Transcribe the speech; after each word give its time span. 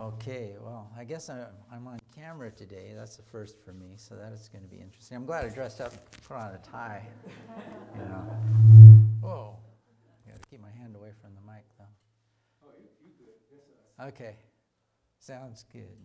Okay, 0.00 0.54
well, 0.60 0.88
I 0.96 1.02
guess 1.02 1.28
I'm, 1.28 1.46
I'm 1.72 1.88
on 1.88 1.98
camera 2.14 2.52
today. 2.52 2.92
That's 2.96 3.16
the 3.16 3.24
first 3.24 3.56
for 3.64 3.72
me, 3.72 3.94
so 3.96 4.14
that 4.14 4.32
is 4.32 4.48
going 4.48 4.62
to 4.62 4.70
be 4.70 4.80
interesting. 4.80 5.16
I'm 5.16 5.26
glad 5.26 5.44
I 5.44 5.48
dressed 5.48 5.80
up, 5.80 5.92
put 6.22 6.36
on 6.36 6.54
a 6.54 6.58
tie. 6.58 7.02
You 7.96 8.04
know. 8.04 8.36
Whoa, 9.20 9.56
I 10.24 10.30
got 10.30 10.40
to 10.40 10.48
keep 10.48 10.62
my 10.62 10.70
hand 10.80 10.94
away 10.94 11.10
from 11.20 11.30
the 11.34 11.40
mic, 11.52 11.64
though. 11.78 11.84
Oh, 12.62 12.68
you, 12.78 12.86
you 13.04 13.10
good. 13.18 13.34
Yes, 13.50 14.08
Okay, 14.08 14.36
sounds 15.18 15.64
good. 15.72 15.98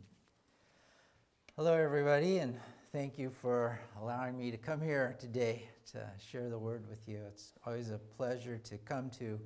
Hello, 1.55 1.75
everybody, 1.75 2.39
and 2.39 2.59
thank 2.91 3.19
you 3.19 3.29
for 3.29 3.79
allowing 4.01 4.39
me 4.39 4.49
to 4.49 4.57
come 4.57 4.81
here 4.81 5.15
today 5.19 5.69
to 5.91 5.99
share 6.31 6.49
the 6.49 6.57
word 6.57 6.89
with 6.89 7.07
you. 7.07 7.19
It's 7.27 7.53
always 7.63 7.91
a 7.91 7.99
pleasure 8.17 8.57
to 8.57 8.77
come 8.79 9.11
to 9.19 9.39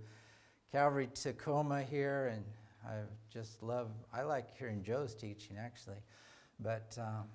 Calvary 0.71 1.09
Tacoma 1.13 1.83
here, 1.83 2.31
and 2.33 2.45
I 2.85 2.95
just 3.31 3.61
love, 3.63 3.89
I 4.13 4.23
like 4.23 4.57
hearing 4.57 4.83
Joe's 4.83 5.13
teaching 5.13 5.57
actually, 5.57 5.97
but 6.59 6.97
um, 6.99 7.25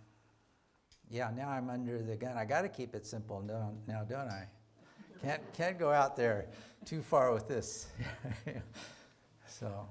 yeah, 1.11 1.31
now 1.37 1.51
I'm 1.51 1.69
under 1.69 2.03
the 2.03 2.17
gun. 2.17 2.37
I 2.37 2.45
got 2.45 2.63
to 2.63 2.69
keep 2.69 2.95
it 2.95 3.07
simple 3.07 3.41
don't, 3.43 3.79
now, 3.87 4.03
don't 4.03 4.29
I? 4.29 4.49
Can't, 5.23 5.43
can't 5.53 5.79
go 5.79 5.93
out 5.93 6.17
there 6.17 6.47
too 6.85 7.03
far 7.03 7.33
with 7.33 7.47
this. 7.47 7.89
so, 9.47 9.87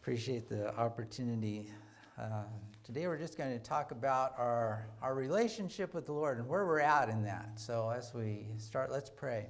appreciate 0.00 0.48
the 0.48 0.76
opportunity. 0.76 1.70
Uh, 2.16 2.44
today, 2.84 3.08
we're 3.08 3.18
just 3.18 3.36
going 3.36 3.50
to 3.50 3.58
talk 3.58 3.90
about 3.90 4.34
our, 4.38 4.86
our 5.02 5.14
relationship 5.14 5.94
with 5.94 6.06
the 6.06 6.12
Lord 6.12 6.38
and 6.38 6.46
where 6.46 6.64
we're 6.64 6.80
at 6.80 7.08
in 7.08 7.24
that. 7.24 7.52
So, 7.56 7.90
as 7.90 8.14
we 8.14 8.46
start, 8.58 8.92
let's 8.92 9.10
pray. 9.10 9.46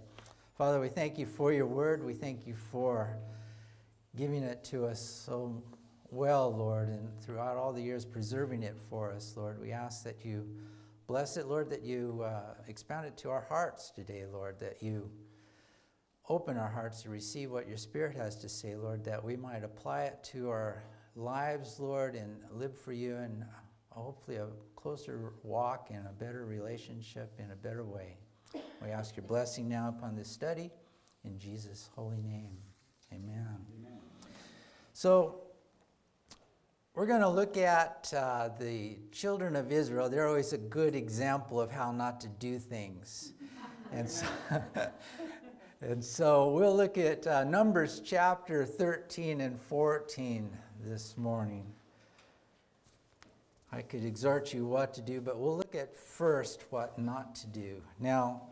Father, 0.56 0.80
we 0.80 0.88
thank 0.88 1.18
you 1.18 1.26
for 1.26 1.52
your 1.52 1.66
word. 1.66 2.02
We 2.02 2.14
thank 2.14 2.46
you 2.46 2.54
for 2.54 3.18
giving 4.16 4.42
it 4.42 4.64
to 4.64 4.86
us 4.86 5.00
so 5.00 5.62
well, 6.10 6.54
Lord, 6.54 6.88
and 6.88 7.08
throughout 7.20 7.56
all 7.56 7.72
the 7.72 7.82
years 7.82 8.04
preserving 8.04 8.62
it 8.62 8.76
for 8.88 9.12
us, 9.12 9.34
Lord. 9.36 9.60
We 9.60 9.72
ask 9.72 10.04
that 10.04 10.24
you 10.24 10.46
bless 11.06 11.36
it, 11.36 11.46
Lord, 11.46 11.70
that 11.70 11.82
you 11.82 12.22
uh, 12.24 12.54
expound 12.68 13.06
it 13.06 13.16
to 13.18 13.30
our 13.30 13.44
hearts 13.48 13.90
today, 13.90 14.24
Lord, 14.30 14.60
that 14.60 14.82
you 14.82 15.10
open 16.28 16.56
our 16.56 16.70
hearts 16.70 17.02
to 17.02 17.10
receive 17.10 17.50
what 17.50 17.68
your 17.68 17.76
Spirit 17.76 18.16
has 18.16 18.36
to 18.36 18.48
say, 18.48 18.76
Lord, 18.76 19.04
that 19.04 19.22
we 19.22 19.36
might 19.36 19.64
apply 19.64 20.04
it 20.04 20.22
to 20.32 20.48
our 20.48 20.84
lives, 21.16 21.78
Lord, 21.80 22.14
and 22.14 22.36
live 22.50 22.78
for 22.78 22.92
you 22.92 23.16
and 23.16 23.44
hopefully 23.90 24.38
a 24.38 24.48
closer 24.76 25.34
walk 25.42 25.88
and 25.92 26.06
a 26.06 26.12
better 26.12 26.46
relationship 26.46 27.32
in 27.38 27.50
a 27.50 27.56
better 27.56 27.84
way. 27.84 28.16
We 28.82 28.90
ask 28.90 29.16
your 29.16 29.26
blessing 29.26 29.68
now 29.68 29.94
upon 29.96 30.16
this 30.16 30.28
study 30.28 30.70
in 31.24 31.38
Jesus' 31.38 31.90
holy 31.94 32.22
name. 32.22 32.56
Amen. 33.12 33.73
So, 34.96 35.40
we're 36.94 37.06
going 37.06 37.22
to 37.22 37.28
look 37.28 37.56
at 37.56 38.14
uh, 38.16 38.50
the 38.60 38.96
children 39.10 39.56
of 39.56 39.72
Israel. 39.72 40.08
They're 40.08 40.28
always 40.28 40.52
a 40.52 40.58
good 40.58 40.94
example 40.94 41.60
of 41.60 41.68
how 41.68 41.90
not 41.90 42.20
to 42.20 42.28
do 42.28 42.60
things. 42.60 43.32
and, 43.92 44.08
so, 44.08 44.24
and 45.80 46.02
so 46.02 46.50
we'll 46.50 46.76
look 46.76 46.96
at 46.96 47.26
uh, 47.26 47.42
Numbers 47.42 48.02
chapter 48.04 48.64
13 48.64 49.40
and 49.40 49.58
14 49.58 50.48
this 50.84 51.18
morning. 51.18 51.66
I 53.72 53.82
could 53.82 54.04
exhort 54.04 54.54
you 54.54 54.64
what 54.64 54.94
to 54.94 55.00
do, 55.00 55.20
but 55.20 55.38
we'll 55.38 55.56
look 55.56 55.74
at 55.74 55.96
first 55.96 56.66
what 56.70 56.96
not 57.00 57.34
to 57.34 57.48
do. 57.48 57.82
Now, 57.98 58.42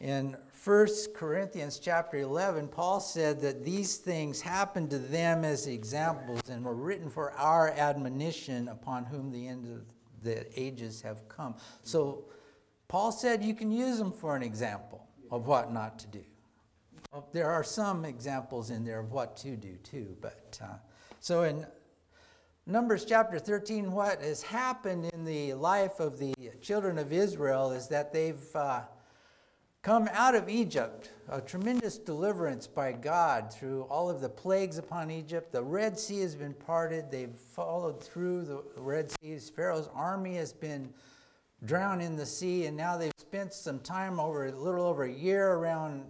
in 0.00 0.36
1 0.64 0.88
Corinthians 1.14 1.78
chapter 1.78 2.18
11, 2.18 2.68
Paul 2.68 3.00
said 3.00 3.40
that 3.40 3.64
these 3.64 3.96
things 3.96 4.40
happened 4.40 4.90
to 4.90 4.98
them 4.98 5.44
as 5.44 5.66
examples 5.66 6.42
and 6.48 6.64
were 6.64 6.74
written 6.74 7.08
for 7.10 7.32
our 7.32 7.70
admonition 7.70 8.68
upon 8.68 9.04
whom 9.04 9.30
the 9.30 9.46
end 9.46 9.66
of 9.66 9.82
the 10.22 10.46
ages 10.60 11.00
have 11.02 11.28
come. 11.28 11.54
So 11.82 12.24
Paul 12.88 13.12
said 13.12 13.42
you 13.42 13.54
can 13.54 13.70
use 13.70 13.98
them 13.98 14.12
for 14.12 14.36
an 14.36 14.42
example 14.42 15.06
of 15.30 15.46
what 15.46 15.72
not 15.72 15.98
to 16.00 16.06
do. 16.08 16.24
There 17.32 17.50
are 17.50 17.64
some 17.64 18.04
examples 18.04 18.70
in 18.70 18.84
there 18.84 19.00
of 19.00 19.12
what 19.12 19.36
to 19.38 19.56
do 19.56 19.76
too, 19.82 20.16
but 20.20 20.58
uh, 20.62 20.74
so 21.20 21.44
in 21.44 21.66
Numbers 22.66 23.06
chapter 23.06 23.38
13, 23.38 23.90
what 23.92 24.20
has 24.20 24.42
happened 24.42 25.06
in 25.14 25.24
the 25.24 25.54
life 25.54 26.00
of 26.00 26.18
the 26.18 26.34
children 26.60 26.98
of 26.98 27.12
Israel 27.12 27.70
is 27.72 27.88
that 27.88 28.12
they've 28.12 28.54
uh, 28.54 28.82
come 29.88 30.06
out 30.12 30.34
of 30.34 30.50
Egypt, 30.50 31.12
a 31.30 31.40
tremendous 31.40 31.96
deliverance 31.96 32.66
by 32.66 32.92
God 32.92 33.50
through 33.50 33.84
all 33.84 34.10
of 34.10 34.20
the 34.20 34.28
plagues 34.28 34.76
upon 34.76 35.10
Egypt. 35.10 35.50
The 35.50 35.62
Red 35.62 35.98
Sea 35.98 36.20
has 36.20 36.34
been 36.34 36.52
parted. 36.52 37.10
They've 37.10 37.34
followed 37.34 38.04
through 38.04 38.44
the 38.44 38.62
Red 38.76 39.10
Sea. 39.10 39.38
Pharaoh's 39.38 39.88
army 39.94 40.34
has 40.34 40.52
been 40.52 40.92
drowned 41.64 42.02
in 42.02 42.16
the 42.16 42.26
sea, 42.26 42.66
and 42.66 42.76
now 42.76 42.98
they've 42.98 43.14
spent 43.16 43.54
some 43.54 43.78
time 43.78 44.20
over 44.20 44.48
a 44.48 44.52
little 44.52 44.84
over 44.84 45.04
a 45.04 45.10
year 45.10 45.54
around 45.54 46.04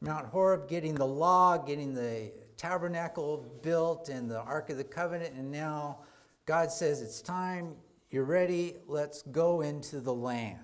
Mount 0.00 0.26
Horeb 0.26 0.68
getting 0.68 0.94
the 0.94 1.04
law, 1.04 1.58
getting 1.58 1.94
the 1.94 2.30
tabernacle 2.56 3.52
built 3.64 4.10
and 4.10 4.30
the 4.30 4.42
Ark 4.42 4.70
of 4.70 4.76
the 4.76 4.84
Covenant, 4.84 5.34
and 5.34 5.50
now 5.50 5.98
God 6.46 6.70
says 6.70 7.02
it's 7.02 7.20
time, 7.20 7.74
you're 8.12 8.22
ready, 8.22 8.76
let's 8.86 9.22
go 9.22 9.62
into 9.62 9.98
the 9.98 10.14
land. 10.14 10.60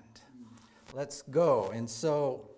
Let's 0.95 1.23
go. 1.23 1.71
And 1.73 1.89
so 1.89 2.51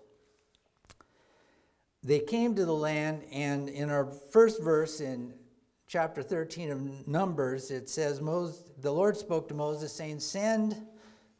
they 2.04 2.20
came 2.20 2.54
to 2.54 2.64
the 2.64 2.72
land, 2.72 3.24
and 3.32 3.68
in 3.68 3.90
our 3.90 4.06
first 4.30 4.62
verse 4.62 5.00
in 5.00 5.34
chapter 5.88 6.22
13 6.22 6.70
of 6.70 7.08
Numbers, 7.08 7.72
it 7.72 7.90
says, 7.90 8.20
The 8.20 8.92
Lord 8.92 9.16
spoke 9.16 9.48
to 9.48 9.54
Moses, 9.54 9.92
saying, 9.92 10.20
Send 10.20 10.76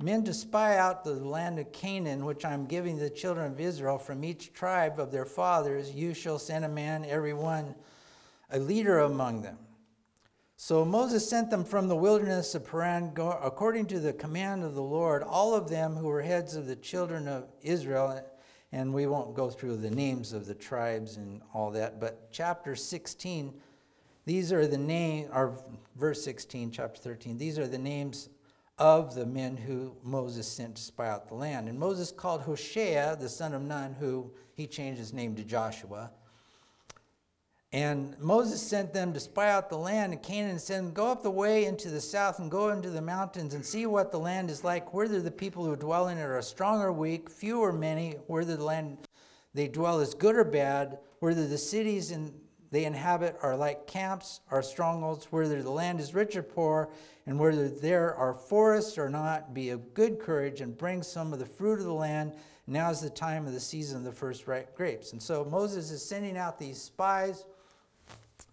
men 0.02 0.24
to 0.24 0.34
spy 0.34 0.76
out 0.76 1.04
the 1.04 1.12
land 1.12 1.60
of 1.60 1.70
Canaan, 1.70 2.24
which 2.24 2.44
I'm 2.44 2.66
giving 2.66 2.98
the 2.98 3.10
children 3.10 3.52
of 3.52 3.60
Israel 3.60 3.98
from 3.98 4.24
each 4.24 4.52
tribe 4.52 4.98
of 4.98 5.12
their 5.12 5.24
fathers. 5.24 5.92
You 5.92 6.14
shall 6.14 6.40
send 6.40 6.64
a 6.64 6.68
man, 6.68 7.04
every 7.04 7.32
one, 7.32 7.76
a 8.50 8.58
leader 8.58 8.98
among 8.98 9.42
them. 9.42 9.58
So 10.60 10.84
Moses 10.84 11.26
sent 11.26 11.50
them 11.50 11.64
from 11.64 11.86
the 11.86 11.94
wilderness 11.94 12.52
of 12.56 12.68
Paran, 12.68 13.12
according 13.16 13.86
to 13.86 14.00
the 14.00 14.12
command 14.12 14.64
of 14.64 14.74
the 14.74 14.82
Lord, 14.82 15.22
all 15.22 15.54
of 15.54 15.70
them 15.70 15.94
who 15.94 16.08
were 16.08 16.20
heads 16.20 16.56
of 16.56 16.66
the 16.66 16.74
children 16.74 17.28
of 17.28 17.46
Israel. 17.62 18.20
And 18.72 18.92
we 18.92 19.06
won't 19.06 19.36
go 19.36 19.50
through 19.50 19.76
the 19.76 19.90
names 19.90 20.32
of 20.32 20.46
the 20.46 20.56
tribes 20.56 21.16
and 21.16 21.42
all 21.54 21.70
that, 21.70 22.00
but 22.00 22.32
chapter 22.32 22.74
16, 22.74 23.54
these 24.26 24.52
are 24.52 24.66
the 24.66 24.76
names, 24.76 25.30
or 25.32 25.54
verse 25.94 26.24
16, 26.24 26.72
chapter 26.72 27.00
13, 27.00 27.38
these 27.38 27.56
are 27.56 27.68
the 27.68 27.78
names 27.78 28.28
of 28.78 29.14
the 29.14 29.26
men 29.26 29.56
who 29.56 29.94
Moses 30.02 30.48
sent 30.48 30.74
to 30.74 30.82
spy 30.82 31.08
out 31.08 31.28
the 31.28 31.34
land. 31.34 31.68
And 31.68 31.78
Moses 31.78 32.10
called 32.10 32.42
Hoshea, 32.42 33.16
the 33.20 33.28
son 33.28 33.54
of 33.54 33.62
Nun, 33.62 33.94
who 34.00 34.32
he 34.54 34.66
changed 34.66 34.98
his 34.98 35.12
name 35.12 35.36
to 35.36 35.44
Joshua 35.44 36.10
and 37.72 38.18
Moses 38.18 38.62
sent 38.62 38.94
them 38.94 39.12
to 39.12 39.20
spy 39.20 39.50
out 39.50 39.68
the 39.68 39.76
land 39.76 40.14
of 40.14 40.22
Canaan 40.22 40.52
and 40.52 40.60
said, 40.60 40.94
Go 40.94 41.08
up 41.08 41.22
the 41.22 41.30
way 41.30 41.66
into 41.66 41.90
the 41.90 42.00
south 42.00 42.38
and 42.38 42.50
go 42.50 42.70
into 42.70 42.88
the 42.88 43.02
mountains 43.02 43.52
and 43.52 43.64
see 43.64 43.84
what 43.84 44.10
the 44.10 44.18
land 44.18 44.48
is 44.48 44.64
like, 44.64 44.94
whether 44.94 45.20
the 45.20 45.30
people 45.30 45.66
who 45.66 45.76
dwell 45.76 46.08
in 46.08 46.16
it 46.16 46.22
are 46.22 46.40
strong 46.40 46.80
or 46.80 46.92
weak, 46.92 47.28
few 47.28 47.60
or 47.60 47.72
many, 47.72 48.12
whether 48.26 48.56
the 48.56 48.64
land 48.64 48.96
they 49.52 49.68
dwell 49.68 50.00
is 50.00 50.14
good 50.14 50.34
or 50.34 50.44
bad, 50.44 50.98
whether 51.18 51.46
the 51.46 51.58
cities 51.58 52.10
in, 52.10 52.32
they 52.70 52.86
inhabit 52.86 53.36
are 53.42 53.56
like 53.56 53.86
camps 53.86 54.40
or 54.50 54.62
strongholds, 54.62 55.26
whether 55.26 55.62
the 55.62 55.70
land 55.70 56.00
is 56.00 56.14
rich 56.14 56.36
or 56.36 56.42
poor, 56.42 56.88
and 57.26 57.38
whether 57.38 57.68
there 57.68 58.14
are 58.14 58.32
forests 58.32 58.96
or 58.96 59.10
not. 59.10 59.52
Be 59.52 59.68
of 59.68 59.92
good 59.92 60.18
courage 60.18 60.62
and 60.62 60.76
bring 60.76 61.02
some 61.02 61.34
of 61.34 61.38
the 61.38 61.46
fruit 61.46 61.80
of 61.80 61.84
the 61.84 61.92
land. 61.92 62.32
Now 62.66 62.90
is 62.90 63.00
the 63.00 63.10
time 63.10 63.46
of 63.46 63.52
the 63.52 63.60
season 63.60 63.98
of 63.98 64.04
the 64.04 64.12
first 64.12 64.46
ripe 64.46 64.74
grapes. 64.74 65.12
And 65.12 65.22
so 65.22 65.44
Moses 65.44 65.90
is 65.90 66.02
sending 66.02 66.38
out 66.38 66.58
these 66.58 66.80
spies 66.80 67.44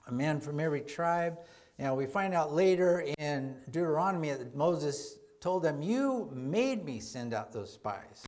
a 0.07 0.11
man 0.11 0.39
from 0.39 0.59
every 0.59 0.81
tribe. 0.81 1.38
Now, 1.77 1.95
we 1.95 2.05
find 2.05 2.33
out 2.33 2.53
later 2.53 3.06
in 3.18 3.56
Deuteronomy 3.69 4.31
that 4.31 4.56
Moses 4.56 5.18
told 5.41 5.63
them, 5.63 5.81
You 5.81 6.30
made 6.33 6.85
me 6.85 7.00
send 7.00 7.33
out 7.33 7.51
those 7.51 7.74
spies. 7.74 8.25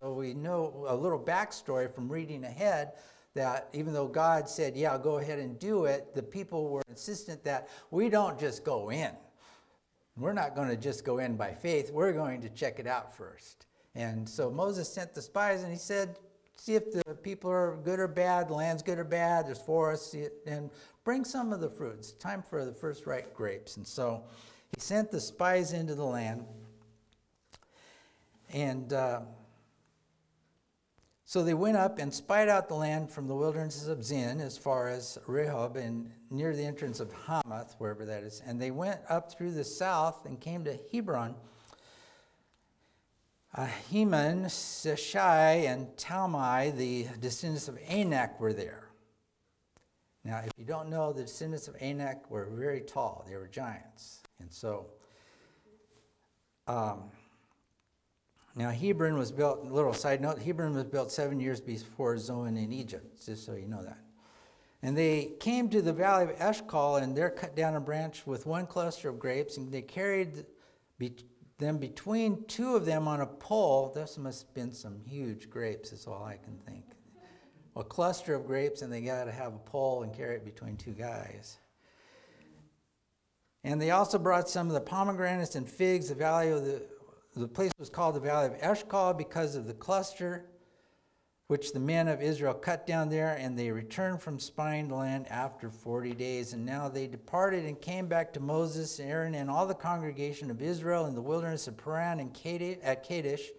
So 0.00 0.12
we 0.12 0.34
know 0.34 0.84
a 0.88 0.96
little 0.96 1.18
backstory 1.18 1.92
from 1.92 2.10
reading 2.10 2.44
ahead 2.44 2.92
that 3.34 3.68
even 3.72 3.92
though 3.92 4.08
God 4.08 4.48
said, 4.48 4.76
Yeah, 4.76 4.98
go 4.98 5.18
ahead 5.18 5.38
and 5.38 5.58
do 5.58 5.86
it, 5.86 6.14
the 6.14 6.22
people 6.22 6.68
were 6.68 6.82
insistent 6.88 7.44
that 7.44 7.68
we 7.90 8.08
don't 8.08 8.38
just 8.38 8.64
go 8.64 8.90
in. 8.90 9.10
We're 10.16 10.34
not 10.34 10.54
going 10.54 10.68
to 10.68 10.76
just 10.76 11.04
go 11.04 11.18
in 11.18 11.36
by 11.36 11.52
faith, 11.52 11.90
we're 11.90 12.12
going 12.12 12.42
to 12.42 12.50
check 12.50 12.78
it 12.78 12.86
out 12.86 13.16
first. 13.16 13.66
And 13.94 14.28
so 14.28 14.50
Moses 14.50 14.92
sent 14.92 15.14
the 15.14 15.22
spies 15.22 15.62
and 15.62 15.72
he 15.72 15.78
said, 15.78 16.18
See 16.56 16.74
if 16.74 16.92
the 16.92 17.02
people 17.14 17.50
are 17.50 17.76
good 17.82 17.98
or 17.98 18.06
bad, 18.06 18.48
the 18.48 18.54
land's 18.54 18.82
good 18.82 18.98
or 18.98 19.04
bad, 19.04 19.46
there's 19.46 19.58
forests, 19.58 20.14
and 20.46 20.70
bring 21.04 21.24
some 21.24 21.52
of 21.52 21.60
the 21.60 21.70
fruits. 21.70 22.12
Time 22.12 22.42
for 22.42 22.64
the 22.64 22.72
first 22.72 23.06
ripe 23.06 23.34
grapes. 23.34 23.76
And 23.76 23.86
so 23.86 24.24
he 24.74 24.80
sent 24.80 25.10
the 25.10 25.20
spies 25.20 25.72
into 25.72 25.94
the 25.94 26.04
land. 26.04 26.44
And 28.52 28.92
uh, 28.92 29.20
So 31.32 31.42
they 31.42 31.54
went 31.54 31.78
up 31.78 31.98
and 31.98 32.12
spied 32.12 32.50
out 32.50 32.68
the 32.68 32.74
land 32.74 33.10
from 33.10 33.26
the 33.26 33.34
wildernesses 33.34 33.88
of 33.88 34.04
Zin 34.04 34.38
as 34.38 34.58
far 34.58 34.88
as 34.88 35.16
Rehob 35.26 35.76
and 35.76 36.10
near 36.28 36.54
the 36.54 36.62
entrance 36.62 37.00
of 37.00 37.10
Hamath, 37.26 37.74
wherever 37.78 38.04
that 38.04 38.22
is. 38.22 38.42
And 38.44 38.60
they 38.60 38.70
went 38.70 39.00
up 39.08 39.32
through 39.32 39.52
the 39.52 39.64
south 39.64 40.26
and 40.26 40.38
came 40.38 40.62
to 40.64 40.78
Hebron. 40.92 41.34
Ahiman, 43.56 44.44
Sheshai, 44.44 45.66
and 45.72 45.86
Talmai, 45.96 46.76
the 46.76 47.06
descendants 47.18 47.66
of 47.66 47.78
Anak, 47.88 48.38
were 48.38 48.52
there. 48.52 48.81
Now, 50.24 50.38
if 50.38 50.52
you 50.56 50.64
don't 50.64 50.88
know, 50.88 51.12
the 51.12 51.22
descendants 51.22 51.66
of 51.68 51.76
Anak 51.80 52.30
were 52.30 52.48
very 52.52 52.80
tall. 52.80 53.24
They 53.28 53.36
were 53.36 53.48
giants. 53.48 54.22
And 54.40 54.52
so, 54.52 54.86
um, 56.68 57.10
now 58.54 58.70
Hebron 58.70 59.16
was 59.18 59.32
built, 59.32 59.64
little 59.64 59.94
side 59.94 60.20
note, 60.20 60.38
Hebron 60.38 60.74
was 60.74 60.84
built 60.84 61.10
seven 61.10 61.40
years 61.40 61.60
before 61.60 62.18
Zoan 62.18 62.56
in 62.56 62.72
Egypt, 62.72 63.24
just 63.24 63.44
so 63.44 63.54
you 63.54 63.66
know 63.66 63.82
that. 63.82 63.98
And 64.82 64.96
they 64.96 65.32
came 65.40 65.68
to 65.70 65.80
the 65.80 65.92
valley 65.92 66.24
of 66.24 66.40
Eshcol, 66.40 66.96
and 66.96 67.16
there 67.16 67.30
cut 67.30 67.56
down 67.56 67.76
a 67.76 67.80
branch 67.80 68.26
with 68.26 68.46
one 68.46 68.66
cluster 68.66 69.08
of 69.08 69.18
grapes, 69.18 69.56
and 69.56 69.72
they 69.72 69.82
carried 69.82 70.44
them 71.58 71.78
between 71.78 72.44
two 72.46 72.76
of 72.76 72.84
them 72.84 73.08
on 73.08 73.20
a 73.20 73.26
pole. 73.26 73.92
This 73.94 74.18
must 74.18 74.46
have 74.46 74.54
been 74.54 74.72
some 74.72 74.98
huge 75.06 75.48
grapes, 75.48 75.92
is 75.92 76.06
all 76.06 76.24
I 76.24 76.36
can 76.36 76.58
think. 76.66 76.84
A 77.74 77.84
cluster 77.84 78.34
of 78.34 78.46
grapes, 78.46 78.82
and 78.82 78.92
they 78.92 79.00
got 79.00 79.24
to 79.24 79.32
have 79.32 79.54
a 79.54 79.58
pole 79.58 80.02
and 80.02 80.14
carry 80.14 80.36
it 80.36 80.44
between 80.44 80.76
two 80.76 80.92
guys. 80.92 81.58
And 83.64 83.80
they 83.80 83.90
also 83.90 84.18
brought 84.18 84.48
some 84.48 84.66
of 84.66 84.74
the 84.74 84.80
pomegranates 84.80 85.54
and 85.54 85.68
figs. 85.68 86.08
The 86.08 86.14
valley 86.14 86.50
of 86.50 86.64
the 86.64 86.82
the 87.34 87.48
place 87.48 87.72
was 87.78 87.88
called 87.88 88.14
the 88.14 88.20
Valley 88.20 88.48
of 88.48 88.56
Eshcol 88.60 89.14
because 89.14 89.56
of 89.56 89.66
the 89.66 89.72
cluster 89.72 90.44
which 91.46 91.72
the 91.72 91.80
men 91.80 92.08
of 92.08 92.22
Israel 92.22 92.54
cut 92.54 92.86
down 92.86 93.10
there, 93.10 93.36
and 93.38 93.58
they 93.58 93.70
returned 93.70 94.22
from 94.22 94.38
spying 94.38 94.88
land 94.88 95.26
after 95.28 95.68
40 95.68 96.14
days. 96.14 96.54
And 96.54 96.64
now 96.64 96.88
they 96.88 97.06
departed 97.06 97.66
and 97.66 97.78
came 97.78 98.06
back 98.06 98.32
to 98.32 98.40
Moses 98.40 98.98
and 98.98 99.10
Aaron 99.10 99.34
and 99.34 99.50
all 99.50 99.66
the 99.66 99.74
congregation 99.74 100.50
of 100.50 100.62
Israel 100.62 101.04
in 101.04 101.14
the 101.14 101.20
wilderness 101.20 101.68
of 101.68 101.76
Paran 101.76 102.20
and 102.20 102.32
Kadesh, 102.32 102.78
at 102.82 103.06
Kadesh. 103.06 103.50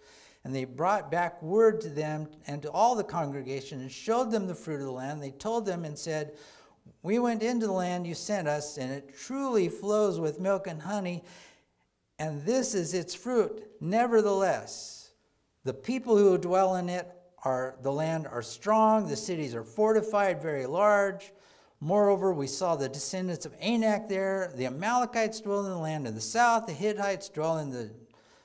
And 0.43 0.53
they 0.53 0.65
brought 0.65 1.09
back 1.09 1.41
word 1.41 1.79
to 1.81 1.89
them 1.89 2.27
and 2.47 2.61
to 2.63 2.71
all 2.71 2.95
the 2.95 3.03
congregation 3.03 3.79
and 3.79 3.91
showed 3.91 4.31
them 4.31 4.47
the 4.47 4.55
fruit 4.55 4.81
of 4.81 4.85
the 4.85 4.91
land. 4.91 5.23
They 5.23 5.31
told 5.31 5.65
them 5.65 5.85
and 5.85 5.97
said, 5.97 6.33
We 7.01 7.17
went 7.19 7.41
into 7.41 7.67
the 7.67 7.73
land 7.73 8.05
you 8.05 8.13
sent 8.13 8.47
us, 8.47 8.77
and 8.77 8.91
it 8.91 9.17
truly 9.17 9.69
flows 9.69 10.19
with 10.19 10.41
milk 10.41 10.67
and 10.67 10.81
honey 10.81 11.23
and 12.19 12.43
this 12.43 12.73
is 12.73 12.93
its 12.93 13.15
fruit. 13.15 13.67
Nevertheless, 13.81 15.11
the 15.63 15.73
people 15.73 16.17
who 16.17 16.37
dwell 16.37 16.75
in 16.75 16.89
it 16.89 17.09
are 17.43 17.75
the 17.81 17.91
land 17.91 18.27
are 18.27 18.41
strong, 18.41 19.07
the 19.07 19.15
cities 19.15 19.55
are 19.55 19.63
fortified, 19.63 20.41
very 20.41 20.65
large. 20.65 21.33
Moreover, 21.81 22.33
we 22.33 22.47
saw 22.47 22.75
the 22.75 22.87
descendants 22.87 23.45
of 23.45 23.53
Anak 23.59 24.07
there. 24.07 24.53
The 24.55 24.67
Amalekites 24.67 25.41
dwell 25.41 25.65
in 25.65 25.71
the 25.71 25.77
land 25.77 26.07
of 26.07 26.15
the 26.15 26.21
south, 26.21 26.65
the 26.65 26.73
Hittites 26.73 27.27
dwell 27.27 27.57
in 27.57 27.71
the 27.71 27.91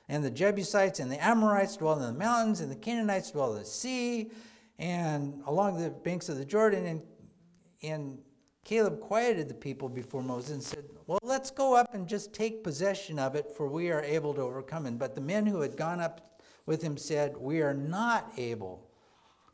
and 0.09 0.23
the 0.23 0.31
Jebusites 0.31 0.99
and 0.99 1.09
the 1.09 1.23
Amorites 1.23 1.77
dwell 1.77 1.93
in 1.93 2.01
the 2.01 2.19
mountains, 2.19 2.59
and 2.59 2.69
the 2.69 2.75
Canaanites 2.75 3.31
dwell 3.31 3.53
in 3.53 3.59
the 3.59 3.65
sea, 3.65 4.31
and 4.77 5.41
along 5.45 5.81
the 5.81 5.89
banks 5.89 6.27
of 6.27 6.37
the 6.37 6.45
Jordan. 6.45 6.85
And, 6.85 7.01
and 7.81 8.19
Caleb 8.65 8.99
quieted 8.99 9.47
the 9.47 9.53
people 9.53 9.87
before 9.87 10.21
Moses 10.21 10.51
and 10.51 10.63
said, 10.63 10.85
well, 11.09 11.17
let's 11.23 11.49
go 11.49 11.73
up 11.75 11.95
and 11.95 12.07
just 12.07 12.33
take 12.33 12.63
possession 12.63 13.17
of 13.17 13.33
it, 13.33 13.51
for 13.57 13.67
we 13.67 13.89
are 13.89 14.03
able 14.03 14.31
to 14.35 14.41
overcome 14.41 14.85
it. 14.85 14.99
But 14.99 15.15
the 15.15 15.21
men 15.21 15.47
who 15.47 15.61
had 15.61 15.75
gone 15.75 15.99
up 15.99 16.39
with 16.67 16.83
him 16.83 16.97
said, 16.97 17.35
We 17.35 17.63
are 17.63 17.73
not 17.73 18.31
able 18.37 18.87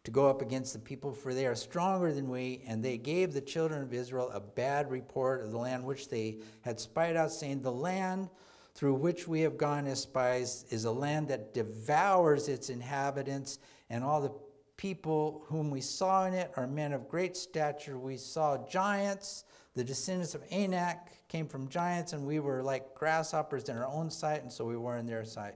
to 0.04 0.12
go 0.12 0.30
up 0.30 0.42
against 0.42 0.74
the 0.74 0.80
people, 0.80 1.14
for 1.14 1.34
they 1.34 1.46
are 1.46 1.56
stronger 1.56 2.12
than 2.12 2.30
we. 2.30 2.62
And 2.68 2.84
they 2.84 2.98
gave 2.98 3.32
the 3.32 3.40
children 3.40 3.82
of 3.84 3.94
Israel 3.94 4.30
a 4.34 4.42
bad 4.42 4.92
report 4.92 5.46
of 5.46 5.52
the 5.52 5.58
land 5.58 5.86
which 5.86 6.10
they 6.10 6.40
had 6.60 6.78
spied 6.78 7.16
out, 7.16 7.32
saying, 7.32 7.62
The 7.62 7.72
land 7.72 8.28
through 8.76 8.94
which 8.94 9.28
we 9.28 9.42
have 9.42 9.58
gone 9.58 9.88
as 9.88 10.02
spies 10.02 10.66
is 10.70 10.86
a 10.86 10.92
land 10.92 11.30
that 11.30 11.54
devours 11.54 12.48
its 12.48 12.70
inhabitants, 12.70 13.58
and 13.90 14.04
all 14.04 14.22
the 14.22 14.34
people 14.78 15.44
whom 15.48 15.72
we 15.72 15.82
saw 15.82 16.26
in 16.26 16.34
it 16.34 16.52
are 16.58 16.68
men 16.68 16.94
of 16.94 17.08
great 17.08 17.36
stature. 17.36 17.98
We 17.98 18.18
saw 18.18 18.68
giants 18.68 19.46
the 19.76 19.84
descendants 19.84 20.34
of 20.36 20.44
Anak 20.52 21.28
came 21.28 21.48
from 21.48 21.68
giants, 21.68 22.14
and 22.14 22.26
we 22.26 22.40
were 22.40 22.64
like 22.64 22.96
grasshoppers 22.96 23.68
in 23.68 23.78
our 23.78 23.86
own 23.86 24.10
sight, 24.10 24.42
and 24.42 24.52
so 24.52 24.64
we 24.66 24.78
were 24.78 24.98
in 24.98 25.06
their 25.06 25.26
sight. 25.26 25.56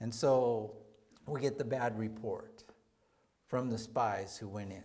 And 0.00 0.12
so 0.12 0.74
we 1.26 1.40
get 1.40 1.56
the 1.56 1.64
bad 1.64 1.96
report 1.96 2.64
from 3.46 3.70
the 3.70 3.78
spies 3.78 4.36
who 4.36 4.48
went 4.48 4.72
in. 4.72 4.82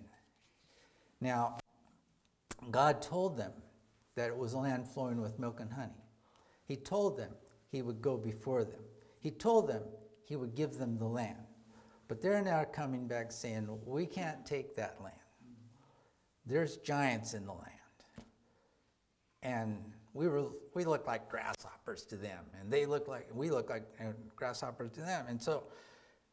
Now, 1.19 1.57
God 2.69 3.01
told 3.01 3.35
them 3.35 3.51
that 4.15 4.27
it 4.27 4.37
was 4.37 4.53
a 4.53 4.59
land 4.59 4.87
flowing 4.87 5.21
with 5.21 5.39
milk 5.39 5.59
and 5.59 5.73
honey. 5.73 6.04
He 6.65 6.75
told 6.75 7.17
them 7.17 7.31
he 7.71 7.81
would 7.81 8.01
go 8.01 8.17
before 8.17 8.63
them. 8.63 8.81
He 9.19 9.31
told 9.31 9.67
them 9.67 9.83
he 10.25 10.35
would 10.35 10.55
give 10.55 10.77
them 10.77 10.97
the 10.97 11.05
land. 11.05 11.37
But 12.07 12.21
they're 12.21 12.41
now 12.41 12.63
coming 12.63 13.07
back 13.07 13.31
saying, 13.31 13.67
We 13.85 14.05
can't 14.05 14.45
take 14.45 14.75
that 14.75 14.97
land. 15.01 15.15
There's 16.45 16.77
giants 16.77 17.33
in 17.33 17.45
the 17.45 17.53
land 17.53 17.75
and 19.45 19.77
we 20.13 20.27
were 20.27 20.47
we 20.73 20.83
looked 20.83 21.07
like 21.07 21.29
grasshoppers 21.29 22.03
to 22.05 22.17
them, 22.17 22.43
and 22.59 22.71
they 22.71 22.85
looked 22.85 23.07
like 23.07 23.29
we 23.33 23.51
looked 23.51 23.69
like 23.69 23.83
grasshoppers 24.35 24.91
to 24.91 25.01
them, 25.01 25.25
and 25.29 25.41
so 25.41 25.63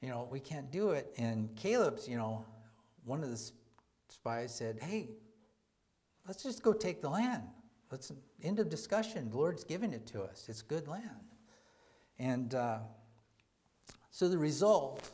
you 0.00 0.08
know 0.08 0.26
we 0.31 0.40
can't 0.40 0.70
do 0.73 0.90
it. 0.90 1.12
And 1.19 1.55
Caleb's 1.55 2.08
you 2.08 2.17
know 2.17 2.44
one 3.05 3.23
of 3.23 3.31
the 3.31 3.50
spies 4.08 4.55
said, 4.55 4.79
"Hey, 4.81 5.11
let's 6.26 6.43
just 6.43 6.62
go 6.62 6.73
take 6.73 7.02
the 7.02 7.11
land. 7.11 7.43
Let's 7.93 8.11
end 8.43 8.59
of 8.59 8.71
discussion. 8.71 9.31
The 9.31 9.37
Lord's 9.37 9.65
given 9.65 9.93
it 9.93 10.06
to 10.09 10.23
us. 10.23 10.47
It's 10.49 10.62
good 10.62 10.89
land." 10.89 11.37
And 12.19 12.55
uh, 12.55 12.79
so 14.11 14.29
the 14.29 14.39
result 14.39 15.11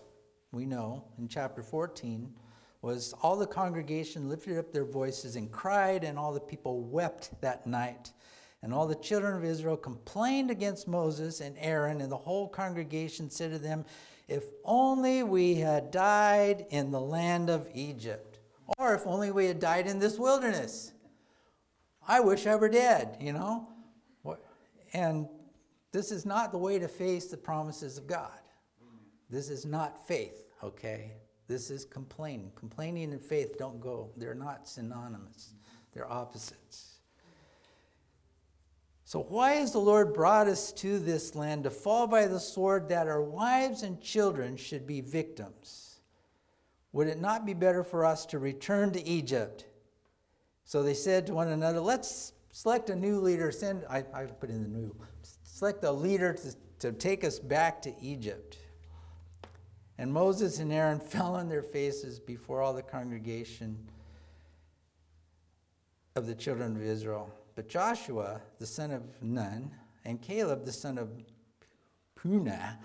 we 0.52 0.64
know 0.64 1.04
in 1.18 1.26
chapter 1.26 1.62
14 1.62 2.32
was 2.80 3.14
all 3.20 3.36
the 3.36 3.46
congregation 3.46 4.28
lifted 4.28 4.58
up 4.58 4.72
their 4.72 4.84
voices 4.84 5.34
and 5.34 5.50
cried, 5.50 6.04
and 6.04 6.16
all 6.16 6.32
the 6.32 6.40
people 6.40 6.82
wept 6.82 7.32
that 7.40 7.66
night. 7.66 8.12
And 8.62 8.72
all 8.72 8.86
the 8.86 8.94
children 8.94 9.36
of 9.36 9.44
Israel 9.44 9.76
complained 9.76 10.50
against 10.50 10.86
Moses 10.86 11.40
and 11.40 11.56
Aaron, 11.58 12.00
and 12.00 12.10
the 12.10 12.16
whole 12.16 12.48
congregation 12.48 13.28
said 13.28 13.50
to 13.50 13.58
them, 13.58 13.84
If 14.28 14.44
only 14.64 15.24
we 15.24 15.56
had 15.56 15.90
died 15.90 16.66
in 16.70 16.92
the 16.92 17.00
land 17.00 17.50
of 17.50 17.68
Egypt, 17.74 18.38
or 18.78 18.94
if 18.94 19.06
only 19.06 19.32
we 19.32 19.46
had 19.46 19.58
died 19.58 19.88
in 19.88 19.98
this 19.98 20.16
wilderness. 20.16 20.92
I 22.08 22.20
wish 22.20 22.46
I 22.46 22.56
were 22.56 22.70
dead, 22.70 23.18
you 23.20 23.34
know? 23.34 23.68
And 24.94 25.28
this 25.92 26.10
is 26.10 26.24
not 26.24 26.52
the 26.52 26.58
way 26.58 26.78
to 26.78 26.88
face 26.88 27.26
the 27.26 27.36
promises 27.36 27.98
of 27.98 28.06
God. 28.06 28.40
This 29.30 29.50
is 29.50 29.66
not 29.66 30.08
faith, 30.08 30.46
okay? 30.64 31.12
This 31.46 31.70
is 31.70 31.84
complaining. 31.84 32.50
Complaining 32.54 33.12
and 33.12 33.22
faith 33.22 33.58
don't 33.58 33.80
go, 33.80 34.10
they're 34.16 34.34
not 34.34 34.66
synonymous, 34.66 35.52
they're 35.92 36.10
opposites. 36.10 36.94
So, 39.04 39.20
why 39.20 39.52
has 39.52 39.72
the 39.72 39.78
Lord 39.78 40.12
brought 40.12 40.48
us 40.48 40.70
to 40.72 40.98
this 40.98 41.34
land 41.34 41.64
to 41.64 41.70
fall 41.70 42.06
by 42.06 42.26
the 42.26 42.38
sword 42.38 42.90
that 42.90 43.08
our 43.08 43.22
wives 43.22 43.82
and 43.82 44.00
children 44.02 44.56
should 44.58 44.86
be 44.86 45.00
victims? 45.00 46.00
Would 46.92 47.06
it 47.06 47.18
not 47.18 47.46
be 47.46 47.54
better 47.54 47.82
for 47.82 48.04
us 48.04 48.26
to 48.26 48.38
return 48.38 48.92
to 48.92 49.06
Egypt? 49.06 49.64
So 50.68 50.82
they 50.82 50.92
said 50.92 51.26
to 51.28 51.34
one 51.34 51.48
another, 51.48 51.80
Let's 51.80 52.34
select 52.50 52.90
a 52.90 52.94
new 52.94 53.20
leader. 53.20 53.50
Send, 53.50 53.86
I, 53.88 54.04
I 54.12 54.26
put 54.26 54.50
in 54.50 54.60
the 54.60 54.68
new, 54.68 54.94
select 55.42 55.82
a 55.82 55.90
leader 55.90 56.34
to, 56.34 56.54
to 56.80 56.92
take 56.92 57.24
us 57.24 57.38
back 57.38 57.80
to 57.82 57.94
Egypt. 58.02 58.58
And 59.96 60.12
Moses 60.12 60.58
and 60.58 60.70
Aaron 60.70 61.00
fell 61.00 61.34
on 61.34 61.48
their 61.48 61.62
faces 61.62 62.20
before 62.20 62.60
all 62.60 62.74
the 62.74 62.82
congregation 62.82 63.78
of 66.14 66.26
the 66.26 66.34
children 66.34 66.76
of 66.76 66.82
Israel. 66.82 67.32
But 67.54 67.70
Joshua, 67.70 68.42
the 68.58 68.66
son 68.66 68.90
of 68.90 69.22
Nun, 69.22 69.70
and 70.04 70.20
Caleb, 70.20 70.66
the 70.66 70.72
son 70.72 70.98
of 70.98 71.08
Puna, 72.14 72.78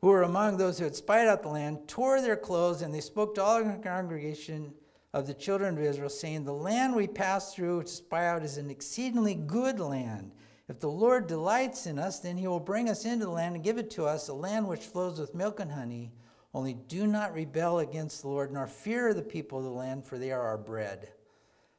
who 0.00 0.08
were 0.08 0.24
among 0.24 0.56
those 0.56 0.76
who 0.76 0.84
had 0.86 0.96
spied 0.96 1.28
out 1.28 1.44
the 1.44 1.50
land, 1.50 1.86
tore 1.86 2.20
their 2.20 2.36
clothes, 2.36 2.82
and 2.82 2.92
they 2.92 3.00
spoke 3.00 3.36
to 3.36 3.44
all 3.44 3.62
the 3.62 3.78
congregation 3.80 4.74
of 5.18 5.26
the 5.26 5.34
children 5.34 5.76
of 5.76 5.82
Israel, 5.82 6.08
saying, 6.08 6.44
The 6.44 6.52
land 6.52 6.94
we 6.94 7.06
passed 7.06 7.54
through 7.54 7.82
to 7.82 7.88
spy 7.88 8.26
out 8.26 8.44
is 8.44 8.56
an 8.56 8.70
exceedingly 8.70 9.34
good 9.34 9.80
land. 9.80 10.32
If 10.68 10.80
the 10.80 10.90
Lord 10.90 11.26
delights 11.26 11.86
in 11.86 11.98
us, 11.98 12.20
then 12.20 12.36
he 12.36 12.46
will 12.46 12.60
bring 12.60 12.88
us 12.88 13.04
into 13.04 13.24
the 13.24 13.30
land 13.30 13.54
and 13.54 13.64
give 13.64 13.78
it 13.78 13.90
to 13.92 14.04
us, 14.04 14.28
a 14.28 14.34
land 14.34 14.68
which 14.68 14.84
flows 14.84 15.18
with 15.18 15.34
milk 15.34 15.60
and 15.60 15.72
honey. 15.72 16.12
Only 16.54 16.74
do 16.74 17.06
not 17.06 17.34
rebel 17.34 17.78
against 17.78 18.22
the 18.22 18.28
Lord, 18.28 18.52
nor 18.52 18.66
fear 18.66 19.12
the 19.12 19.22
people 19.22 19.58
of 19.58 19.64
the 19.64 19.70
land, 19.70 20.04
for 20.04 20.18
they 20.18 20.30
are 20.30 20.42
our 20.42 20.58
bread. 20.58 21.08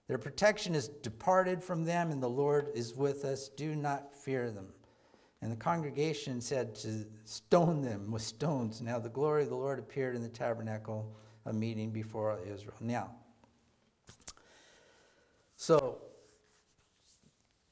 Their 0.08 0.18
protection 0.18 0.74
is 0.74 0.88
departed 0.88 1.64
from 1.64 1.86
them, 1.86 2.12
and 2.12 2.22
the 2.22 2.30
Lord 2.30 2.70
is 2.74 2.96
with 2.96 3.26
us. 3.26 3.50
Do 3.50 3.76
not 3.76 4.14
fear 4.14 4.50
them. 4.50 4.74
And 5.42 5.52
the 5.52 5.56
congregation 5.56 6.42
said 6.42 6.76
to 6.76 7.06
stone 7.26 7.82
them 7.82 8.12
with 8.12 8.24
stones. 8.24 8.82
Now 8.82 9.00
the 9.00 9.10
glory 9.10 9.44
of 9.44 9.50
the 9.50 9.56
Lord 9.56 9.80
appeared 9.80 10.16
in 10.16 10.24
the 10.24 10.30
tabernacle 10.30 11.16
of 11.46 11.56
meeting 11.56 11.92
before 11.92 12.40
Israel. 12.46 12.76
Now, 12.82 13.12
so 15.60 15.98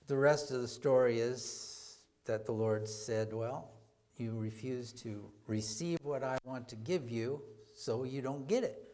the 0.07 0.17
rest 0.17 0.51
of 0.51 0.61
the 0.61 0.67
story 0.67 1.21
is 1.21 1.99
that 2.25 2.45
the 2.45 2.51
Lord 2.51 2.85
said, 2.85 3.31
Well, 3.31 3.71
you 4.17 4.37
refuse 4.37 4.91
to 5.03 5.23
receive 5.47 5.97
what 6.03 6.21
I 6.21 6.37
want 6.43 6.67
to 6.67 6.75
give 6.75 7.09
you, 7.09 7.41
so 7.73 8.03
you 8.03 8.21
don't 8.21 8.45
get 8.45 8.65
it. 8.65 8.93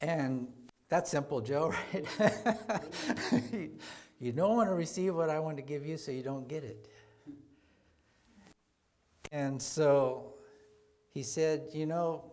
And 0.00 0.48
that's 0.88 1.10
simple, 1.10 1.42
Joe, 1.42 1.74
right? 2.18 2.50
you 4.18 4.32
don't 4.32 4.56
want 4.56 4.70
to 4.70 4.74
receive 4.74 5.14
what 5.14 5.28
I 5.28 5.40
want 5.40 5.58
to 5.58 5.62
give 5.62 5.84
you, 5.84 5.98
so 5.98 6.12
you 6.12 6.22
don't 6.22 6.48
get 6.48 6.64
it. 6.64 6.88
And 9.30 9.60
so 9.60 10.36
he 11.12 11.22
said, 11.22 11.68
You 11.74 11.84
know, 11.84 12.32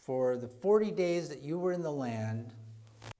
for 0.00 0.38
the 0.38 0.48
40 0.48 0.92
days 0.92 1.28
that 1.28 1.42
you 1.42 1.58
were 1.58 1.74
in 1.74 1.82
the 1.82 1.92
land, 1.92 2.54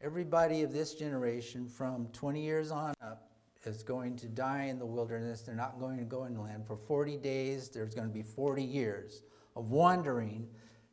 everybody 0.00 0.62
of 0.62 0.72
this 0.72 0.94
generation 0.94 1.68
from 1.68 2.06
20 2.12 2.42
years 2.42 2.70
on 2.70 2.94
up 3.02 3.30
is 3.64 3.82
going 3.82 4.16
to 4.16 4.26
die 4.26 4.64
in 4.64 4.78
the 4.78 4.86
wilderness. 4.86 5.42
They're 5.42 5.54
not 5.54 5.78
going 5.78 5.98
to 5.98 6.04
go 6.04 6.24
in 6.24 6.34
the 6.34 6.40
land. 6.40 6.66
For 6.66 6.76
40 6.76 7.16
days, 7.18 7.68
there's 7.68 7.94
going 7.94 8.08
to 8.08 8.14
be 8.14 8.22
40 8.22 8.62
years 8.62 9.22
of 9.56 9.70
wandering 9.70 10.48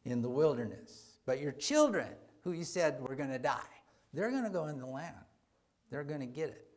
in 0.05 0.21
the 0.21 0.29
wilderness. 0.29 1.17
But 1.25 1.39
your 1.39 1.53
children, 1.53 2.09
who 2.43 2.51
you 2.51 2.63
said 2.63 2.99
were 3.01 3.15
going 3.15 3.31
to 3.31 3.39
die, 3.39 3.59
they're 4.13 4.31
going 4.31 4.43
to 4.43 4.49
go 4.49 4.67
in 4.67 4.77
the 4.79 4.85
land. 4.85 5.15
They're 5.89 6.03
going 6.03 6.19
to 6.19 6.25
get 6.25 6.49
it. 6.49 6.67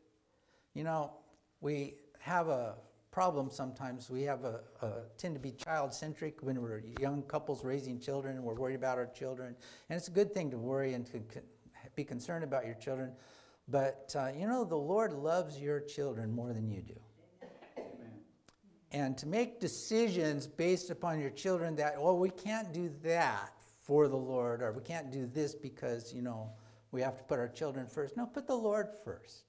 You 0.74 0.84
know, 0.84 1.12
we 1.60 1.96
have 2.20 2.48
a 2.48 2.74
problem 3.10 3.50
sometimes. 3.50 4.08
We 4.08 4.22
have 4.22 4.44
a, 4.44 4.60
a 4.82 4.92
tend 5.18 5.34
to 5.34 5.40
be 5.40 5.50
child 5.52 5.92
centric 5.92 6.42
when 6.42 6.60
we're 6.60 6.82
young 7.00 7.22
couples 7.22 7.64
raising 7.64 7.98
children 7.98 8.36
and 8.36 8.44
we're 8.44 8.54
worried 8.54 8.76
about 8.76 8.98
our 8.98 9.06
children. 9.06 9.56
And 9.88 9.96
it's 9.96 10.08
a 10.08 10.12
good 10.12 10.32
thing 10.32 10.50
to 10.52 10.58
worry 10.58 10.94
and 10.94 11.04
to 11.06 11.20
be 11.94 12.04
concerned 12.04 12.44
about 12.44 12.66
your 12.66 12.74
children. 12.74 13.12
But 13.68 14.14
uh, 14.18 14.30
you 14.36 14.46
know, 14.46 14.64
the 14.64 14.76
Lord 14.76 15.12
loves 15.12 15.58
your 15.58 15.80
children 15.80 16.32
more 16.32 16.52
than 16.52 16.70
you 16.70 16.82
do. 16.82 17.00
And 18.92 19.16
to 19.18 19.26
make 19.26 19.60
decisions 19.60 20.46
based 20.46 20.90
upon 20.90 21.20
your 21.20 21.30
children 21.30 21.76
that, 21.76 21.94
oh, 21.96 22.14
we 22.14 22.30
can't 22.30 22.72
do 22.72 22.90
that 23.04 23.52
for 23.78 24.08
the 24.08 24.16
Lord, 24.16 24.62
or 24.62 24.72
we 24.72 24.82
can't 24.82 25.12
do 25.12 25.26
this 25.26 25.54
because, 25.54 26.12
you 26.12 26.22
know, 26.22 26.50
we 26.90 27.00
have 27.00 27.16
to 27.16 27.24
put 27.24 27.38
our 27.38 27.48
children 27.48 27.86
first. 27.86 28.16
No, 28.16 28.26
put 28.26 28.48
the 28.48 28.56
Lord 28.56 28.88
1st 29.06 29.42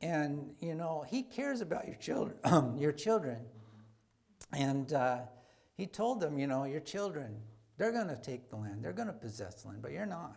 And, 0.00 0.54
you 0.60 0.74
know, 0.74 1.04
He 1.06 1.22
cares 1.22 1.60
about 1.60 1.86
your 1.86 1.96
children, 1.96 2.38
your 2.78 2.92
children. 2.92 3.44
And 4.52 4.92
uh, 4.94 5.20
He 5.76 5.86
told 5.86 6.20
them, 6.20 6.38
you 6.38 6.46
know, 6.46 6.64
your 6.64 6.80
children, 6.80 7.36
they're 7.76 7.92
going 7.92 8.08
to 8.08 8.16
take 8.16 8.48
the 8.48 8.56
land, 8.56 8.82
they're 8.82 8.92
going 8.94 9.08
to 9.08 9.12
possess 9.14 9.62
the 9.62 9.68
land, 9.68 9.82
but 9.82 9.92
you're 9.92 10.06
not. 10.06 10.36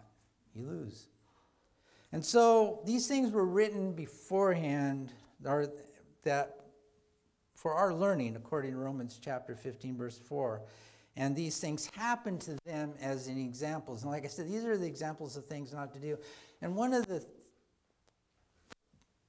You 0.55 0.65
lose. 0.65 1.07
And 2.11 2.23
so 2.23 2.81
these 2.85 3.07
things 3.07 3.31
were 3.31 3.45
written 3.45 3.93
beforehand 3.93 5.11
or 5.43 5.67
that 6.23 6.59
for 7.55 7.73
our 7.73 7.93
learning, 7.93 8.35
according 8.35 8.71
to 8.71 8.77
Romans 8.77 9.19
chapter 9.21 9.55
15, 9.55 9.97
verse 9.97 10.17
4. 10.17 10.61
And 11.17 11.35
these 11.35 11.59
things 11.59 11.89
happened 11.95 12.41
to 12.41 12.57
them 12.65 12.93
as 13.01 13.27
in 13.27 13.37
examples. 13.37 14.03
And 14.03 14.11
like 14.11 14.25
I 14.25 14.27
said, 14.27 14.47
these 14.47 14.65
are 14.65 14.77
the 14.77 14.85
examples 14.85 15.37
of 15.37 15.45
things 15.45 15.73
not 15.73 15.93
to 15.93 15.99
do. 15.99 16.17
And 16.61 16.75
one 16.75 16.93
of 16.93 17.05
the 17.07 17.25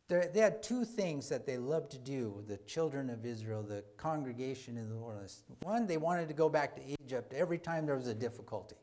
they 0.08 0.38
had 0.38 0.62
two 0.62 0.84
things 0.84 1.28
that 1.30 1.46
they 1.46 1.58
loved 1.58 1.90
to 1.90 1.98
do, 1.98 2.44
the 2.46 2.58
children 2.58 3.10
of 3.10 3.26
Israel, 3.26 3.64
the 3.64 3.82
congregation 3.96 4.76
in 4.76 4.88
the 4.88 4.94
wilderness. 4.94 5.42
One, 5.62 5.88
they 5.88 5.96
wanted 5.96 6.28
to 6.28 6.34
go 6.34 6.48
back 6.48 6.76
to 6.76 6.82
Egypt 7.02 7.32
every 7.34 7.58
time 7.58 7.86
there 7.86 7.96
was 7.96 8.06
a 8.06 8.14
difficulty. 8.14 8.76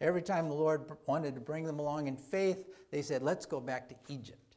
Every 0.00 0.22
time 0.22 0.48
the 0.48 0.54
Lord 0.54 0.84
wanted 1.06 1.34
to 1.34 1.40
bring 1.40 1.64
them 1.64 1.78
along 1.78 2.06
in 2.06 2.16
faith, 2.16 2.64
they 2.90 3.02
said, 3.02 3.22
Let's 3.22 3.46
go 3.46 3.60
back 3.60 3.88
to 3.88 3.94
Egypt. 4.08 4.56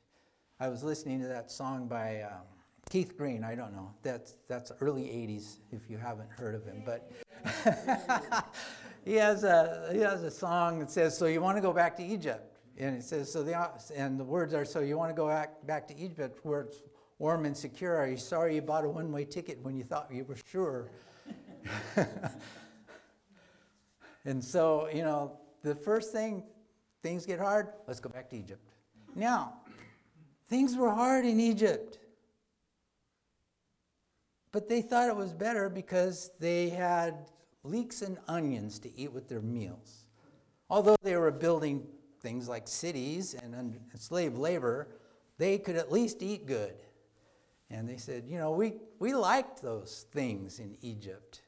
I 0.59 0.67
was 0.67 0.83
listening 0.83 1.19
to 1.21 1.27
that 1.27 1.49
song 1.49 1.87
by 1.87 2.21
um, 2.21 2.41
Keith 2.89 3.17
Green. 3.17 3.43
I 3.43 3.55
don't 3.55 3.73
know. 3.73 3.91
That's, 4.03 4.35
that's 4.47 4.71
early 4.79 5.03
80s 5.03 5.57
if 5.71 5.89
you 5.89 5.97
haven't 5.97 6.29
heard 6.29 6.53
of 6.53 6.65
him. 6.65 6.83
But 6.85 7.11
he, 9.05 9.15
has 9.15 9.43
a, 9.43 9.89
he 9.91 9.99
has 9.99 10.21
a 10.23 10.29
song 10.29 10.79
that 10.79 10.91
says, 10.91 11.17
So 11.17 11.25
you 11.25 11.41
want 11.41 11.57
to 11.57 11.61
go 11.61 11.73
back 11.73 11.97
to 11.97 12.03
Egypt? 12.03 12.59
And 12.77 12.95
it 12.95 13.03
says, 13.03 13.31
so 13.31 13.43
the, 13.43 13.69
and 13.95 14.19
the 14.19 14.23
words 14.23 14.53
are, 14.53 14.65
So 14.65 14.81
you 14.81 14.97
want 14.97 15.09
to 15.09 15.15
go 15.15 15.27
back, 15.27 15.65
back 15.65 15.87
to 15.87 15.97
Egypt 15.97 16.39
where 16.43 16.61
it's 16.61 16.83
warm 17.17 17.45
and 17.45 17.57
secure? 17.57 17.95
Are 17.95 18.07
you 18.07 18.17
sorry 18.17 18.55
you 18.55 18.61
bought 18.61 18.85
a 18.85 18.89
one 18.89 19.11
way 19.11 19.25
ticket 19.25 19.59
when 19.63 19.75
you 19.75 19.83
thought 19.83 20.09
you 20.11 20.23
were 20.25 20.37
sure? 20.51 20.91
And 24.25 24.43
so, 24.43 24.87
you 24.93 25.03
know, 25.03 25.37
the 25.63 25.75
first 25.75 26.11
thing, 26.11 26.43
things 27.01 27.25
get 27.25 27.39
hard, 27.39 27.69
let's 27.87 27.99
go 27.99 28.09
back 28.09 28.29
to 28.29 28.35
Egypt. 28.35 28.73
Now, 29.15 29.55
things 30.47 30.75
were 30.75 30.91
hard 30.91 31.25
in 31.25 31.39
Egypt. 31.39 31.97
But 34.51 34.67
they 34.67 34.81
thought 34.81 35.07
it 35.09 35.15
was 35.15 35.33
better 35.33 35.69
because 35.69 36.31
they 36.39 36.69
had 36.69 37.29
leeks 37.63 38.01
and 38.01 38.17
onions 38.27 38.79
to 38.79 38.97
eat 38.97 39.11
with 39.11 39.29
their 39.29 39.41
meals. 39.41 40.05
Although 40.69 40.97
they 41.01 41.15
were 41.15 41.31
building 41.31 41.87
things 42.21 42.47
like 42.47 42.67
cities 42.67 43.33
and 43.33 43.79
slave 43.95 44.37
labor, 44.37 44.89
they 45.37 45.57
could 45.57 45.75
at 45.75 45.91
least 45.91 46.21
eat 46.21 46.45
good. 46.45 46.75
And 47.69 47.87
they 47.87 47.97
said, 47.97 48.25
you 48.27 48.37
know, 48.37 48.51
we, 48.51 48.73
we 48.99 49.13
liked 49.13 49.61
those 49.61 50.05
things 50.11 50.59
in 50.59 50.77
Egypt 50.81 51.41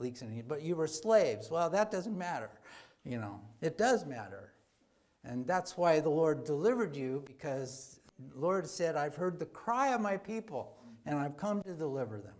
leeks 0.00 0.22
in 0.22 0.42
but 0.48 0.62
you 0.62 0.76
were 0.76 0.86
slaves. 0.86 1.50
Well, 1.50 1.70
that 1.70 1.90
doesn't 1.90 2.16
matter. 2.16 2.50
You 3.04 3.18
know, 3.18 3.40
it 3.60 3.78
does 3.78 4.06
matter. 4.06 4.52
And 5.24 5.46
that's 5.46 5.76
why 5.76 6.00
the 6.00 6.08
Lord 6.08 6.44
delivered 6.44 6.96
you 6.96 7.22
because 7.26 8.00
the 8.32 8.38
Lord 8.38 8.66
said, 8.66 8.96
I've 8.96 9.16
heard 9.16 9.38
the 9.38 9.46
cry 9.46 9.94
of 9.94 10.00
my 10.00 10.16
people 10.16 10.76
and 11.06 11.18
I've 11.18 11.36
come 11.36 11.62
to 11.62 11.74
deliver 11.74 12.18
them. 12.18 12.34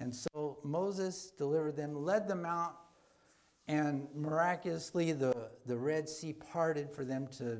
And 0.00 0.14
so 0.14 0.58
Moses 0.62 1.32
delivered 1.38 1.76
them, 1.76 1.94
led 2.04 2.28
them 2.28 2.44
out, 2.44 2.76
and 3.68 4.06
miraculously 4.14 5.12
the, 5.12 5.50
the 5.66 5.76
Red 5.76 6.08
Sea 6.08 6.32
parted 6.32 6.90
for 6.90 7.04
them 7.04 7.26
to 7.38 7.58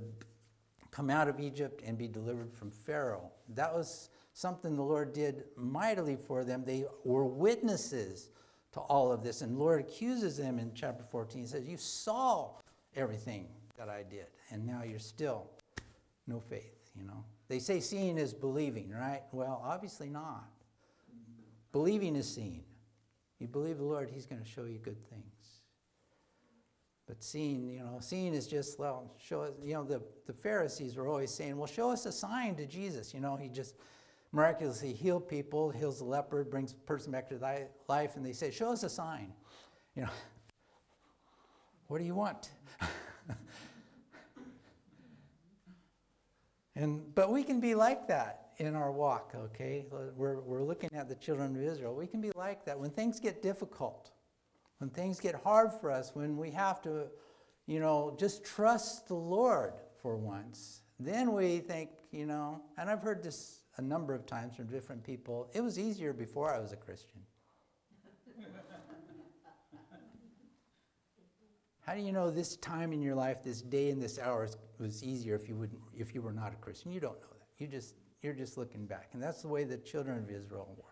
come 0.90 1.10
out 1.10 1.28
of 1.28 1.40
Egypt 1.40 1.82
and 1.84 1.98
be 1.98 2.08
delivered 2.08 2.52
from 2.52 2.70
Pharaoh. 2.70 3.30
That 3.54 3.74
was 3.74 4.10
something 4.32 4.76
the 4.76 4.82
Lord 4.82 5.12
did 5.12 5.44
mightily 5.56 6.16
for 6.16 6.44
them. 6.44 6.62
They 6.64 6.84
were 7.04 7.24
witnesses 7.24 8.30
to 8.76 8.80
all 8.82 9.10
of 9.10 9.22
this. 9.22 9.40
And 9.40 9.58
Lord 9.58 9.80
accuses 9.80 10.36
them 10.36 10.58
in 10.58 10.70
chapter 10.74 11.02
14. 11.02 11.40
He 11.40 11.46
says, 11.46 11.64
You 11.64 11.78
saw 11.78 12.50
everything 12.94 13.48
that 13.78 13.88
I 13.88 14.02
did, 14.02 14.26
and 14.50 14.66
now 14.66 14.82
you're 14.82 14.98
still 14.98 15.50
no 16.26 16.40
faith, 16.40 16.90
you 16.94 17.04
know. 17.04 17.24
They 17.48 17.58
say 17.58 17.80
seeing 17.80 18.18
is 18.18 18.34
believing, 18.34 18.90
right? 18.90 19.22
Well, 19.32 19.62
obviously 19.64 20.10
not. 20.10 20.44
Believing 21.72 22.16
is 22.16 22.28
seeing. 22.32 22.64
You 23.38 23.48
believe 23.48 23.78
the 23.78 23.84
Lord, 23.84 24.10
He's 24.12 24.26
going 24.26 24.42
to 24.42 24.48
show 24.48 24.64
you 24.64 24.78
good 24.78 25.02
things. 25.08 25.22
But 27.06 27.22
seeing, 27.22 27.70
you 27.70 27.78
know, 27.78 27.96
seeing 28.00 28.34
is 28.34 28.46
just, 28.46 28.78
well, 28.78 29.10
show 29.18 29.42
us, 29.42 29.52
you 29.62 29.72
know, 29.72 29.84
the, 29.84 30.02
the 30.26 30.32
Pharisees 30.34 30.96
were 30.96 31.08
always 31.08 31.30
saying, 31.32 31.56
well, 31.56 31.68
show 31.68 31.90
us 31.92 32.04
a 32.04 32.12
sign 32.12 32.56
to 32.56 32.66
Jesus. 32.66 33.14
You 33.14 33.20
know, 33.20 33.36
he 33.36 33.48
just, 33.48 33.76
miraculously 34.32 34.92
heal 34.92 35.20
people, 35.20 35.70
heals 35.70 35.98
the 35.98 36.04
leper, 36.04 36.44
brings 36.44 36.72
a 36.72 36.76
person 36.76 37.12
back 37.12 37.28
to 37.30 37.66
life, 37.88 38.16
and 38.16 38.24
they 38.24 38.32
say, 38.32 38.50
Show 38.50 38.72
us 38.72 38.82
a 38.82 38.88
sign. 38.88 39.32
You 39.94 40.02
know, 40.02 40.10
what 41.88 41.98
do 41.98 42.04
you 42.04 42.14
want? 42.14 42.50
and 46.76 47.14
but 47.14 47.30
we 47.30 47.42
can 47.42 47.60
be 47.60 47.74
like 47.74 48.08
that 48.08 48.46
in 48.58 48.74
our 48.74 48.90
walk, 48.90 49.32
okay? 49.36 49.86
We're, 49.90 50.40
we're 50.40 50.62
looking 50.62 50.90
at 50.94 51.08
the 51.08 51.14
children 51.14 51.54
of 51.56 51.62
Israel. 51.62 51.94
We 51.94 52.06
can 52.06 52.20
be 52.20 52.30
like 52.34 52.64
that 52.64 52.78
when 52.78 52.90
things 52.90 53.20
get 53.20 53.42
difficult, 53.42 54.10
when 54.78 54.90
things 54.90 55.20
get 55.20 55.34
hard 55.34 55.72
for 55.72 55.90
us, 55.90 56.12
when 56.14 56.36
we 56.36 56.50
have 56.52 56.80
to, 56.82 57.06
you 57.66 57.80
know, 57.80 58.16
just 58.18 58.44
trust 58.44 59.08
the 59.08 59.14
Lord 59.14 59.74
for 60.00 60.16
once. 60.16 60.82
Then 60.98 61.32
we 61.32 61.58
think, 61.58 61.90
you 62.10 62.24
know, 62.24 62.62
and 62.78 62.88
I've 62.88 63.02
heard 63.02 63.22
this 63.22 63.60
a 63.76 63.82
number 63.82 64.14
of 64.14 64.26
times 64.26 64.56
from 64.56 64.66
different 64.66 65.04
people. 65.04 65.48
It 65.52 65.60
was 65.60 65.78
easier 65.78 66.12
before 66.12 66.52
I 66.52 66.58
was 66.58 66.72
a 66.72 66.76
Christian. 66.76 67.20
How 71.86 71.94
do 71.94 72.00
you 72.00 72.12
know 72.12 72.30
this 72.30 72.56
time 72.56 72.92
in 72.92 73.00
your 73.02 73.14
life, 73.14 73.44
this 73.44 73.62
day 73.62 73.90
and 73.90 74.02
this 74.02 74.18
hour 74.18 74.48
was 74.78 75.04
easier 75.04 75.34
if 75.34 75.48
you 75.48 75.56
wouldn't, 75.56 75.80
if 75.94 76.14
you 76.14 76.22
were 76.22 76.32
not 76.32 76.52
a 76.52 76.56
Christian? 76.56 76.90
You 76.90 77.00
don't 77.00 77.20
know 77.20 77.28
that. 77.38 77.46
You 77.58 77.66
just 77.66 77.94
you're 78.22 78.34
just 78.34 78.56
looking 78.56 78.86
back, 78.86 79.10
and 79.12 79.22
that's 79.22 79.42
the 79.42 79.48
way 79.48 79.64
the 79.64 79.76
children 79.76 80.18
of 80.18 80.30
Israel 80.30 80.74
were. 80.76 80.84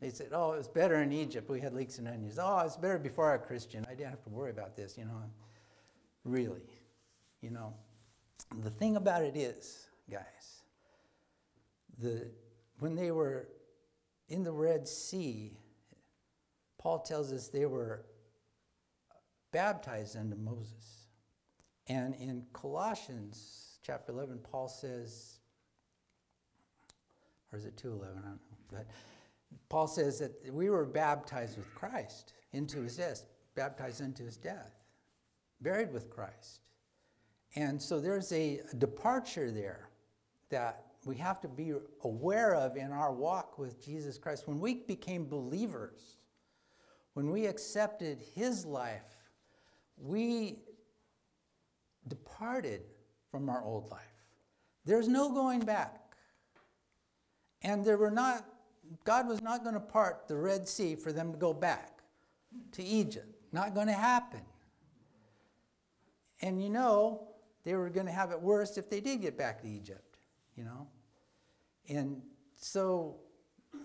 They 0.00 0.10
said, 0.10 0.28
"Oh, 0.32 0.52
it 0.52 0.58
was 0.58 0.68
better 0.68 1.02
in 1.02 1.12
Egypt. 1.12 1.50
We 1.50 1.60
had 1.60 1.74
leeks 1.74 1.98
and 1.98 2.08
onions. 2.08 2.38
Oh, 2.40 2.60
it's 2.60 2.76
better 2.76 2.98
before 2.98 3.32
I 3.32 3.36
was 3.36 3.44
a 3.44 3.46
Christian. 3.46 3.84
I 3.86 3.94
didn't 3.94 4.10
have 4.10 4.22
to 4.22 4.30
worry 4.30 4.50
about 4.50 4.76
this." 4.76 4.96
You 4.96 5.04
know, 5.04 5.22
really, 6.24 6.62
you 7.42 7.50
know, 7.50 7.74
the 8.62 8.70
thing 8.70 8.96
about 8.96 9.22
it 9.22 9.36
is, 9.36 9.88
guys, 10.10 10.57
the, 11.98 12.30
when 12.78 12.94
they 12.94 13.10
were 13.10 13.48
in 14.28 14.44
the 14.44 14.52
Red 14.52 14.86
Sea, 14.86 15.58
Paul 16.78 17.00
tells 17.00 17.32
us 17.32 17.48
they 17.48 17.66
were 17.66 18.04
baptized 19.52 20.16
unto 20.16 20.36
Moses. 20.36 21.08
And 21.88 22.14
in 22.14 22.44
Colossians 22.52 23.78
chapter 23.82 24.12
11, 24.12 24.40
Paul 24.50 24.68
says, 24.68 25.38
or 27.52 27.58
is 27.58 27.64
it 27.64 27.76
2:11? 27.76 28.02
I 28.02 28.14
don't 28.14 28.24
know. 28.24 28.38
But 28.70 28.86
Paul 29.68 29.86
says 29.86 30.18
that 30.18 30.52
we 30.52 30.68
were 30.68 30.84
baptized 30.84 31.56
with 31.56 31.74
Christ 31.74 32.34
into 32.52 32.82
his 32.82 32.96
death, 32.96 33.24
baptized 33.54 34.00
into 34.02 34.22
his 34.22 34.36
death, 34.36 34.72
buried 35.60 35.92
with 35.92 36.10
Christ. 36.10 36.60
And 37.54 37.80
so 37.80 38.00
there's 38.00 38.30
a 38.32 38.60
departure 38.76 39.50
there 39.50 39.88
that 40.50 40.87
we 41.08 41.16
have 41.16 41.40
to 41.40 41.48
be 41.48 41.72
aware 42.04 42.54
of 42.54 42.76
in 42.76 42.92
our 42.92 43.10
walk 43.10 43.58
with 43.58 43.82
Jesus 43.82 44.18
Christ. 44.18 44.46
When 44.46 44.60
we 44.60 44.74
became 44.74 45.26
believers, 45.26 46.18
when 47.14 47.30
we 47.30 47.46
accepted 47.46 48.18
his 48.34 48.66
life, 48.66 49.08
we 49.96 50.58
departed 52.06 52.82
from 53.30 53.48
our 53.48 53.64
old 53.64 53.90
life. 53.90 54.02
There's 54.84 55.08
no 55.08 55.32
going 55.32 55.60
back. 55.60 56.12
And 57.62 57.82
there 57.82 57.96
were 57.96 58.10
not, 58.10 58.44
God 59.04 59.26
was 59.26 59.40
not 59.40 59.62
going 59.62 59.74
to 59.74 59.80
part 59.80 60.28
the 60.28 60.36
Red 60.36 60.68
Sea 60.68 60.94
for 60.94 61.10
them 61.10 61.32
to 61.32 61.38
go 61.38 61.54
back 61.54 62.00
to 62.72 62.84
Egypt. 62.84 63.34
Not 63.50 63.74
going 63.74 63.86
to 63.86 63.94
happen. 63.94 64.42
And 66.42 66.62
you 66.62 66.68
know, 66.68 67.28
they 67.64 67.74
were 67.76 67.88
going 67.88 68.06
to 68.06 68.12
have 68.12 68.30
it 68.30 68.40
worse 68.42 68.76
if 68.76 68.90
they 68.90 69.00
did 69.00 69.22
get 69.22 69.38
back 69.38 69.62
to 69.62 69.68
Egypt, 69.68 70.18
you 70.54 70.64
know? 70.64 70.86
And 71.88 72.20
so 72.56 73.16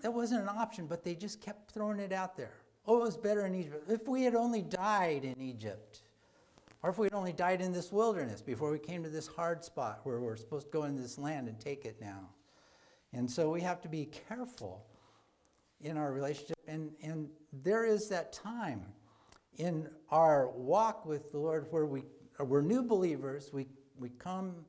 that 0.02 0.12
wasn't 0.12 0.42
an 0.42 0.48
option, 0.48 0.86
but 0.86 1.04
they 1.04 1.14
just 1.14 1.40
kept 1.40 1.72
throwing 1.72 2.00
it 2.00 2.12
out 2.12 2.36
there. 2.36 2.54
Oh, 2.86 3.00
it 3.00 3.02
was 3.02 3.16
better 3.16 3.46
in 3.46 3.54
Egypt. 3.54 3.90
If 3.90 4.06
we 4.08 4.24
had 4.24 4.34
only 4.34 4.62
died 4.62 5.24
in 5.24 5.40
Egypt, 5.40 6.02
or 6.82 6.90
if 6.90 6.98
we 6.98 7.06
had 7.06 7.14
only 7.14 7.32
died 7.32 7.62
in 7.62 7.72
this 7.72 7.90
wilderness 7.90 8.42
before 8.42 8.70
we 8.70 8.78
came 8.78 9.02
to 9.04 9.08
this 9.08 9.26
hard 9.26 9.64
spot 9.64 10.00
where 10.02 10.20
we're 10.20 10.36
supposed 10.36 10.66
to 10.66 10.72
go 10.72 10.84
into 10.84 11.00
this 11.00 11.16
land 11.18 11.48
and 11.48 11.58
take 11.58 11.86
it 11.86 11.96
now. 12.00 12.28
And 13.14 13.30
so 13.30 13.48
we 13.50 13.62
have 13.62 13.80
to 13.82 13.88
be 13.88 14.06
careful 14.28 14.84
in 15.80 15.96
our 15.96 16.12
relationship. 16.12 16.58
And, 16.68 16.90
and 17.02 17.28
there 17.52 17.86
is 17.86 18.08
that 18.08 18.32
time 18.32 18.82
in 19.56 19.88
our 20.10 20.50
walk 20.50 21.06
with 21.06 21.30
the 21.30 21.38
Lord 21.38 21.68
where 21.70 21.86
we, 21.86 22.02
we're 22.38 22.60
new 22.60 22.82
believers. 22.82 23.50
We, 23.52 23.66
we 23.98 24.10
come 24.10 24.66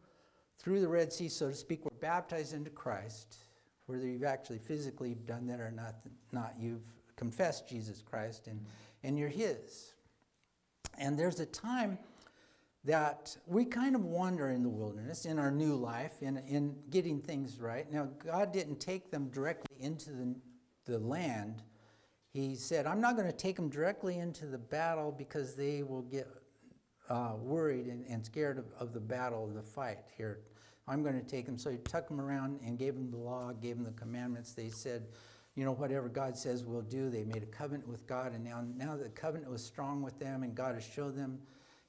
through 0.59 0.81
the 0.81 0.87
Red 0.87 1.11
Sea, 1.11 1.29
so 1.29 1.49
to 1.49 1.55
speak. 1.55 1.85
We're 1.85 1.97
baptized 1.99 2.53
into 2.53 2.69
Christ. 2.69 3.37
Whether 3.85 4.07
you've 4.07 4.23
actually 4.23 4.59
physically 4.59 5.15
done 5.25 5.45
that 5.47 5.59
or 5.59 5.71
not, 5.71 5.95
not 6.31 6.55
you've 6.59 6.85
confessed 7.15 7.69
Jesus 7.69 8.01
Christ 8.01 8.47
and, 8.47 8.65
and 9.03 9.17
you're 9.17 9.29
His. 9.29 9.93
And 10.97 11.17
there's 11.19 11.39
a 11.39 11.45
time 11.45 11.97
that 12.85 13.35
we 13.47 13.65
kind 13.65 13.95
of 13.95 14.05
wander 14.05 14.49
in 14.49 14.61
the 14.61 14.69
wilderness 14.69 15.25
in 15.25 15.39
our 15.39 15.51
new 15.51 15.75
life, 15.75 16.21
in, 16.21 16.37
in 16.47 16.75
getting 16.91 17.19
things 17.19 17.59
right. 17.59 17.91
Now, 17.91 18.09
God 18.23 18.53
didn't 18.53 18.79
take 18.79 19.09
them 19.09 19.29
directly 19.29 19.77
into 19.79 20.11
the, 20.11 20.35
the 20.85 20.99
land. 20.99 21.63
He 22.31 22.55
said, 22.55 22.85
I'm 22.85 23.01
not 23.01 23.15
going 23.15 23.27
to 23.27 23.35
take 23.35 23.55
them 23.55 23.69
directly 23.69 24.19
into 24.19 24.45
the 24.45 24.57
battle 24.59 25.11
because 25.11 25.55
they 25.55 25.81
will 25.81 26.03
get 26.03 26.27
uh, 27.09 27.33
worried 27.37 27.87
and, 27.87 28.05
and 28.07 28.25
scared 28.25 28.57
of, 28.57 28.65
of 28.79 28.93
the 28.93 28.99
battle, 28.99 29.45
of 29.45 29.53
the 29.53 29.61
fight 29.61 29.99
here. 30.17 30.39
I'm 30.87 31.01
going 31.01 31.19
to 31.19 31.25
take 31.25 31.45
them. 31.45 31.57
So 31.57 31.69
he 31.69 31.77
took 31.77 32.07
them 32.07 32.21
around 32.21 32.59
and 32.63 32.77
gave 32.77 32.93
them 32.93 33.09
the 33.09 33.17
law, 33.17 33.51
gave 33.53 33.75
them 33.75 33.85
the 33.85 33.91
commandments. 33.91 34.53
They 34.53 34.69
said, 34.69 35.07
you 35.55 35.65
know, 35.65 35.71
whatever 35.71 36.09
God 36.09 36.37
says 36.37 36.63
we'll 36.63 36.81
do. 36.81 37.09
They 37.09 37.23
made 37.23 37.41
a 37.41 37.47
covenant 37.47 37.87
with 37.87 38.05
God, 38.07 38.33
and 38.33 38.43
now, 38.43 38.63
now 38.75 38.97
the 38.97 39.09
covenant 39.09 39.49
was 39.49 39.63
strong 39.63 40.01
with 40.01 40.19
them, 40.19 40.43
and 40.43 40.53
God 40.53 40.75
has 40.75 40.83
showed 40.83 41.15
them 41.15 41.39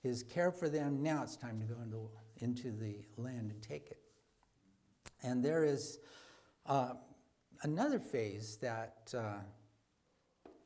his 0.03 0.23
care 0.23 0.53
for 0.53 0.69
them. 0.69 1.03
Now 1.03 1.23
it's 1.25 1.37
time 1.37 1.61
to 1.61 1.67
go 1.67 1.81
into, 1.83 2.09
into 2.39 2.71
the 2.71 3.05
land 3.17 3.51
and 3.51 3.63
take 3.63 3.89
it. 3.91 3.99
And 5.23 5.45
there 5.45 5.65
is 5.65 5.99
uh, 6.67 6.93
another 7.63 7.99
phase 7.99 8.57
that 8.63 9.13
uh, 9.17 9.39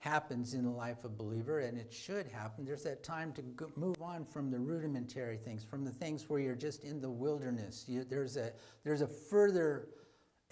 happens 0.00 0.54
in 0.54 0.64
the 0.64 0.70
life 0.70 1.04
of 1.04 1.12
a 1.12 1.14
believer, 1.14 1.60
and 1.60 1.78
it 1.78 1.92
should 1.92 2.26
happen. 2.26 2.64
There's 2.64 2.82
that 2.84 3.02
time 3.02 3.32
to 3.34 3.42
go, 3.42 3.70
move 3.76 4.00
on 4.02 4.24
from 4.24 4.50
the 4.50 4.58
rudimentary 4.58 5.36
things, 5.36 5.62
from 5.62 5.84
the 5.84 5.90
things 5.90 6.28
where 6.28 6.40
you're 6.40 6.54
just 6.54 6.84
in 6.84 7.00
the 7.00 7.10
wilderness. 7.10 7.84
You, 7.86 8.04
there's, 8.04 8.38
a, 8.38 8.50
there's 8.82 9.02
a 9.02 9.06
further 9.06 9.88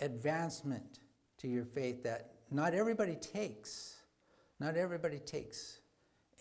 advancement 0.00 1.00
to 1.38 1.48
your 1.48 1.64
faith 1.64 2.02
that 2.04 2.32
not 2.50 2.74
everybody 2.74 3.16
takes. 3.16 3.96
Not 4.60 4.76
everybody 4.76 5.18
takes. 5.18 5.80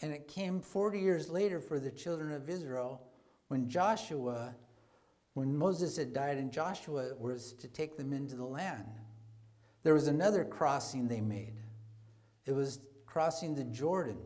And 0.01 0.11
it 0.11 0.27
came 0.27 0.59
40 0.59 0.99
years 0.99 1.29
later 1.29 1.61
for 1.61 1.79
the 1.79 1.91
children 1.91 2.33
of 2.33 2.49
Israel 2.49 3.01
when 3.47 3.69
Joshua, 3.69 4.53
when 5.33 5.55
Moses 5.55 5.95
had 5.95 6.13
died 6.13 6.37
and 6.37 6.51
Joshua 6.51 7.11
was 7.17 7.53
to 7.53 7.69
take 7.69 7.95
them 7.95 8.11
into 8.11 8.35
the 8.35 8.45
land. 8.45 8.99
There 9.83 9.93
was 9.93 10.07
another 10.07 10.43
crossing 10.43 11.07
they 11.07 11.21
made. 11.21 11.61
It 12.45 12.51
was 12.51 12.79
crossing 13.17 13.55
the 13.55 13.63
Jordan 13.63 14.19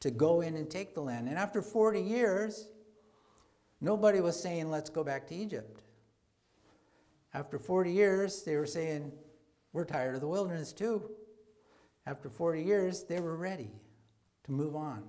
to 0.00 0.10
go 0.10 0.42
in 0.42 0.54
and 0.54 0.68
take 0.68 0.92
the 0.92 1.00
land. 1.00 1.28
And 1.28 1.38
after 1.38 1.62
40 1.62 2.02
years, 2.02 2.68
nobody 3.80 4.20
was 4.20 4.38
saying, 4.38 4.68
let's 4.70 4.90
go 4.90 5.02
back 5.02 5.26
to 5.28 5.34
Egypt. 5.34 5.80
After 7.32 7.58
40 7.58 7.90
years, 7.90 8.42
they 8.42 8.56
were 8.56 8.66
saying, 8.66 9.12
we're 9.72 9.86
tired 9.86 10.14
of 10.14 10.20
the 10.20 10.28
wilderness 10.28 10.74
too. 10.74 11.10
After 12.04 12.28
40 12.28 12.62
years, 12.62 13.04
they 13.04 13.18
were 13.18 13.34
ready 13.34 13.70
to 14.44 14.52
move 14.52 14.76
on. 14.76 15.04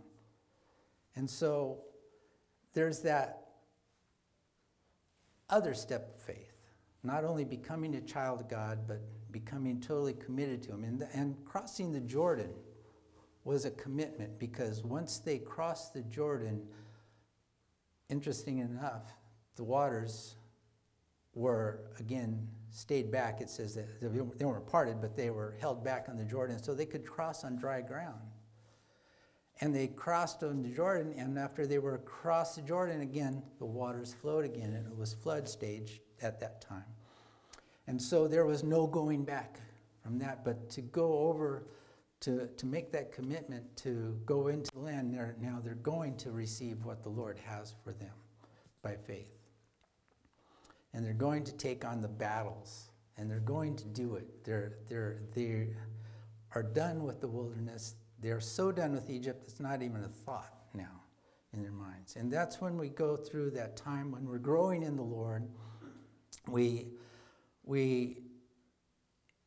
And 1.18 1.30
so 1.30 1.80
there's 2.72 3.02
that 3.02 3.48
other 5.50 5.74
step 5.74 6.16
of 6.16 6.22
faith, 6.22 6.54
not 7.04 7.26
only 7.26 7.44
becoming 7.44 7.96
a 7.96 8.02
child 8.02 8.40
of 8.40 8.48
God, 8.48 8.88
but 8.88 9.02
becoming 9.30 9.82
totally 9.82 10.14
committed 10.14 10.64
to 10.64 10.72
Him. 10.72 10.86
And, 10.86 11.06
and 11.14 11.36
crossing 11.44 11.92
the 11.92 12.00
Jordan 12.00 12.52
was 13.50 13.66
a 13.66 13.72
commitment 13.72 14.38
because 14.38 14.84
once 14.84 15.18
they 15.18 15.40
crossed 15.40 15.96
the 15.96 16.04
Jordan, 16.04 16.62
interesting 18.08 18.60
enough, 18.60 19.12
the 19.56 19.64
waters 19.64 20.36
were 21.34 21.80
again 21.98 22.48
stayed 22.70 23.12
back. 23.12 23.42
It 23.42 23.50
says 23.50 23.74
that 23.74 23.88
they 24.38 24.46
weren't 24.46 24.68
parted, 24.68 25.02
but 25.02 25.18
they 25.18 25.32
were 25.32 25.56
held 25.60 25.84
back 25.84 26.06
on 26.10 26.16
the 26.16 26.26
Jordan 26.26 26.62
so 26.62 26.76
they 26.76 26.86
could 26.86 27.04
cross 27.08 27.44
on 27.44 27.56
dry 27.56 27.82
ground. 27.82 28.22
And 29.62 29.74
they 29.74 29.88
crossed 29.88 30.44
on 30.44 30.62
the 30.62 30.70
Jordan, 30.70 31.16
and 31.18 31.36
after 31.40 31.66
they 31.66 31.80
were 31.80 31.96
across 31.96 32.56
the 32.56 32.62
Jordan 32.62 33.02
again, 33.02 33.42
the 33.58 33.66
waters 33.66 34.14
flowed 34.22 34.46
again, 34.46 34.76
and 34.76 34.86
it 34.86 34.96
was 34.96 35.14
flood 35.16 35.50
stage 35.50 36.02
at 36.22 36.40
that 36.40 36.62
time. 36.62 36.86
And 37.88 38.00
so 38.00 38.28
there 38.28 38.46
was 38.46 38.64
no 38.64 38.86
going 38.86 39.26
back 39.26 39.60
from 40.04 40.20
that, 40.20 40.46
but 40.46 40.70
to 40.70 40.82
go 40.82 41.14
over 41.28 41.64
to, 42.22 42.48
to 42.48 42.66
make 42.66 42.92
that 42.92 43.12
commitment 43.12 43.64
to 43.78 44.20
go 44.26 44.48
into 44.48 44.72
the 44.74 44.80
land, 44.80 45.14
they're, 45.14 45.36
now 45.42 45.60
they're 45.64 45.76
going 45.76 46.18
to 46.18 46.32
receive 46.32 46.84
what 46.84 47.04
the 47.04 47.10
Lord 47.10 47.40
has 47.46 47.74
for 47.84 47.94
them 47.94 48.14
by 48.82 48.96
faith. 48.96 49.32
And 50.94 51.06
they're 51.06 51.14
going 51.14 51.44
to 51.46 51.54
take 51.54 51.86
on 51.86 52.02
the 52.02 52.08
battles, 52.08 52.90
and 53.18 53.30
they're 53.30 53.40
going 53.40 53.76
to 53.78 53.86
do 53.86 54.16
it. 54.16 54.44
They're, 54.44 54.74
they're, 54.90 55.22
they 55.34 55.68
are 56.56 56.64
done 56.64 57.04
with 57.04 57.22
the 57.22 57.28
wilderness 57.28 57.96
they're 58.22 58.42
so 58.42 58.72
done 58.72 58.94
with 58.94 59.10
Egypt, 59.10 59.44
it's 59.48 59.60
not 59.60 59.82
even 59.82 60.04
a 60.04 60.08
thought 60.08 60.54
now 60.74 61.04
in 61.54 61.62
their 61.62 61.72
minds. 61.72 62.16
And 62.16 62.32
that's 62.32 62.60
when 62.60 62.78
we 62.78 62.90
go 62.90 63.16
through 63.16 63.52
that 63.52 63.78
time 63.78 64.12
when 64.12 64.26
we're 64.26 64.40
growing 64.40 64.84
in 64.84 64.96
the 64.96 65.04
Lord. 65.04 65.48
We, 66.48 66.88
we 67.64 68.18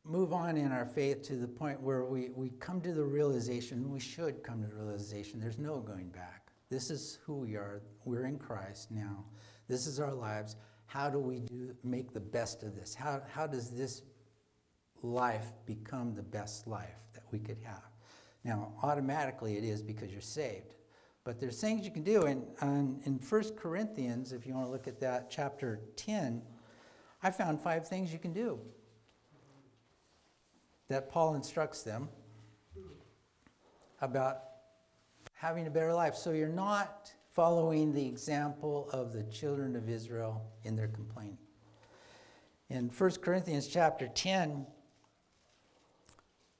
move 0.05 0.33
on 0.33 0.57
in 0.57 0.71
our 0.71 0.85
faith 0.85 1.21
to 1.23 1.35
the 1.35 1.47
point 1.47 1.79
where 1.81 2.03
we, 2.03 2.29
we 2.35 2.49
come 2.59 2.81
to 2.81 2.93
the 2.93 3.03
realization, 3.03 3.89
we 3.89 3.99
should 3.99 4.43
come 4.43 4.61
to 4.61 4.67
the 4.67 4.75
realization, 4.75 5.39
there's 5.39 5.59
no 5.59 5.79
going 5.79 6.09
back. 6.09 6.51
This 6.69 6.89
is 6.89 7.19
who 7.25 7.35
we 7.35 7.55
are. 7.55 7.81
We're 8.03 8.25
in 8.25 8.37
Christ 8.37 8.91
now. 8.91 9.25
This 9.67 9.87
is 9.87 9.99
our 9.99 10.13
lives. 10.13 10.55
How 10.85 11.09
do 11.09 11.19
we 11.19 11.39
do, 11.39 11.75
make 11.83 12.13
the 12.13 12.19
best 12.19 12.63
of 12.63 12.75
this? 12.75 12.93
How, 12.93 13.21
how 13.31 13.47
does 13.47 13.69
this 13.69 14.01
life 15.01 15.45
become 15.65 16.15
the 16.15 16.23
best 16.23 16.67
life 16.67 16.99
that 17.13 17.23
we 17.31 17.39
could 17.39 17.59
have? 17.63 17.83
Now, 18.43 18.73
automatically 18.83 19.57
it 19.57 19.63
is 19.63 19.81
because 19.81 20.11
you're 20.11 20.21
saved. 20.21 20.75
But 21.23 21.39
there's 21.39 21.61
things 21.61 21.85
you 21.85 21.91
can 21.91 22.03
do. 22.03 22.23
And, 22.23 22.43
and 22.59 23.01
in 23.05 23.13
1 23.13 23.43
Corinthians, 23.55 24.33
if 24.33 24.45
you 24.45 24.53
want 24.53 24.65
to 24.65 24.71
look 24.71 24.87
at 24.87 24.99
that, 24.99 25.29
chapter 25.29 25.79
10, 25.95 26.41
I 27.21 27.31
found 27.31 27.61
five 27.61 27.87
things 27.87 28.11
you 28.11 28.19
can 28.19 28.33
do 28.33 28.59
that 30.89 31.09
Paul 31.09 31.35
instructs 31.35 31.83
them 31.83 32.09
about 34.01 34.41
having 35.33 35.67
a 35.67 35.69
better 35.69 35.93
life. 35.93 36.15
So 36.15 36.31
you're 36.31 36.47
not 36.47 37.11
following 37.31 37.93
the 37.93 38.05
example 38.05 38.89
of 38.91 39.11
the 39.11 39.23
children 39.23 39.75
of 39.75 39.89
Israel 39.89 40.45
in 40.63 40.75
their 40.75 40.87
complaining. 40.87 41.37
In 42.69 42.89
1 42.89 43.11
Corinthians 43.21 43.67
chapter 43.67 44.07
10, 44.07 44.65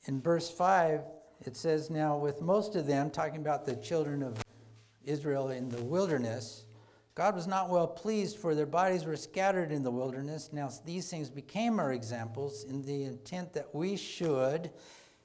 in 0.06 0.22
verse 0.22 0.50
5, 0.50 1.02
it 1.46 1.56
says, 1.56 1.90
Now 1.90 2.18
with 2.18 2.42
most 2.42 2.76
of 2.76 2.88
them, 2.88 3.10
talking 3.10 3.42
about 3.42 3.66
the 3.66 3.76
children 3.76 4.24
of 4.24 4.44
Israel 5.06 5.50
in 5.50 5.70
the 5.70 5.82
wilderness, 5.82 6.66
God 7.16 7.36
was 7.36 7.46
not 7.46 7.70
well 7.70 7.88
pleased, 7.88 8.38
for 8.38 8.56
their 8.56 8.66
bodies 8.66 9.06
were 9.06 9.16
scattered 9.16 9.72
in 9.72 9.84
the 9.84 9.92
wilderness. 9.92 10.50
Now 10.52 10.70
these 10.86 11.10
things 11.10 11.30
became 11.30 11.80
our 11.80 11.94
examples 11.94 12.64
in 12.64 12.84
the 12.86 13.04
intent 13.04 13.54
that 13.54 13.74
we 13.74 13.96
should, 13.96 14.72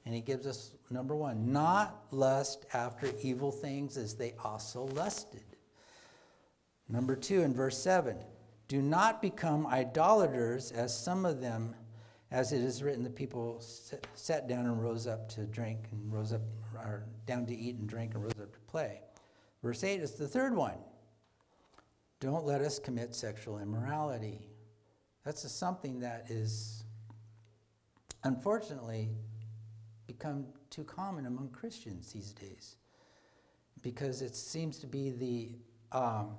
and 0.05 0.13
he 0.13 0.21
gives 0.21 0.45
us 0.45 0.73
number 0.89 1.15
one, 1.15 1.51
not 1.51 2.05
lust 2.11 2.65
after 2.73 3.11
evil 3.21 3.51
things 3.51 3.97
as 3.97 4.15
they 4.15 4.33
also 4.43 4.83
lusted. 4.83 5.43
Number 6.87 7.15
two, 7.15 7.41
in 7.41 7.53
verse 7.53 7.77
7, 7.77 8.17
do 8.67 8.81
not 8.81 9.21
become 9.21 9.65
idolaters 9.65 10.71
as 10.71 10.95
some 10.95 11.25
of 11.25 11.41
them 11.41 11.75
as 12.31 12.51
it 12.51 12.61
is 12.61 12.83
written, 12.83 13.03
the 13.03 13.09
people 13.09 13.59
sat 14.13 14.47
down 14.47 14.67
and 14.67 14.81
rose 14.81 15.07
up 15.07 15.27
to 15.29 15.45
drink 15.47 15.87
and 15.91 16.13
rose 16.13 16.31
up, 16.31 16.41
or 16.75 17.05
down 17.25 17.45
to 17.47 17.55
eat 17.55 17.75
and 17.77 17.89
drink 17.89 18.13
and 18.13 18.23
rose 18.23 18.39
up 18.39 18.53
to 18.53 18.59
play. 18.67 19.01
Verse 19.63 19.83
8 19.83 19.99
is 19.99 20.11
the 20.11 20.27
third 20.27 20.55
one. 20.55 20.77
Don't 22.19 22.45
let 22.45 22.61
us 22.61 22.79
commit 22.79 23.15
sexual 23.15 23.59
immorality. 23.59 24.41
That's 25.23 25.49
something 25.49 25.99
that 26.01 26.25
is 26.29 26.83
unfortunately 28.23 29.09
become 30.05 30.47
too 30.69 30.83
common 30.83 31.25
among 31.25 31.49
Christians 31.49 32.11
these 32.11 32.33
days 32.33 32.75
because 33.81 34.21
it 34.21 34.35
seems 34.35 34.79
to 34.79 34.87
be 34.87 35.11
the 35.11 35.97
um, 35.97 36.35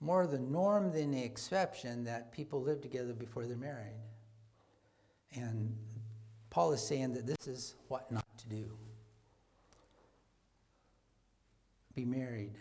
more 0.00 0.26
the 0.26 0.38
norm 0.38 0.92
than 0.92 1.12
the 1.12 1.22
exception 1.22 2.04
that 2.04 2.32
people 2.32 2.60
live 2.60 2.80
together 2.80 3.14
before 3.14 3.46
they're 3.46 3.56
married. 3.56 4.00
And 5.34 5.76
Paul 6.50 6.72
is 6.72 6.86
saying 6.86 7.14
that 7.14 7.26
this 7.26 7.46
is 7.46 7.74
what 7.88 8.10
not 8.10 8.26
to 8.38 8.48
do. 8.48 8.70
Be 11.94 12.04
married 12.04 12.58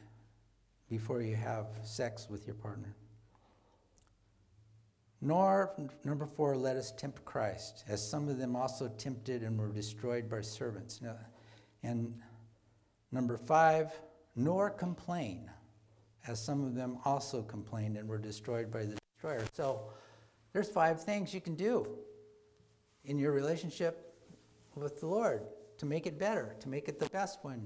before 0.94 1.24
you 1.24 1.36
have 1.36 1.66
sex 1.82 2.28
with 2.30 2.46
your 2.46 2.54
partner. 2.54 2.96
Nor, 5.22 5.74
number 6.04 6.28
four, 6.28 6.56
let 6.56 6.78
us 6.78 6.92
tempt 6.92 7.26
Christ, 7.26 7.84
as 7.88 8.08
some 8.08 8.30
of 8.30 8.38
them 8.38 8.56
also 8.56 8.88
tempted 8.90 9.42
and 9.42 9.58
were 9.58 9.70
destroyed 9.70 10.30
by 10.30 10.42
servants. 10.42 11.02
And 11.82 12.14
number 13.12 13.38
five, 13.38 13.92
nor 14.36 14.70
complain, 14.70 15.50
as 16.28 16.40
some 16.40 16.64
of 16.64 16.76
them 16.76 17.00
also 17.06 17.42
complained 17.42 17.98
and 17.98 18.08
were 18.08 18.20
destroyed 18.20 18.70
by 18.70 18.84
the 18.84 18.96
destroyer. 19.16 19.46
So 19.54 19.94
there's 20.52 20.70
five 20.70 21.04
things 21.04 21.34
you 21.34 21.42
can 21.42 21.56
do 21.56 21.88
in 23.04 23.18
your 23.18 23.32
relationship 23.32 24.14
with 24.76 25.00
the 25.00 25.08
Lord 25.08 25.42
to 25.80 25.88
make 25.88 26.06
it 26.06 26.20
better, 26.20 26.56
to 26.60 26.70
make 26.70 26.88
it 26.88 27.00
the 27.00 27.10
best 27.10 27.40
one. 27.44 27.66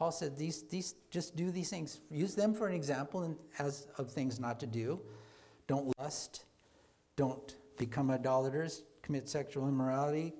Paul 0.00 0.12
said, 0.12 0.34
these, 0.34 0.62
these, 0.62 0.94
just 1.10 1.36
do 1.36 1.50
these 1.50 1.68
things. 1.68 2.00
Use 2.10 2.34
them 2.34 2.54
for 2.54 2.66
an 2.66 2.74
example 2.74 3.20
and 3.24 3.36
as 3.58 3.86
of 3.98 4.10
things 4.10 4.40
not 4.40 4.58
to 4.60 4.66
do. 4.66 4.98
Don't 5.66 5.92
lust. 5.98 6.44
Don't 7.16 7.54
become 7.76 8.10
idolaters. 8.10 8.82
Commit 9.02 9.28
sexual 9.28 9.68
immorality. 9.68 10.32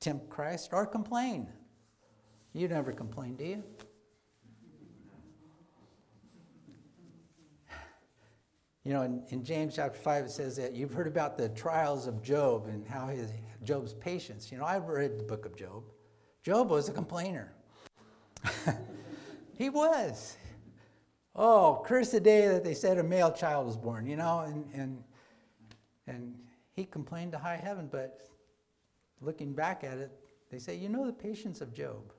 Tempt 0.00 0.30
Christ 0.30 0.70
or 0.72 0.86
complain. 0.86 1.46
You 2.54 2.68
never 2.68 2.90
complain, 2.90 3.36
do 3.36 3.44
you? 3.44 3.62
You 8.84 8.94
know, 8.94 9.02
in, 9.02 9.22
in, 9.28 9.44
James 9.44 9.76
chapter 9.76 10.00
5, 10.00 10.24
it 10.24 10.30
says 10.30 10.56
that 10.56 10.72
you've 10.72 10.92
heard 10.94 11.06
about 11.06 11.36
the 11.36 11.50
trials 11.50 12.06
of 12.06 12.22
Job 12.22 12.66
and 12.66 12.84
how 12.88 13.08
his, 13.08 13.30
Job's 13.62 13.92
patience. 13.92 14.50
You 14.50 14.56
know, 14.56 14.64
I've 14.64 14.88
read 14.88 15.20
the 15.20 15.24
book 15.24 15.44
of 15.44 15.54
Job. 15.54 15.84
Job 16.42 16.70
was 16.70 16.88
a 16.88 16.92
complainer. 16.92 17.52
He 19.56 19.68
was. 19.68 20.36
Oh, 21.34 21.82
curse 21.86 22.10
the 22.10 22.20
day 22.20 22.48
that 22.48 22.64
they 22.64 22.74
said 22.74 22.98
a 22.98 23.02
male 23.02 23.32
child 23.32 23.66
was 23.66 23.76
born, 23.76 24.06
you 24.06 24.16
know, 24.16 24.40
and, 24.40 24.68
and, 24.74 25.02
and 26.06 26.34
he 26.72 26.84
complained 26.84 27.32
to 27.32 27.38
high 27.38 27.56
heaven, 27.56 27.88
but 27.90 28.20
looking 29.20 29.54
back 29.54 29.82
at 29.82 29.98
it, 29.98 30.12
they 30.50 30.58
say, 30.58 30.76
you 30.76 30.88
know 30.88 31.06
the 31.06 31.12
patience 31.12 31.60
of 31.60 31.72
Job. 31.72 32.12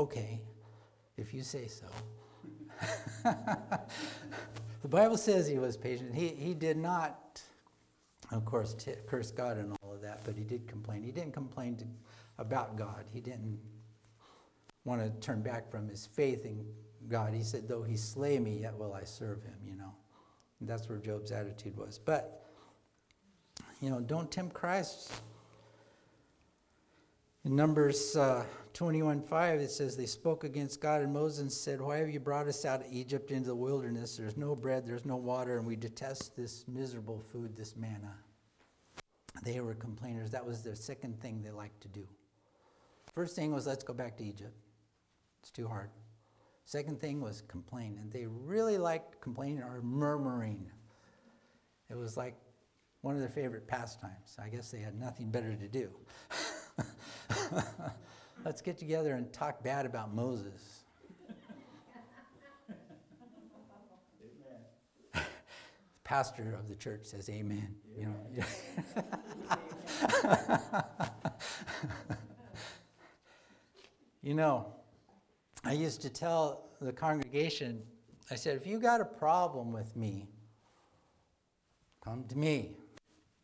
Okay, 0.00 0.40
if 1.16 1.34
you 1.34 1.42
say 1.42 1.68
so. 1.68 1.86
The 4.84 4.88
Bible 4.88 5.16
says 5.16 5.48
he 5.48 5.58
was 5.58 5.78
patient. 5.78 6.14
He, 6.14 6.28
he 6.28 6.52
did 6.52 6.76
not, 6.76 7.40
of 8.30 8.44
course, 8.44 8.74
t- 8.74 8.92
curse 9.06 9.30
God 9.30 9.56
and 9.56 9.74
all 9.82 9.94
of 9.94 10.02
that, 10.02 10.20
but 10.24 10.36
he 10.36 10.44
did 10.44 10.68
complain. 10.68 11.02
He 11.02 11.10
didn't 11.10 11.32
complain 11.32 11.76
to, 11.78 11.86
about 12.36 12.76
God. 12.76 13.06
He 13.10 13.22
didn't 13.22 13.58
want 14.84 15.02
to 15.02 15.10
turn 15.26 15.42
back 15.42 15.70
from 15.70 15.88
his 15.88 16.06
faith 16.06 16.44
in 16.44 16.64
God. 17.08 17.34
He 17.34 17.42
said, 17.42 17.68
Though 17.68 17.82
he 17.82 17.96
slay 17.96 18.38
me, 18.38 18.60
yet 18.60 18.78
will 18.78 18.92
I 18.92 19.04
serve 19.04 19.42
him, 19.42 19.56
you 19.66 19.76
know. 19.76 19.94
And 20.60 20.68
that's 20.68 20.88
where 20.88 20.98
Job's 20.98 21.32
attitude 21.32 21.76
was. 21.76 21.98
But, 21.98 22.46
you 23.80 23.90
know, 23.90 24.00
don't 24.00 24.30
tempt 24.30 24.54
Christ. 24.54 25.12
In 27.44 27.56
Numbers 27.56 28.16
uh, 28.16 28.44
21 28.72 29.20
5, 29.20 29.60
it 29.60 29.70
says, 29.70 29.96
They 29.96 30.06
spoke 30.06 30.44
against 30.44 30.80
God, 30.80 31.02
and 31.02 31.12
Moses 31.12 31.58
said, 31.58 31.80
Why 31.80 31.98
have 31.98 32.08
you 32.08 32.20
brought 32.20 32.46
us 32.46 32.64
out 32.64 32.80
of 32.80 32.86
Egypt 32.90 33.30
into 33.30 33.48
the 33.48 33.54
wilderness? 33.54 34.16
There's 34.16 34.36
no 34.36 34.56
bread, 34.56 34.86
there's 34.86 35.04
no 35.04 35.16
water, 35.16 35.58
and 35.58 35.66
we 35.66 35.76
detest 35.76 36.36
this 36.36 36.64
miserable 36.66 37.20
food, 37.20 37.54
this 37.54 37.76
manna. 37.76 38.14
They 39.42 39.60
were 39.60 39.74
complainers. 39.74 40.30
That 40.30 40.46
was 40.46 40.62
their 40.62 40.74
second 40.74 41.20
thing 41.20 41.42
they 41.42 41.50
liked 41.50 41.82
to 41.82 41.88
do. 41.88 42.06
First 43.14 43.36
thing 43.36 43.52
was, 43.52 43.66
Let's 43.66 43.84
go 43.84 43.92
back 43.92 44.16
to 44.16 44.24
Egypt. 44.24 44.56
It's 45.44 45.50
too 45.50 45.68
hard. 45.68 45.90
Second 46.64 47.02
thing 47.02 47.20
was 47.20 47.42
complain. 47.48 47.98
And 48.00 48.10
they 48.10 48.24
really 48.24 48.78
liked 48.78 49.20
complaining 49.20 49.58
or 49.58 49.82
murmuring. 49.82 50.70
It 51.90 51.98
was 51.98 52.16
like 52.16 52.34
one 53.02 53.12
of 53.12 53.20
their 53.20 53.28
favorite 53.28 53.68
pastimes. 53.68 54.38
I 54.42 54.48
guess 54.48 54.70
they 54.70 54.78
had 54.78 54.98
nothing 54.98 55.30
better 55.30 55.54
to 55.54 55.68
do. 55.68 55.90
Let's 58.42 58.62
get 58.62 58.78
together 58.78 59.16
and 59.16 59.30
talk 59.34 59.62
bad 59.62 59.84
about 59.84 60.14
Moses. 60.14 60.84
Pastor 66.04 66.56
of 66.58 66.70
the 66.70 66.74
church 66.74 67.00
says 67.02 67.28
amen. 67.28 67.76
You 67.98 68.06
know. 68.06 68.16
you 74.22 74.32
know, 74.32 74.72
I 75.66 75.72
used 75.72 76.02
to 76.02 76.10
tell 76.10 76.66
the 76.80 76.92
congregation, 76.92 77.82
I 78.30 78.34
said, 78.34 78.56
if 78.56 78.66
you 78.66 78.78
got 78.78 79.00
a 79.00 79.04
problem 79.04 79.72
with 79.72 79.96
me, 79.96 80.28
come 82.02 82.24
to 82.28 82.36
me. 82.36 82.76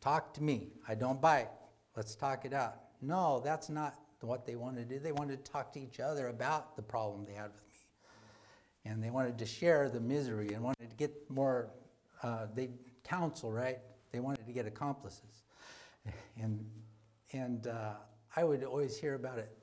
Talk 0.01 0.33
to 0.35 0.43
me. 0.43 0.73
I 0.87 0.93
don't 0.93 1.19
bite. 1.19 1.49
Let's 1.95 2.15
talk 2.15 2.45
it 2.45 2.53
out. 2.53 2.75
No, 3.01 3.41
that's 3.43 3.69
not 3.69 3.95
what 4.21 4.45
they 4.45 4.55
wanted 4.55 4.87
to 4.87 4.95
do. 4.95 4.99
They 4.99 5.11
wanted 5.11 5.43
to 5.43 5.51
talk 5.51 5.73
to 5.73 5.79
each 5.79 5.99
other 5.99 6.27
about 6.27 6.75
the 6.75 6.83
problem 6.83 7.25
they 7.25 7.33
had 7.33 7.51
with 7.51 7.63
me. 7.63 7.79
And 8.85 9.03
they 9.03 9.09
wanted 9.09 9.39
to 9.39 9.45
share 9.45 9.89
the 9.89 9.99
misery 9.99 10.53
and 10.53 10.63
wanted 10.63 10.91
to 10.91 10.95
get 10.95 11.11
more, 11.29 11.71
uh, 12.21 12.45
they 12.53 12.69
counsel, 13.03 13.51
right? 13.51 13.79
They 14.11 14.19
wanted 14.19 14.45
to 14.45 14.51
get 14.51 14.67
accomplices. 14.67 15.43
And, 16.39 16.63
and 17.31 17.65
uh, 17.67 17.93
I 18.35 18.43
would 18.43 18.63
always 18.63 18.97
hear 18.97 19.15
about 19.15 19.39
it 19.39 19.55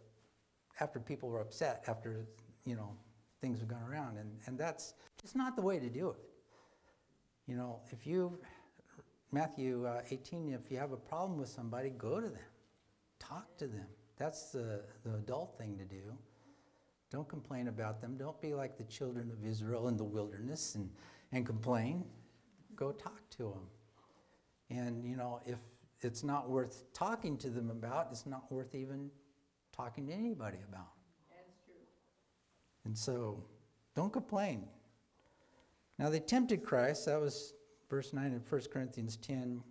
after 0.81 1.01
people 1.01 1.29
were 1.29 1.41
upset, 1.41 1.85
after, 1.89 2.27
you 2.65 2.77
know, 2.77 2.97
things 3.41 3.61
have 3.61 3.69
gone 3.69 3.85
around. 3.91 4.19
And, 4.19 4.31
and 4.47 4.59
that's 4.59 4.95
just 5.21 5.37
not 5.37 5.57
the 5.57 5.63
way 5.63 5.79
to 5.79 5.89
do 5.89 6.11
it. 6.11 6.21
You 7.47 7.57
know, 7.57 7.81
if 7.91 8.07
you, 8.07 8.39
Matthew 9.33 9.87
uh, 9.87 10.03
18, 10.11 10.53
if 10.53 10.71
you 10.71 10.79
have 10.79 10.93
a 10.93 10.97
problem 10.97 11.39
with 11.39 11.49
somebody, 11.49 11.91
go 11.91 12.21
to 12.21 12.29
them, 12.29 12.39
talk 13.19 13.57
to 13.59 13.67
them 13.67 13.87
that's 14.19 14.51
the, 14.51 14.83
the 15.05 15.15
adult 15.15 15.57
thing 15.57 15.79
to 15.79 15.85
do. 15.85 16.03
Don't 17.11 17.29
complain 17.29 17.69
about 17.69 18.01
them. 18.01 18.17
Don't 18.19 18.39
be 18.41 18.53
like 18.53 18.77
the 18.77 18.85
children 18.85 19.31
of 19.31 19.49
Israel 19.49 19.89
in 19.89 19.97
the 19.97 20.05
wilderness 20.05 20.75
and, 20.75 20.91
and 21.33 21.47
complain. 21.47 22.05
Go 22.75 22.93
talk 22.93 23.31
to 23.31 23.45
them. 23.45 23.67
And, 24.71 25.05
you 25.05 25.17
know, 25.17 25.41
if 25.47 25.59
it's 26.01 26.23
not 26.23 26.51
worth 26.51 26.93
talking 26.93 27.39
to 27.39 27.49
them 27.49 27.71
about, 27.71 28.09
it's 28.11 28.27
not 28.27 28.51
worth 28.53 28.75
even 28.75 29.11
talking 29.75 30.07
to 30.09 30.13
anybody 30.13 30.59
about. 30.69 30.93
And 32.89 32.99
so, 32.99 33.45
don't 33.95 34.13
complain. 34.13 34.67
Now, 35.97 36.11
they 36.11 36.19
tempted 36.19 36.65
Christ. 36.65 37.07
That 37.07 37.21
was 37.21 37.55
verse 37.89 38.13
9 38.13 38.25
in 38.25 38.41
1 38.41 38.63
Corinthians 38.73 39.17
10 39.17 39.63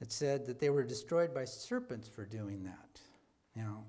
it 0.00 0.12
said 0.12 0.46
that 0.46 0.58
they 0.58 0.70
were 0.70 0.82
destroyed 0.82 1.34
by 1.34 1.44
serpents 1.44 2.08
for 2.08 2.24
doing 2.24 2.64
that. 2.64 3.00
Now, 3.54 3.84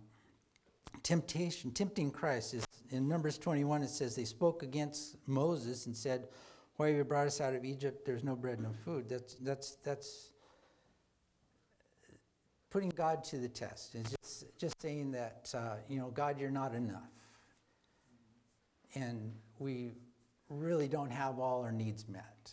temptation, 1.04 1.71
tempting 1.71 2.12
Christ 2.12 2.54
is 2.54 2.65
in 2.89 3.08
Numbers 3.08 3.38
21, 3.38 3.84
it 3.84 3.89
says 3.89 4.15
they 4.15 4.26
spoke 4.26 4.63
against 4.63 5.15
Moses 5.26 5.86
and 5.86 5.95
said, 5.95 6.28
Why 6.76 6.88
have 6.88 6.97
you 6.97 7.06
brought 7.06 7.28
us 7.28 7.39
out 7.39 7.54
of 7.54 7.63
Egypt? 7.63 8.06
There's 8.06 8.26
no 8.26 8.36
bread, 8.36 8.60
no 8.60 8.74
food. 8.74 9.08
That's, 9.08 9.36
that's, 9.36 9.76
that's, 9.86 10.31
putting 12.72 12.90
God 12.90 13.24
to 13.26 13.38
the 13.38 13.50
test. 13.50 13.96
It's 13.96 14.16
just, 14.24 14.58
just 14.58 14.82
saying 14.82 15.12
that, 15.12 15.52
uh, 15.54 15.76
you 15.88 16.00
know, 16.00 16.08
God, 16.08 16.40
you're 16.40 16.50
not 16.50 16.74
enough. 16.74 17.12
And 18.96 19.34
we 19.60 19.94
really 20.50 20.88
don't 20.88 21.12
have 21.12 21.38
all 21.38 21.62
our 21.62 21.72
needs 21.72 22.08
met. 22.08 22.52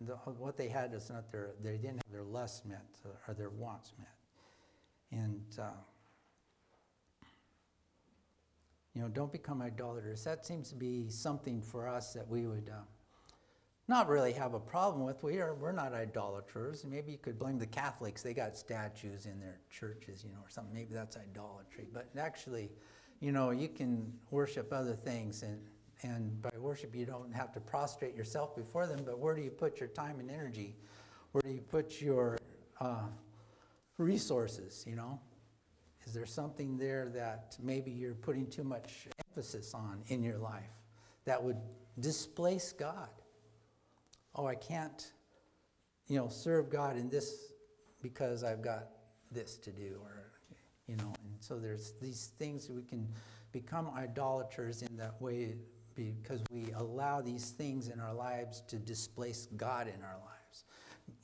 The, 0.00 0.14
what 0.14 0.56
they 0.56 0.68
had 0.68 0.92
is 0.92 1.08
not 1.08 1.30
their, 1.30 1.52
they 1.62 1.76
didn't 1.76 2.02
have 2.04 2.12
their 2.12 2.24
lusts 2.24 2.64
met 2.64 2.84
or 3.26 3.34
their 3.34 3.50
wants 3.50 3.92
met. 3.98 4.08
And, 5.12 5.44
uh, 5.58 5.70
you 8.94 9.02
know, 9.02 9.08
don't 9.08 9.32
become 9.32 9.62
idolaters. 9.62 10.24
That 10.24 10.44
seems 10.44 10.68
to 10.70 10.74
be 10.74 11.08
something 11.10 11.62
for 11.62 11.88
us 11.88 12.12
that 12.14 12.26
we 12.28 12.46
would 12.46 12.70
uh, 12.72 12.80
not 13.90 14.08
really 14.08 14.32
have 14.32 14.54
a 14.54 14.60
problem 14.60 15.04
with. 15.04 15.24
We 15.24 15.40
are, 15.40 15.52
we're 15.52 15.72
not 15.72 15.92
idolaters. 15.92 16.84
Maybe 16.88 17.10
you 17.10 17.18
could 17.18 17.36
blame 17.40 17.58
the 17.58 17.66
Catholics. 17.66 18.22
They 18.22 18.32
got 18.32 18.56
statues 18.56 19.26
in 19.26 19.40
their 19.40 19.58
churches, 19.68 20.22
you 20.24 20.30
know, 20.30 20.38
or 20.38 20.48
something. 20.48 20.72
Maybe 20.72 20.94
that's 20.94 21.16
idolatry. 21.16 21.88
But 21.92 22.08
actually, 22.16 22.70
you 23.18 23.32
know, 23.32 23.50
you 23.50 23.68
can 23.68 24.12
worship 24.30 24.72
other 24.72 24.94
things. 24.94 25.42
And, 25.42 25.58
and 26.02 26.40
by 26.40 26.56
worship, 26.56 26.94
you 26.94 27.04
don't 27.04 27.34
have 27.34 27.52
to 27.52 27.60
prostrate 27.60 28.14
yourself 28.14 28.54
before 28.54 28.86
them. 28.86 29.00
But 29.04 29.18
where 29.18 29.34
do 29.34 29.42
you 29.42 29.50
put 29.50 29.80
your 29.80 29.88
time 29.88 30.20
and 30.20 30.30
energy? 30.30 30.76
Where 31.32 31.42
do 31.42 31.50
you 31.50 31.60
put 31.60 32.00
your 32.00 32.38
uh, 32.80 33.08
resources, 33.98 34.84
you 34.86 34.94
know? 34.94 35.18
Is 36.06 36.14
there 36.14 36.26
something 36.26 36.78
there 36.78 37.08
that 37.08 37.56
maybe 37.60 37.90
you're 37.90 38.14
putting 38.14 38.46
too 38.46 38.64
much 38.64 39.08
emphasis 39.28 39.74
on 39.74 40.04
in 40.06 40.22
your 40.22 40.38
life 40.38 40.84
that 41.24 41.42
would 41.42 41.58
displace 41.98 42.72
God? 42.72 43.08
Oh, 44.34 44.46
I 44.46 44.54
can't, 44.54 45.12
you 46.08 46.16
know, 46.16 46.28
serve 46.28 46.70
God 46.70 46.96
in 46.96 47.08
this 47.08 47.52
because 48.02 48.44
I've 48.44 48.62
got 48.62 48.88
this 49.30 49.56
to 49.58 49.70
do, 49.70 49.98
or, 50.02 50.32
you 50.86 50.96
know, 50.96 51.12
and 51.22 51.36
so 51.40 51.58
there's 51.58 51.92
these 52.00 52.32
things 52.38 52.68
we 52.68 52.82
can 52.82 53.08
become 53.52 53.90
idolaters 53.96 54.82
in 54.82 54.96
that 54.96 55.20
way 55.20 55.56
because 55.94 56.40
we 56.50 56.72
allow 56.76 57.20
these 57.20 57.50
things 57.50 57.88
in 57.88 58.00
our 58.00 58.14
lives 58.14 58.62
to 58.68 58.76
displace 58.76 59.46
God 59.56 59.86
in 59.88 60.02
our 60.02 60.16
lives 60.16 60.30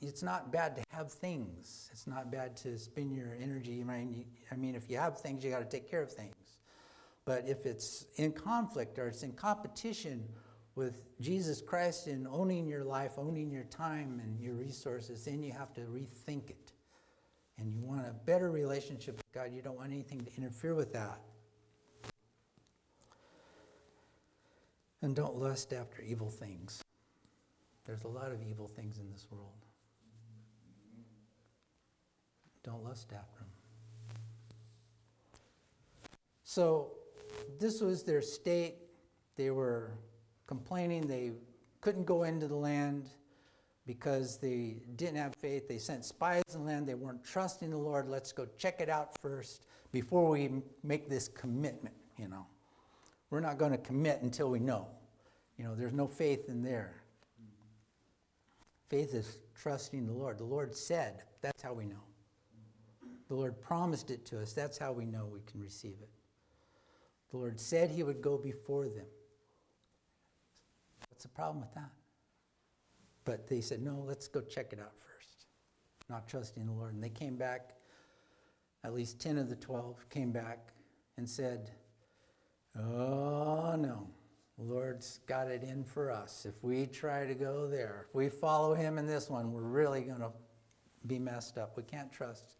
it's 0.01 0.23
not 0.23 0.51
bad 0.51 0.75
to 0.75 0.83
have 0.91 1.11
things. 1.11 1.89
It's 1.91 2.07
not 2.07 2.31
bad 2.31 2.55
to 2.57 2.77
spend 2.77 3.15
your 3.15 3.35
energy. 3.41 3.83
I 3.89 4.55
mean, 4.55 4.75
if 4.75 4.89
you 4.89 4.97
have 4.97 5.19
things, 5.19 5.43
you 5.43 5.51
got 5.51 5.59
to 5.59 5.65
take 5.65 5.89
care 5.89 6.01
of 6.01 6.11
things. 6.11 6.35
But 7.25 7.45
if 7.47 7.65
it's 7.65 8.05
in 8.15 8.31
conflict 8.31 8.99
or 8.99 9.07
it's 9.07 9.23
in 9.23 9.33
competition 9.33 10.23
with 10.77 11.01
Jesus 11.19 11.59
Christ 11.59 12.05
and 12.05 12.27
owning 12.27 12.67
your 12.67 12.83
life, 12.83 13.13
owning 13.17 13.49
your 13.49 13.63
time 13.63 14.21
and 14.23 14.39
your 14.39 14.53
resources, 14.53 15.25
then 15.25 15.41
you 15.41 15.51
have 15.51 15.73
to 15.73 15.81
rethink 15.81 16.51
it. 16.51 16.71
And 17.57 17.73
you 17.73 17.81
want 17.81 18.05
a 18.05 18.13
better 18.13 18.51
relationship 18.51 19.17
with 19.17 19.31
God. 19.33 19.51
You 19.51 19.63
don't 19.63 19.75
want 19.75 19.91
anything 19.91 20.23
to 20.23 20.31
interfere 20.37 20.75
with 20.75 20.93
that. 20.93 21.19
And 25.01 25.15
don't 25.15 25.35
lust 25.35 25.73
after 25.73 26.03
evil 26.03 26.29
things. 26.29 26.83
There's 27.85 28.03
a 28.03 28.07
lot 28.07 28.31
of 28.31 28.43
evil 28.43 28.67
things 28.67 28.99
in 28.99 29.09
this 29.11 29.25
world. 29.31 29.65
Don't 32.63 32.83
lust 32.83 33.11
after 33.13 33.39
them. 33.39 33.49
So, 36.43 36.91
this 37.59 37.81
was 37.81 38.03
their 38.03 38.21
state. 38.21 38.75
They 39.37 39.49
were 39.49 39.93
complaining 40.47 41.05
they 41.07 41.31
couldn't 41.81 42.05
go 42.05 42.23
into 42.23 42.47
the 42.47 42.55
land 42.55 43.09
because 43.85 44.37
they 44.37 44.77
didn't 44.95 45.17
have 45.17 45.35
faith. 45.35 45.67
They 45.67 45.77
sent 45.77 46.03
spies 46.03 46.43
in 46.53 46.61
the 46.61 46.65
land. 46.65 46.87
They 46.87 46.95
weren't 46.95 47.23
trusting 47.23 47.69
the 47.69 47.77
Lord. 47.77 48.09
Let's 48.09 48.31
go 48.31 48.47
check 48.57 48.81
it 48.81 48.89
out 48.89 49.17
first 49.21 49.65
before 49.91 50.29
we 50.29 50.49
make 50.83 51.09
this 51.09 51.27
commitment, 51.27 51.95
you 52.17 52.27
know. 52.27 52.45
We're 53.29 53.39
not 53.41 53.57
going 53.57 53.71
to 53.71 53.77
commit 53.77 54.21
until 54.21 54.49
we 54.49 54.59
know. 54.59 54.87
You 55.57 55.65
know, 55.65 55.75
there's 55.75 55.93
no 55.93 56.07
faith 56.07 56.49
in 56.49 56.63
there. 56.63 56.95
Faith 58.87 59.13
is 59.13 59.39
trusting 59.53 60.05
the 60.07 60.13
Lord. 60.13 60.37
The 60.37 60.45
Lord 60.45 60.75
said, 60.75 61.23
that's 61.41 61.61
how 61.61 61.73
we 61.73 61.85
know. 61.85 62.03
The 63.27 63.35
Lord 63.35 63.61
promised 63.61 64.09
it 64.11 64.25
to 64.27 64.41
us. 64.41 64.53
That's 64.53 64.77
how 64.77 64.93
we 64.93 65.05
know 65.05 65.25
we 65.25 65.41
can 65.41 65.61
receive 65.61 65.95
it. 66.01 66.09
The 67.31 67.37
Lord 67.37 67.59
said 67.59 67.89
He 67.89 68.03
would 68.03 68.21
go 68.21 68.37
before 68.37 68.87
them. 68.87 69.05
The 71.27 71.35
problem 71.35 71.59
with 71.59 71.73
that? 71.73 71.91
But 73.25 73.47
they 73.47 73.59
said, 73.59 73.81
no, 73.81 74.03
let's 74.07 74.27
go 74.27 74.39
check 74.39 74.71
it 74.71 74.79
out 74.79 74.95
first. 74.95 75.45
Not 76.09 76.27
trusting 76.27 76.65
the 76.65 76.71
Lord. 76.71 76.93
And 76.93 77.03
they 77.03 77.09
came 77.09 77.35
back, 77.35 77.71
at 78.85 78.93
least 78.93 79.19
10 79.19 79.37
of 79.37 79.49
the 79.49 79.55
12 79.55 80.09
came 80.09 80.31
back 80.31 80.69
and 81.17 81.29
said, 81.29 81.71
oh, 82.79 83.75
no. 83.77 84.07
The 84.57 84.63
Lord's 84.63 85.19
got 85.27 85.49
it 85.49 85.61
in 85.61 85.83
for 85.83 86.09
us. 86.09 86.45
If 86.45 86.63
we 86.63 86.87
try 86.87 87.25
to 87.25 87.35
go 87.35 87.67
there, 87.67 88.05
if 88.07 88.15
we 88.15 88.29
follow 88.29 88.73
Him 88.73 88.97
in 88.97 89.05
this 89.05 89.29
one, 89.29 89.51
we're 89.51 89.61
really 89.61 90.01
going 90.01 90.21
to 90.21 90.31
be 91.05 91.19
messed 91.19 91.57
up. 91.57 91.77
We 91.77 91.83
can't 91.83 92.11
trust 92.11 92.55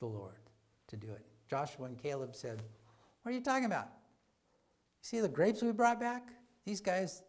the 0.00 0.06
Lord 0.06 0.40
to 0.88 0.96
do 0.96 1.08
it. 1.10 1.24
Joshua 1.48 1.86
and 1.86 1.96
Caleb 1.96 2.34
said, 2.34 2.60
What 3.22 3.30
are 3.30 3.34
you 3.34 3.40
talking 3.40 3.64
about? 3.64 3.86
You 3.86 5.02
see 5.02 5.20
the 5.20 5.28
grapes 5.28 5.62
we 5.62 5.72
brought 5.72 5.98
back? 5.98 6.28
These 6.66 6.80
guys, 6.80 7.22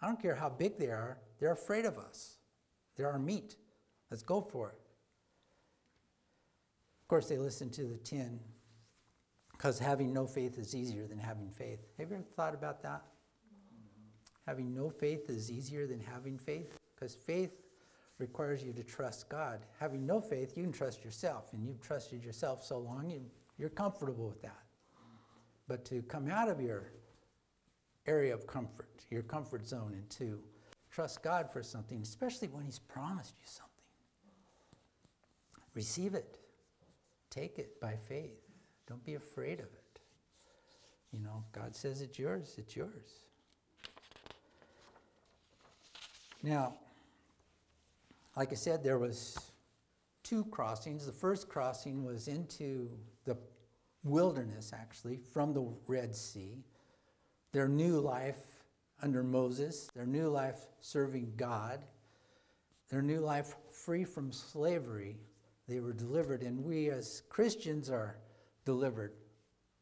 I 0.00 0.06
don't 0.06 0.20
care 0.20 0.34
how 0.34 0.48
big 0.48 0.78
they 0.78 0.86
are, 0.86 1.18
they're 1.38 1.52
afraid 1.52 1.84
of 1.84 1.98
us. 1.98 2.36
They're 2.96 3.10
our 3.10 3.18
meat. 3.18 3.56
Let's 4.10 4.22
go 4.22 4.40
for 4.40 4.70
it. 4.70 4.78
Of 7.02 7.08
course, 7.08 7.28
they 7.28 7.38
listened 7.38 7.72
to 7.74 7.84
the 7.84 7.96
tin 7.96 8.40
because 9.52 9.78
having 9.78 10.12
no 10.12 10.26
faith 10.26 10.58
is 10.58 10.74
easier 10.74 11.06
than 11.06 11.18
having 11.18 11.50
faith. 11.50 11.80
Have 11.98 12.10
you 12.10 12.16
ever 12.16 12.24
thought 12.36 12.54
about 12.54 12.82
that? 12.82 13.02
Having 14.46 14.74
no 14.74 14.88
faith 14.90 15.28
is 15.28 15.50
easier 15.50 15.86
than 15.86 16.00
having 16.00 16.38
faith 16.38 16.76
because 16.94 17.14
faith 17.14 17.52
requires 18.18 18.64
you 18.64 18.72
to 18.72 18.82
trust 18.82 19.28
God. 19.28 19.60
Having 19.78 20.06
no 20.06 20.20
faith, 20.20 20.56
you 20.56 20.64
can 20.64 20.72
trust 20.72 21.04
yourself, 21.04 21.52
and 21.52 21.64
you've 21.64 21.80
trusted 21.80 22.24
yourself 22.24 22.64
so 22.64 22.78
long, 22.78 23.10
you, 23.10 23.20
you're 23.58 23.68
comfortable 23.68 24.26
with 24.26 24.42
that. 24.42 24.62
But 25.68 25.84
to 25.86 26.02
come 26.02 26.28
out 26.28 26.48
of 26.48 26.60
your 26.60 26.92
area 28.08 28.34
of 28.34 28.46
comfort, 28.46 28.88
your 29.10 29.22
comfort 29.22 29.66
zone, 29.66 29.92
and 29.92 30.08
to 30.10 30.40
trust 30.90 31.22
God 31.22 31.50
for 31.52 31.62
something, 31.62 32.00
especially 32.02 32.48
when 32.48 32.64
He's 32.64 32.78
promised 32.78 33.34
you 33.38 33.46
something, 33.46 33.68
receive 35.74 36.14
it, 36.14 36.38
take 37.30 37.58
it 37.58 37.80
by 37.80 37.94
faith. 38.08 38.40
Don't 38.88 39.04
be 39.04 39.14
afraid 39.14 39.60
of 39.60 39.66
it. 39.66 40.00
You 41.12 41.20
know, 41.20 41.44
God 41.52 41.76
says 41.76 42.00
it's 42.00 42.18
yours, 42.18 42.54
it's 42.58 42.74
yours. 42.74 43.26
Now, 46.42 46.74
like 48.36 48.52
I 48.52 48.54
said, 48.54 48.84
there 48.84 48.98
was 48.98 49.36
two 50.22 50.44
crossings. 50.44 51.06
The 51.06 51.12
first 51.12 51.48
crossing 51.48 52.04
was 52.04 52.28
into 52.28 52.90
the 53.24 53.36
wilderness, 54.04 54.72
actually, 54.72 55.18
from 55.32 55.52
the 55.52 55.66
Red 55.86 56.14
Sea. 56.14 56.64
Their 57.52 57.68
new 57.68 58.00
life 58.00 58.36
under 59.02 59.22
Moses, 59.22 59.88
their 59.94 60.06
new 60.06 60.28
life 60.28 60.58
serving 60.80 61.32
God, 61.36 61.84
their 62.90 63.02
new 63.02 63.20
life 63.20 63.54
free 63.70 64.04
from 64.04 64.32
slavery. 64.32 65.16
They 65.68 65.80
were 65.80 65.92
delivered, 65.92 66.42
and 66.42 66.64
we 66.64 66.90
as 66.90 67.22
Christians 67.28 67.90
are 67.90 68.18
delivered 68.64 69.12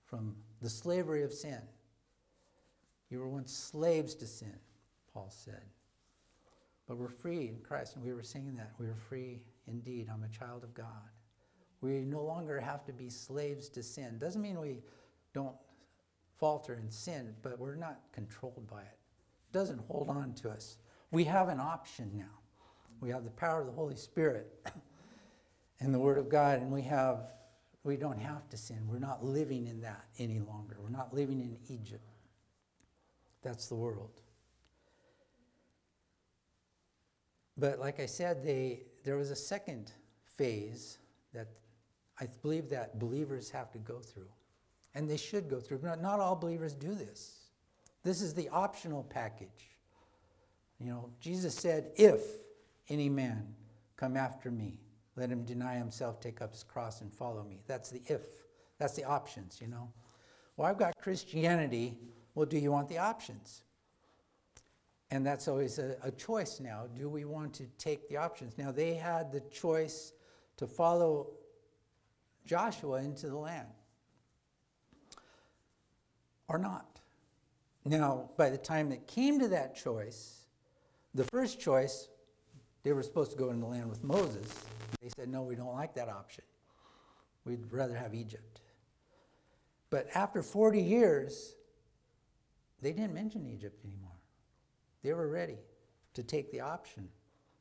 from 0.05 0.37
the 0.61 0.69
slavery 0.69 1.23
of 1.23 1.33
sin. 1.33 1.61
You 3.11 3.21
were 3.21 3.29
once 3.29 3.53
slaves 3.53 4.15
to 4.17 4.27
sin, 4.27 4.59
Paul 5.13 5.31
said. 5.31 5.63
But 6.87 6.99
we're 6.99 7.09
free 7.09 7.49
in 7.49 7.59
Christ, 7.63 7.97
and 7.97 8.05
we 8.05 8.13
were 8.13 8.23
singing 8.23 8.57
that. 8.57 8.73
We 8.79 8.87
are 8.87 8.97
free 8.97 9.43
indeed. 9.67 10.09
I'm 10.13 10.23
a 10.25 10.29
child 10.29 10.65
of 10.65 10.75
God. 10.75 10.87
We 11.81 12.01
no 12.01 12.23
longer 12.23 12.61
have 12.61 12.85
to 12.87 12.93
be 12.93 13.09
slaves 13.09 13.69
to 13.71 13.83
sin. 13.83 14.19
Doesn't 14.19 14.43
mean 14.43 14.61
we 14.61 14.83
don't 15.35 15.57
falter 16.39 16.75
and 16.75 16.93
sin, 16.93 17.35
but 17.43 17.59
we're 17.59 17.77
not 17.77 18.01
controlled 18.13 18.67
by 18.71 18.81
it. 18.81 18.99
It 19.51 19.53
doesn't 19.53 19.81
hold 19.89 20.09
on 20.09 20.35
to 20.35 20.51
us. 20.51 20.77
We 21.11 21.25
have 21.25 21.49
an 21.49 21.61
option 21.61 22.11
now. 22.15 22.41
We 23.01 23.11
have 23.11 23.25
the 23.25 23.31
power 23.31 23.61
of 23.61 23.67
the 23.67 23.73
Holy 23.73 23.97
Spirit 23.97 24.53
and 25.81 25.95
the 25.95 25.99
Word 25.99 26.19
of 26.19 26.29
God, 26.29 26.61
and 26.61 26.71
we 26.71 26.83
have 26.83 27.33
we 27.87 27.97
don't 27.97 28.19
have 28.19 28.49
to 28.51 28.57
sin. 28.57 28.81
We're 28.89 28.99
not 28.99 29.25
living 29.25 29.69
in 29.69 29.81
that 29.83 30.07
any 30.19 30.41
longer. 30.41 30.77
We're 30.81 30.91
not 30.91 31.15
living 31.15 31.41
in 31.41 31.57
Egypt. 31.69 32.03
That's 33.43 33.69
the 33.69 33.77
world. 33.77 34.11
But 37.57 37.79
like 37.79 38.01
I 38.01 38.07
said, 38.07 38.45
they, 38.45 38.83
there 39.05 39.17
was 39.17 39.31
a 39.31 39.37
second 39.37 39.93
phase 40.37 40.99
that 41.33 41.47
I 42.21 42.27
believe 42.43 42.69
that 42.71 42.99
believers 42.99 43.49
have 43.51 43.71
to 43.73 43.79
go 43.79 44.01
through. 44.01 44.29
And 44.97 45.09
they 45.09 45.19
should 45.19 45.51
go 45.51 45.61
through. 45.61 45.79
But 45.79 46.01
not 46.01 46.21
all 46.21 46.35
believers 46.35 46.75
do 46.75 46.95
this. 46.95 47.51
This 48.03 48.23
is 48.23 48.33
the 48.33 48.49
optional 48.49 49.05
package. 49.05 49.77
You 50.81 50.87
know, 50.87 51.11
Jesus 51.21 51.55
said, 51.55 51.91
If 51.97 52.23
any 52.89 53.11
man 53.11 53.55
come 53.97 54.17
after 54.17 54.51
me, 54.51 54.79
Let 55.15 55.31
him 55.31 55.45
deny 55.45 55.77
himself, 55.77 56.21
take 56.21 56.41
up 56.43 56.53
his 56.53 56.63
cross, 56.63 57.03
and 57.03 57.13
follow 57.13 57.43
me. 57.43 57.61
That's 57.67 57.91
the 57.91 58.01
if. 58.07 58.23
That's 58.79 58.95
the 58.95 59.05
options, 59.05 59.61
you 59.61 59.69
know. 59.69 59.93
Well, 60.57 60.69
I've 60.69 60.79
got 60.79 60.95
Christianity. 60.99 61.99
Well, 62.35 62.47
do 62.47 62.59
you 62.59 62.71
want 62.71 62.89
the 62.89 62.99
options? 62.99 63.63
And 65.11 65.25
that's 65.25 65.49
always 65.49 65.79
a, 65.79 65.97
a 66.03 66.11
choice 66.11 66.61
now. 66.61 66.87
Do 66.99 67.09
we 67.09 67.25
want 67.25 67.55
to 67.55 67.65
take 67.79 68.09
the 68.09 68.17
options? 68.17 68.59
Now, 68.59 68.73
they 68.73 68.95
had 68.95 69.33
the 69.33 69.41
choice 69.41 70.13
to 70.59 70.67
follow 70.67 71.29
Joshua 72.45 72.99
into 72.99 73.29
the 73.29 73.37
land 73.37 73.69
or 76.49 76.59
not. 76.59 77.01
Now, 77.85 78.31
by 78.37 78.51
the 78.51 78.59
time 78.59 78.91
it 78.91 79.07
came 79.07 79.39
to 79.39 79.49
that 79.49 79.77
choice, 79.77 80.47
the 81.15 81.25
first 81.25 81.61
choice, 81.61 82.09
they 82.83 82.93
were 82.93 83.03
supposed 83.03 83.31
to 83.31 83.37
go 83.37 83.51
in 83.51 83.61
the 83.61 83.67
land 83.67 83.89
with 83.89 84.03
Moses. 84.03 84.53
They 85.01 85.09
said, 85.17 85.29
no, 85.29 85.43
we 85.43 85.55
don't 85.55 85.75
like 85.75 85.95
that 85.95 86.09
option. 86.09 86.45
We'd 87.45 87.73
rather 87.73 87.95
have 87.95 88.13
Egypt. 88.15 88.61
But 89.89 90.09
after 90.15 90.43
40 90.43 90.81
years, 90.83 91.55
they 92.83 92.93
didn't 92.93 93.15
mention 93.15 93.47
Egypt 93.47 93.85
anymore. 93.85 94.11
They 95.05 95.13
were 95.13 95.29
ready 95.29 95.59
to 96.15 96.23
take 96.25 96.51
the 96.51 96.61
option 96.61 97.09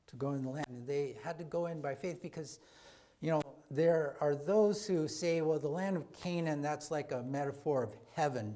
to 0.08 0.16
go 0.16 0.32
in 0.32 0.42
the 0.42 0.50
land. 0.50 0.66
And 0.70 0.88
they 0.88 1.18
had 1.24 1.38
to 1.38 1.44
go 1.44 1.68
in 1.68 1.82
by 1.82 1.94
faith 1.94 2.22
because, 2.22 2.60
you 3.22 3.30
know, 3.30 3.42
there 3.70 4.16
are 4.22 4.36
those 4.36 4.88
who 4.88 5.08
say, 5.08 5.42
well, 5.42 5.60
the 5.60 5.68
land 5.68 5.98
of 5.98 6.12
Canaan, 6.14 6.62
that's 6.62 6.90
like 6.90 7.12
a 7.12 7.22
metaphor 7.22 7.84
of 7.84 7.96
heaven 8.16 8.56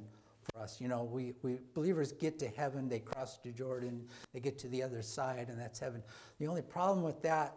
for 0.54 0.62
us. 0.62 0.80
You 0.80 0.88
know, 0.88 1.04
we, 1.04 1.34
we 1.42 1.60
believers 1.74 2.12
get 2.12 2.40
to 2.40 2.48
heaven, 2.48 2.90
they 2.90 3.00
cross 3.00 3.38
to 3.40 3.52
Jordan, 3.52 4.08
they 4.34 4.40
get 4.40 4.58
to 4.60 4.68
the 4.68 4.84
other 4.84 5.02
side, 5.02 5.50
and 5.50 5.60
that's 5.60 5.80
heaven. 5.80 6.04
The 6.40 6.48
only 6.48 6.62
problem 6.62 7.04
with 7.04 7.22
that 7.24 7.56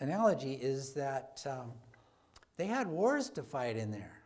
analogy 0.00 0.54
is 0.54 0.92
that 0.94 1.44
um, 1.48 1.72
they 2.56 2.66
had 2.66 2.86
wars 2.86 3.30
to 3.30 3.42
fight 3.42 3.76
in 3.76 3.90
there. 3.90 4.20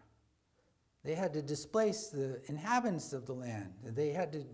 They 1.05 1.15
had 1.15 1.33
to 1.35 1.43
displace 1.43 2.09
the 2.09 2.41
inhabitants 2.47 3.13
of 3.13 3.27
the 3.27 3.33
land. 3.33 3.73
They 3.85 4.11
had 4.11 4.33
to, 4.33 4.45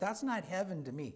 that's 0.00 0.22
not 0.22 0.44
heaven 0.44 0.84
to 0.84 0.92
me. 0.92 1.14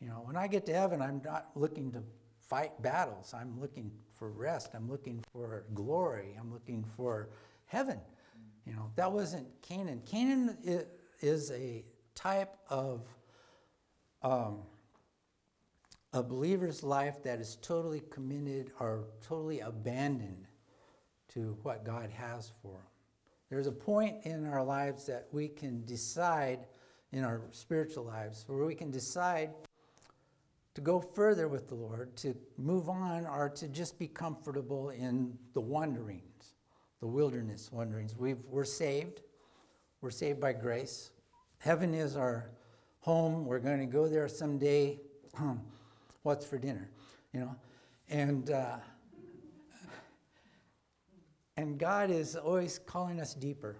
You 0.00 0.08
know, 0.08 0.22
when 0.24 0.36
I 0.36 0.46
get 0.46 0.66
to 0.66 0.72
heaven, 0.72 1.02
I'm 1.02 1.20
not 1.24 1.48
looking 1.54 1.90
to 1.92 2.02
fight 2.48 2.80
battles. 2.82 3.34
I'm 3.34 3.60
looking 3.60 3.90
for 4.14 4.30
rest. 4.30 4.70
I'm 4.74 4.88
looking 4.90 5.22
for 5.32 5.64
glory. 5.74 6.36
I'm 6.38 6.52
looking 6.52 6.84
for 6.96 7.28
heaven. 7.66 7.98
You 8.66 8.74
know, 8.74 8.90
that 8.96 9.12
wasn't 9.12 9.46
Canaan. 9.62 10.02
Canaan 10.04 10.58
is 11.20 11.50
a 11.52 11.84
type 12.14 12.56
of 12.68 13.06
um, 14.22 14.58
a 16.12 16.22
believer's 16.22 16.82
life 16.82 17.22
that 17.22 17.40
is 17.40 17.58
totally 17.62 18.02
committed 18.10 18.72
or 18.80 19.04
totally 19.26 19.60
abandoned 19.60 20.46
to 21.28 21.56
what 21.62 21.84
God 21.84 22.10
has 22.10 22.50
for 22.62 22.72
them. 22.72 22.86
There's 23.50 23.66
a 23.66 23.72
point 23.72 24.24
in 24.24 24.46
our 24.46 24.64
lives 24.64 25.06
that 25.06 25.28
we 25.30 25.48
can 25.48 25.84
decide, 25.84 26.66
in 27.12 27.22
our 27.22 27.42
spiritual 27.52 28.04
lives, 28.04 28.44
where 28.48 28.64
we 28.64 28.74
can 28.74 28.90
decide 28.90 29.50
to 30.74 30.80
go 30.80 31.00
further 31.00 31.48
with 31.48 31.68
the 31.68 31.74
Lord, 31.74 32.16
to 32.18 32.34
move 32.58 32.88
on, 32.88 33.26
or 33.26 33.48
to 33.50 33.68
just 33.68 33.98
be 33.98 34.08
comfortable 34.08 34.90
in 34.90 35.38
the 35.54 35.60
wanderings, 35.60 36.35
the 37.00 37.06
wilderness 37.06 37.70
wanderings. 37.72 38.16
We've, 38.16 38.44
we're 38.46 38.64
saved. 38.64 39.20
We're 40.00 40.10
saved 40.10 40.40
by 40.40 40.52
grace. 40.52 41.10
Heaven 41.58 41.94
is 41.94 42.16
our 42.16 42.50
home. 43.00 43.46
We're 43.46 43.58
going 43.58 43.80
to 43.80 43.86
go 43.86 44.08
there 44.08 44.28
someday. 44.28 45.00
What's 46.22 46.46
for 46.46 46.58
dinner? 46.58 46.90
You 47.32 47.40
know? 47.40 47.56
And. 48.08 48.50
Uh, 48.50 48.76
and 51.56 51.78
God 51.78 52.10
is 52.10 52.36
always 52.36 52.78
calling 52.78 53.20
us 53.20 53.34
deeper. 53.34 53.76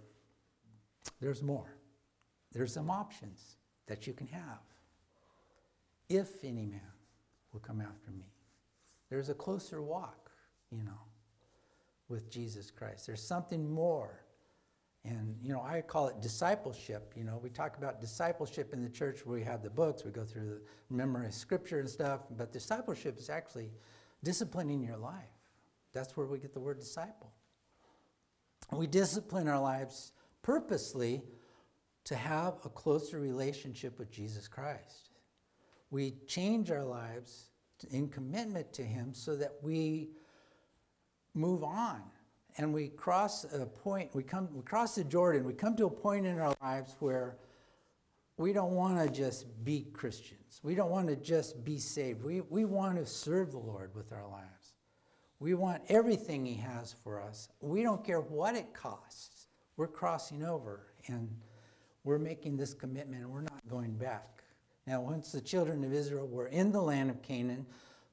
There's 1.20 1.42
more. 1.42 1.76
There's 2.52 2.72
some 2.72 2.90
options 2.90 3.57
that 3.87 4.07
you 4.07 4.12
can 4.12 4.26
have. 4.29 4.61
If 6.09 6.42
any 6.42 6.66
man 6.66 6.81
will 7.52 7.61
come 7.61 7.81
after 7.81 8.11
me, 8.11 8.33
there's 9.11 9.29
a 9.29 9.35
closer 9.35 9.83
walk, 9.83 10.31
you 10.70 10.83
know, 10.83 10.98
with 12.09 12.31
Jesus 12.31 12.71
Christ. 12.71 13.07
There's 13.07 13.23
something 13.23 13.71
more. 13.71 14.23
And, 15.05 15.37
you 15.40 15.53
know, 15.53 15.62
I 15.62 15.81
call 15.83 16.09
it 16.09 16.21
discipleship. 16.21 17.12
You 17.16 17.25
know, 17.25 17.38
we 17.40 17.49
talk 17.49 17.79
about 17.79 18.01
discipleship 18.01 18.73
in 18.73 18.83
the 18.83 18.88
church 18.88 19.25
where 19.25 19.38
we 19.38 19.45
have 19.45 19.62
the 19.62 19.71
books, 19.71 20.05
we 20.05 20.11
go 20.11 20.25
through 20.25 20.61
the 20.88 20.95
memorize 20.95 21.37
scripture 21.37 21.79
and 21.79 21.88
stuff, 21.88 22.23
but 22.37 22.53
discipleship 22.53 23.16
is 23.19 23.31
actually 23.31 23.71
disciplining 24.25 24.83
your 24.83 24.97
life. 24.97 25.25
That's 25.92 26.16
where 26.16 26.27
we 26.27 26.38
get 26.38 26.53
the 26.53 26.61
word 26.61 26.81
disciple. 26.81 27.33
We 28.73 28.88
discipline 28.88 29.47
our 29.47 29.61
lives 29.61 30.12
purposely 30.42 31.23
to 32.05 32.16
have 32.16 32.55
a 32.64 32.69
closer 32.69 33.21
relationship 33.21 33.99
with 33.99 34.11
Jesus 34.11 34.49
Christ. 34.49 35.11
We 35.90 36.14
change 36.27 36.71
our 36.71 36.85
lives 36.85 37.51
in 37.90 38.09
commitment 38.09 38.73
to 38.75 38.83
Him 38.83 39.14
so 39.14 39.37
that 39.37 39.53
we 39.62 40.11
move 41.37 41.62
on 41.62 42.03
and 42.59 42.72
we 42.72 42.88
cross 42.88 43.44
a 43.44 43.66
point, 43.66 44.14
we, 44.14 44.22
come, 44.22 44.49
we 44.53 44.62
cross 44.62 44.94
the 44.94 45.05
Jordan, 45.05 45.44
we 45.44 45.53
come 45.53 45.77
to 45.77 45.87
a 45.87 45.90
point 45.90 46.27
in 46.27 46.38
our 46.38 46.55
lives 46.62 46.96
where 47.01 47.37
we 48.38 48.53
don't 48.53 48.72
want 48.72 48.99
to 48.99 49.12
just 49.12 49.46
be 49.64 49.87
Christians. 49.92 50.61
We 50.62 50.75
don't 50.75 50.90
want 50.90 51.09
to 51.09 51.16
just 51.16 51.64
be 51.64 51.79
saved. 51.79 52.22
We, 52.22 52.42
we 52.42 52.64
want 52.64 52.96
to 52.99 53.07
serve 53.07 53.53
the 53.53 53.59
Lord 53.59 53.94
with 53.94 54.12
our 54.12 54.27
lives. 54.29 54.75
We 55.38 55.55
want 55.55 55.83
everything 55.88 56.44
He 56.44 56.55
has 56.57 56.94
for 57.05 57.20
us. 57.20 57.49
We 57.61 57.83
don't 57.83 58.05
care 58.05 58.20
what 58.20 58.55
it 58.55 58.75
costs. 58.75 59.49
We're 59.77 59.87
crossing 59.87 60.42
over 60.42 60.87
and 61.09 61.29
we're 62.05 62.18
making 62.18 62.57
this 62.57 62.72
commitment 62.72 63.22
and 63.22 63.31
we're 63.31 63.42
not 63.42 63.68
going 63.68 63.92
back. 63.92 64.42
Now, 64.87 65.01
once 65.01 65.33
the 65.33 65.40
children 65.40 65.83
of 65.85 65.92
Israel 65.92 66.27
were 66.27 66.46
in 66.46 66.72
the 66.72 66.81
land 66.81 67.11
of 67.11 67.20
Canaan, 67.22 67.66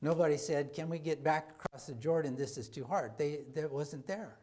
nobody 0.03 0.37
said, 0.37 0.73
Can 0.73 0.89
we 0.89 0.99
get 0.99 1.23
back 1.23 1.49
across 1.51 1.87
the 1.87 1.93
Jordan? 1.93 2.35
This 2.35 2.57
is 2.57 2.69
too 2.69 2.83
hard. 2.83 3.13
They, 3.17 3.39
that 3.55 3.71
wasn't 3.71 4.05
there. 4.05 4.35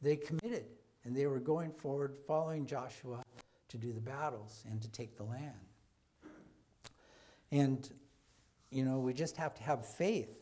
They 0.00 0.16
committed 0.16 0.64
and 1.04 1.16
they 1.16 1.26
were 1.26 1.38
going 1.38 1.70
forward, 1.70 2.16
following 2.26 2.66
Joshua 2.66 3.22
to 3.68 3.78
do 3.78 3.92
the 3.92 4.00
battles 4.00 4.64
and 4.70 4.82
to 4.82 4.88
take 4.90 5.16
the 5.16 5.24
land. 5.24 5.52
And, 7.52 7.88
you 8.70 8.84
know, 8.84 8.98
we 8.98 9.12
just 9.12 9.36
have 9.36 9.54
to 9.54 9.62
have 9.62 9.86
faith 9.86 10.38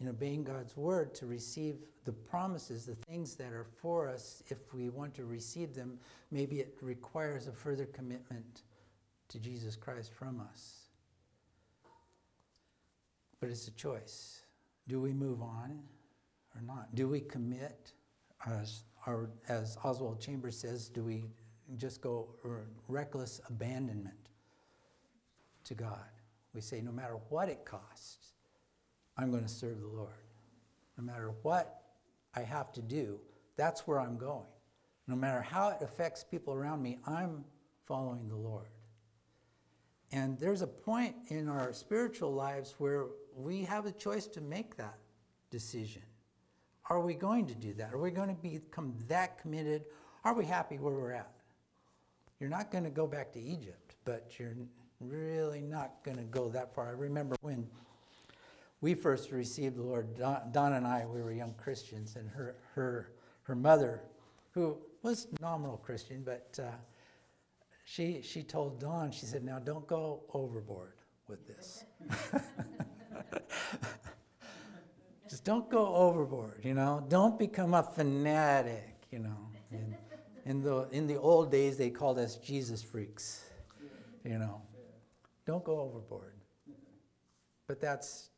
in 0.00 0.08
obeying 0.08 0.42
God's 0.42 0.76
word 0.76 1.14
to 1.16 1.26
receive 1.26 1.76
the 2.04 2.12
promises, 2.12 2.86
the 2.86 2.94
things 2.94 3.36
that 3.36 3.52
are 3.52 3.66
for 3.80 4.08
us, 4.08 4.42
if 4.48 4.74
we 4.74 4.88
want 4.88 5.14
to 5.14 5.24
receive 5.24 5.74
them, 5.74 5.98
maybe 6.30 6.58
it 6.58 6.76
requires 6.80 7.46
a 7.46 7.52
further 7.52 7.86
commitment 7.86 8.62
to 9.28 9.38
Jesus 9.38 9.76
Christ 9.76 10.12
from 10.12 10.40
us. 10.40 10.81
But 13.42 13.50
it's 13.50 13.66
a 13.66 13.72
choice. 13.72 14.42
Do 14.86 15.00
we 15.00 15.12
move 15.12 15.42
on 15.42 15.80
or 16.54 16.62
not? 16.62 16.94
Do 16.94 17.08
we 17.08 17.18
commit? 17.18 17.92
As, 18.46 18.84
our, 19.04 19.30
as 19.48 19.76
Oswald 19.82 20.20
Chambers 20.20 20.56
says, 20.56 20.88
do 20.88 21.02
we 21.02 21.24
just 21.76 22.00
go 22.00 22.28
reckless 22.86 23.40
abandonment 23.48 24.30
to 25.64 25.74
God? 25.74 26.04
We 26.54 26.60
say, 26.60 26.80
no 26.82 26.92
matter 26.92 27.16
what 27.30 27.48
it 27.48 27.64
costs, 27.64 28.28
I'm 29.18 29.32
going 29.32 29.42
to 29.42 29.48
serve 29.48 29.80
the 29.80 29.88
Lord. 29.88 30.22
No 30.96 31.02
matter 31.02 31.32
what 31.42 31.82
I 32.36 32.42
have 32.42 32.72
to 32.74 32.80
do, 32.80 33.18
that's 33.56 33.88
where 33.88 33.98
I'm 33.98 34.18
going. 34.18 34.46
No 35.08 35.16
matter 35.16 35.42
how 35.42 35.70
it 35.70 35.78
affects 35.80 36.22
people 36.22 36.54
around 36.54 36.80
me, 36.80 36.98
I'm 37.08 37.44
following 37.86 38.28
the 38.28 38.36
Lord. 38.36 38.68
And 40.12 40.38
there's 40.38 40.62
a 40.62 40.66
point 40.68 41.16
in 41.26 41.48
our 41.48 41.72
spiritual 41.72 42.32
lives 42.32 42.76
where 42.78 43.06
we 43.36 43.62
have 43.64 43.86
a 43.86 43.92
choice 43.92 44.26
to 44.28 44.40
make 44.40 44.76
that 44.76 44.98
decision. 45.50 46.02
Are 46.90 47.00
we 47.00 47.14
going 47.14 47.46
to 47.46 47.54
do 47.54 47.72
that? 47.74 47.92
Are 47.92 47.98
we 47.98 48.10
going 48.10 48.28
to 48.28 48.34
become 48.34 48.94
that 49.08 49.40
committed? 49.40 49.84
Are 50.24 50.34
we 50.34 50.44
happy 50.44 50.78
where 50.78 50.94
we're 50.94 51.12
at? 51.12 51.30
You're 52.40 52.50
not 52.50 52.70
going 52.70 52.84
to 52.84 52.90
go 52.90 53.06
back 53.06 53.32
to 53.32 53.40
Egypt, 53.40 53.94
but 54.04 54.38
you're 54.38 54.56
really 55.00 55.60
not 55.60 56.02
going 56.04 56.16
to 56.16 56.24
go 56.24 56.48
that 56.50 56.74
far. 56.74 56.88
I 56.88 56.92
remember 56.92 57.36
when 57.40 57.66
we 58.80 58.94
first 58.94 59.30
received 59.30 59.76
the 59.76 59.82
Lord, 59.82 60.16
Don, 60.18 60.72
and 60.72 60.86
I, 60.86 61.06
we 61.06 61.22
were 61.22 61.32
young 61.32 61.54
Christians, 61.54 62.16
and 62.16 62.28
her, 62.28 62.56
her, 62.74 63.12
her 63.44 63.54
mother, 63.54 64.02
who 64.50 64.76
was 65.02 65.28
nominal 65.40 65.76
Christian, 65.76 66.22
but 66.24 66.58
uh, 66.60 66.70
she, 67.84 68.22
she 68.22 68.42
told 68.42 68.80
Don, 68.80 69.12
she 69.12 69.26
said, 69.26 69.44
now 69.44 69.58
don't 69.58 69.86
go 69.86 70.22
overboard 70.34 70.94
with 71.28 71.46
this. 71.46 71.84
Just 75.28 75.44
don't 75.44 75.68
go 75.70 75.94
overboard, 75.94 76.60
you 76.62 76.74
know. 76.74 77.04
Don't 77.08 77.38
become 77.38 77.74
a 77.74 77.82
fanatic, 77.82 78.98
you 79.10 79.18
know. 79.18 79.48
In, 79.70 79.96
in, 80.44 80.62
the, 80.62 80.88
in 80.92 81.06
the 81.06 81.18
old 81.18 81.50
days, 81.50 81.78
they 81.78 81.88
called 81.90 82.18
us 82.18 82.36
Jesus 82.36 82.82
freaks, 82.82 83.44
you 84.24 84.38
know. 84.38 84.60
Don't 85.46 85.64
go 85.64 85.80
overboard. 85.80 86.34
But 87.66 87.80
that's 87.80 88.30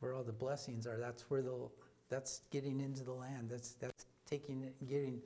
where 0.00 0.12
all 0.12 0.22
the 0.22 0.32
blessings 0.32 0.86
are. 0.86 0.98
That's 0.98 1.30
where 1.30 1.42
the 1.42 1.70
That's 2.10 2.42
getting 2.50 2.80
into 2.80 3.02
the 3.02 3.12
land. 3.12 3.48
That's, 3.50 3.72
that's 3.72 4.06
taking, 4.28 4.70
getting, 4.88 5.22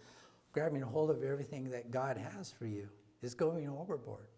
grabbing 0.52 0.82
hold 0.82 1.10
of 1.10 1.22
everything 1.24 1.70
that 1.70 1.90
God 1.90 2.16
has 2.16 2.52
for 2.52 2.66
you. 2.66 2.88
It's 3.22 3.34
going 3.34 3.68
overboard. 3.68 4.28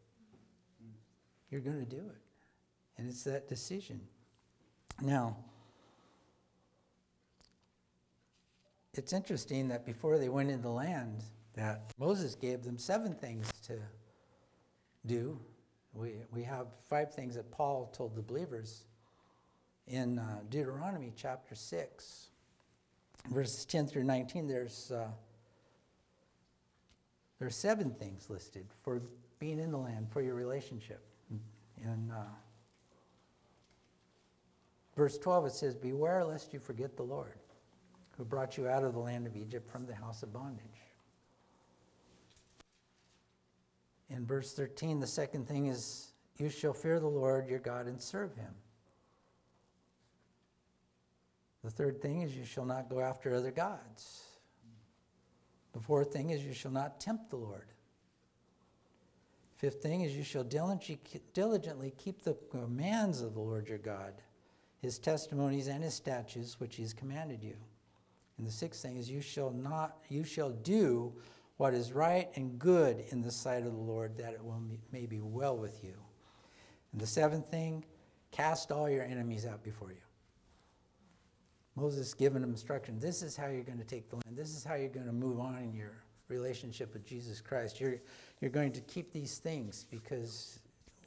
You're 1.50 1.60
going 1.60 1.78
to 1.78 1.84
do 1.84 1.98
it. 1.98 2.22
And 2.96 3.08
it's 3.08 3.24
that 3.24 3.48
decision. 3.48 4.00
Now, 5.02 5.36
it's 8.94 9.12
interesting 9.12 9.66
that 9.68 9.84
before 9.84 10.16
they 10.16 10.28
went 10.28 10.48
into 10.48 10.62
the 10.62 10.68
land, 10.68 11.24
that 11.54 11.92
Moses 11.98 12.36
gave 12.36 12.62
them 12.62 12.78
seven 12.78 13.12
things 13.12 13.50
to 13.66 13.80
do. 15.04 15.40
We, 15.92 16.12
we 16.32 16.44
have 16.44 16.68
five 16.88 17.12
things 17.12 17.34
that 17.34 17.50
Paul 17.50 17.92
told 17.92 18.14
the 18.14 18.22
believers 18.22 18.84
in 19.88 20.20
uh, 20.20 20.42
Deuteronomy 20.48 21.12
chapter 21.16 21.56
6, 21.56 22.28
verses 23.28 23.64
10 23.64 23.88
through 23.88 24.04
19. 24.04 24.46
There's, 24.46 24.92
uh, 24.92 25.08
there's 27.40 27.56
seven 27.56 27.90
things 27.90 28.30
listed 28.30 28.66
for 28.84 29.02
being 29.40 29.58
in 29.58 29.72
the 29.72 29.78
land, 29.78 30.12
for 30.12 30.22
your 30.22 30.36
relationship. 30.36 31.02
In 31.82 32.12
uh, 32.12 32.22
verse 34.96 35.18
12, 35.18 35.46
it 35.46 35.52
says, 35.52 35.74
Beware 35.74 36.24
lest 36.24 36.52
you 36.52 36.58
forget 36.58 36.96
the 36.96 37.02
Lord, 37.02 37.38
who 38.16 38.24
brought 38.24 38.56
you 38.56 38.68
out 38.68 38.84
of 38.84 38.94
the 38.94 39.00
land 39.00 39.26
of 39.26 39.36
Egypt 39.36 39.70
from 39.70 39.86
the 39.86 39.94
house 39.94 40.22
of 40.22 40.32
bondage. 40.32 40.62
In 44.10 44.26
verse 44.26 44.52
13, 44.52 45.00
the 45.00 45.06
second 45.06 45.48
thing 45.48 45.66
is, 45.66 46.12
You 46.36 46.50
shall 46.50 46.74
fear 46.74 47.00
the 47.00 47.08
Lord 47.08 47.48
your 47.48 47.58
God 47.58 47.86
and 47.86 48.00
serve 48.00 48.34
him. 48.36 48.54
The 51.64 51.70
third 51.70 52.02
thing 52.02 52.22
is, 52.22 52.36
You 52.36 52.44
shall 52.44 52.66
not 52.66 52.90
go 52.90 53.00
after 53.00 53.34
other 53.34 53.52
gods. 53.52 54.24
The 55.72 55.80
fourth 55.80 56.12
thing 56.12 56.30
is, 56.30 56.44
You 56.44 56.52
shall 56.52 56.72
not 56.72 57.00
tempt 57.00 57.30
the 57.30 57.36
Lord. 57.36 57.68
Fifth 59.56 59.80
thing 59.80 60.02
is, 60.02 60.14
You 60.14 60.24
shall 60.24 60.44
diligently 60.44 61.94
keep 61.96 62.22
the 62.22 62.36
commands 62.50 63.20
of 63.20 63.34
the 63.34 63.40
Lord 63.40 63.68
your 63.68 63.78
God, 63.78 64.14
his 64.82 64.98
testimonies 64.98 65.68
and 65.68 65.82
his 65.82 65.94
statutes 65.94 66.58
which 66.60 66.76
he 66.76 66.82
has 66.82 66.92
commanded 66.92 67.42
you. 67.42 67.56
And 68.36 68.46
the 68.46 68.52
sixth 68.52 68.82
thing 68.82 68.96
is, 68.96 69.08
You 69.08 69.20
shall 69.22 69.50
not, 69.50 69.98
you 70.08 70.24
shall 70.24 70.50
do 70.50 71.12
what 71.56 71.72
is 71.72 71.92
right 71.92 72.28
and 72.34 72.58
good 72.58 73.04
in 73.10 73.22
the 73.22 73.30
sight 73.30 73.64
of 73.64 73.72
the 73.72 73.78
Lord, 73.78 74.16
that 74.18 74.34
it 74.34 74.44
will 74.44 74.60
may 74.90 75.06
be 75.06 75.20
well 75.20 75.56
with 75.56 75.84
you. 75.84 75.94
And 76.90 77.00
the 77.00 77.06
seventh 77.06 77.48
thing, 77.48 77.84
cast 78.32 78.72
all 78.72 78.90
your 78.90 79.04
enemies 79.04 79.46
out 79.46 79.62
before 79.62 79.90
you. 79.90 80.02
Moses 81.76 82.12
given 82.12 82.42
them 82.42 82.50
instruction. 82.50 82.98
This 82.98 83.22
is 83.22 83.36
how 83.36 83.46
you're 83.46 83.62
going 83.62 83.78
to 83.78 83.84
take 83.84 84.10
the 84.10 84.16
land. 84.16 84.36
This 84.36 84.54
is 84.56 84.64
how 84.64 84.74
you're 84.74 84.88
going 84.88 85.06
to 85.06 85.12
move 85.12 85.38
on 85.38 85.58
in 85.58 85.72
your 85.72 86.02
relationship 86.28 86.92
with 86.92 87.06
Jesus 87.06 87.40
Christ. 87.40 87.80
You're, 87.80 88.00
you're 88.40 88.50
going 88.50 88.72
to 88.72 88.80
keep 88.80 89.12
these 89.12 89.38
things 89.38 89.86
because 89.90 90.58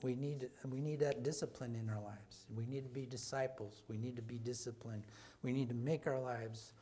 we 0.06 0.16
need, 0.16 0.50
we 0.70 0.80
need 0.80 1.00
that 1.00 1.24
discipline 1.24 1.76
in 1.76 1.90
our 1.90 2.00
lives. 2.00 2.46
We 2.56 2.68
need 2.68 2.84
to 2.84 2.90
be 2.90 3.08
disciples. 3.08 3.82
We 3.88 3.98
need 3.98 4.16
to 4.18 4.22
be 4.22 4.38
disciplined. 4.38 5.04
We 5.42 5.52
need 5.52 5.68
to 5.70 5.76
make 5.76 6.06
our 6.06 6.20
lives 6.20 6.74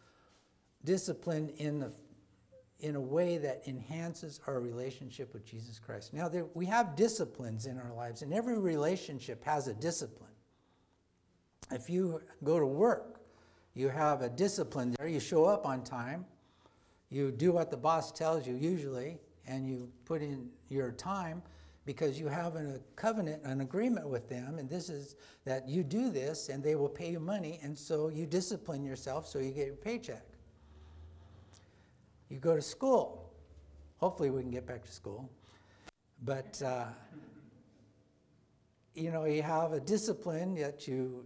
disciplined 0.83 1.51
in 1.57 1.79
the 1.79 1.91
in 2.79 2.97
a 2.97 3.01
way 3.01 3.37
that 3.37 3.63
enhances 3.65 4.41
our 4.45 4.59
relationship 4.59 5.33
with 5.33 5.45
Jesus 5.45 5.79
Christ. 5.79 6.13
Now, 6.13 6.27
there, 6.27 6.47
we 6.53 6.65
have 6.65 6.97
disciplines 6.97 7.65
in 7.65 7.79
our 7.79 7.93
lives, 7.93 8.23
and 8.23 8.33
every 8.33 8.59
relationship 8.59 9.41
has 9.45 9.69
a 9.69 9.73
discipline. 9.73 10.33
If 11.71 11.89
you 11.89 12.19
go 12.43 12.59
to 12.59 12.65
work, 12.65 13.21
you 13.73 13.87
have 13.87 14.21
a 14.21 14.27
discipline 14.27 14.93
there. 14.97 15.07
You 15.07 15.21
show 15.21 15.45
up 15.45 15.65
on 15.65 15.85
time, 15.85 16.25
you 17.09 17.31
do 17.31 17.53
what 17.53 17.71
the 17.71 17.77
boss 17.77 18.11
tells 18.11 18.45
you 18.45 18.55
usually, 18.55 19.17
and 19.47 19.65
you 19.65 19.89
put 20.03 20.21
in 20.21 20.49
your 20.67 20.91
time 20.91 21.41
because 21.85 22.19
you 22.19 22.27
have 22.27 22.55
a 22.55 22.79
covenant, 22.95 23.43
an 23.43 23.61
agreement 23.61 24.07
with 24.07 24.29
them, 24.29 24.57
and 24.57 24.69
this 24.69 24.89
is 24.89 25.15
that 25.45 25.67
you 25.67 25.83
do 25.83 26.09
this 26.09 26.49
and 26.49 26.63
they 26.63 26.75
will 26.75 26.89
pay 26.89 27.11
you 27.11 27.19
money, 27.19 27.59
and 27.61 27.77
so 27.77 28.09
you 28.09 28.25
discipline 28.25 28.83
yourself 28.83 29.27
so 29.27 29.39
you 29.39 29.51
get 29.51 29.67
your 29.67 29.75
paycheck. 29.75 30.25
You 32.29 32.39
go 32.39 32.55
to 32.55 32.61
school. 32.61 33.31
Hopefully, 33.97 34.29
we 34.31 34.41
can 34.41 34.51
get 34.51 34.65
back 34.65 34.83
to 34.83 34.91
school. 34.91 35.29
But, 36.23 36.61
uh, 36.61 36.85
you 38.95 39.11
know, 39.11 39.25
you 39.25 39.41
have 39.43 39.73
a 39.73 39.79
discipline 39.79 40.55
that 40.55 40.87
you 40.87 41.25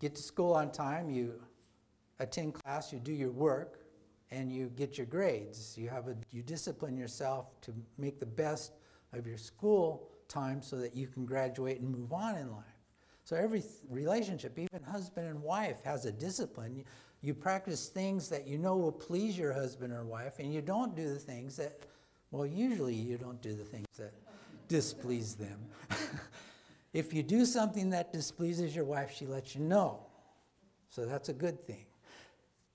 get 0.00 0.14
to 0.14 0.22
school 0.22 0.54
on 0.54 0.70
time, 0.70 1.10
you 1.10 1.34
attend 2.18 2.54
class, 2.54 2.92
you 2.92 2.98
do 2.98 3.12
your 3.12 3.30
work, 3.30 3.80
and 4.30 4.52
you 4.52 4.70
get 4.76 4.96
your 4.96 5.06
grades. 5.06 5.76
You, 5.76 5.88
have 5.88 6.08
a, 6.08 6.16
you 6.32 6.42
discipline 6.42 6.96
yourself 6.96 7.60
to 7.62 7.72
make 7.96 8.18
the 8.18 8.26
best 8.26 8.72
of 9.12 9.26
your 9.26 9.38
school 9.38 10.08
time 10.28 10.62
so 10.62 10.76
that 10.76 10.94
you 10.94 11.06
can 11.06 11.24
graduate 11.24 11.80
and 11.80 11.90
move 11.90 12.12
on 12.12 12.36
in 12.36 12.50
life. 12.50 12.64
So 13.24 13.36
every 13.36 13.62
relationship, 13.90 14.58
even 14.58 14.82
husband 14.82 15.28
and 15.28 15.42
wife, 15.42 15.82
has 15.84 16.06
a 16.06 16.12
discipline. 16.12 16.84
You 17.20 17.34
practice 17.34 17.88
things 17.88 18.28
that 18.30 18.46
you 18.46 18.58
know 18.58 18.76
will 18.76 18.92
please 18.92 19.36
your 19.36 19.52
husband 19.52 19.92
or 19.92 20.04
wife, 20.04 20.38
and 20.38 20.52
you 20.52 20.62
don't 20.62 20.96
do 20.96 21.08
the 21.08 21.18
things 21.18 21.56
that, 21.56 21.80
well, 22.30 22.46
usually 22.46 22.94
you 22.94 23.18
don't 23.18 23.40
do 23.42 23.54
the 23.54 23.64
things 23.64 23.86
that 23.98 24.14
displease 24.68 25.34
them. 25.34 25.58
if 26.92 27.12
you 27.12 27.22
do 27.22 27.44
something 27.44 27.90
that 27.90 28.12
displeases 28.12 28.74
your 28.74 28.84
wife, 28.84 29.14
she 29.14 29.26
lets 29.26 29.54
you 29.54 29.62
know. 29.62 30.06
So 30.90 31.04
that's 31.04 31.28
a 31.28 31.34
good 31.34 31.66
thing. 31.66 31.84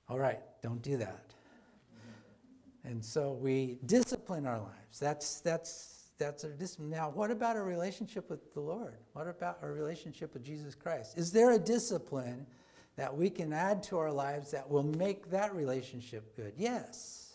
All 0.09 0.19
right, 0.19 0.39
don't 0.61 0.81
do 0.81 0.97
that. 0.97 1.33
And 2.83 3.03
so 3.03 3.31
we 3.33 3.79
discipline 3.85 4.45
our 4.45 4.59
lives. 4.59 4.99
That's, 4.99 5.39
that's, 5.39 5.92
that's 6.17 6.43
our 6.43 6.51
discipline. 6.51 6.89
Now, 6.89 7.09
what 7.09 7.31
about 7.31 7.55
a 7.55 7.61
relationship 7.61 8.29
with 8.29 8.53
the 8.53 8.61
Lord? 8.61 8.97
What 9.13 9.27
about 9.27 9.59
a 9.61 9.67
relationship 9.67 10.33
with 10.33 10.43
Jesus 10.43 10.75
Christ? 10.75 11.17
Is 11.17 11.31
there 11.31 11.51
a 11.51 11.59
discipline? 11.59 12.45
that 12.95 13.15
we 13.15 13.29
can 13.29 13.53
add 13.53 13.83
to 13.83 13.97
our 13.97 14.11
lives 14.11 14.51
that 14.51 14.69
will 14.69 14.83
make 14.83 15.31
that 15.31 15.55
relationship 15.55 16.35
good. 16.35 16.53
Yes. 16.57 17.31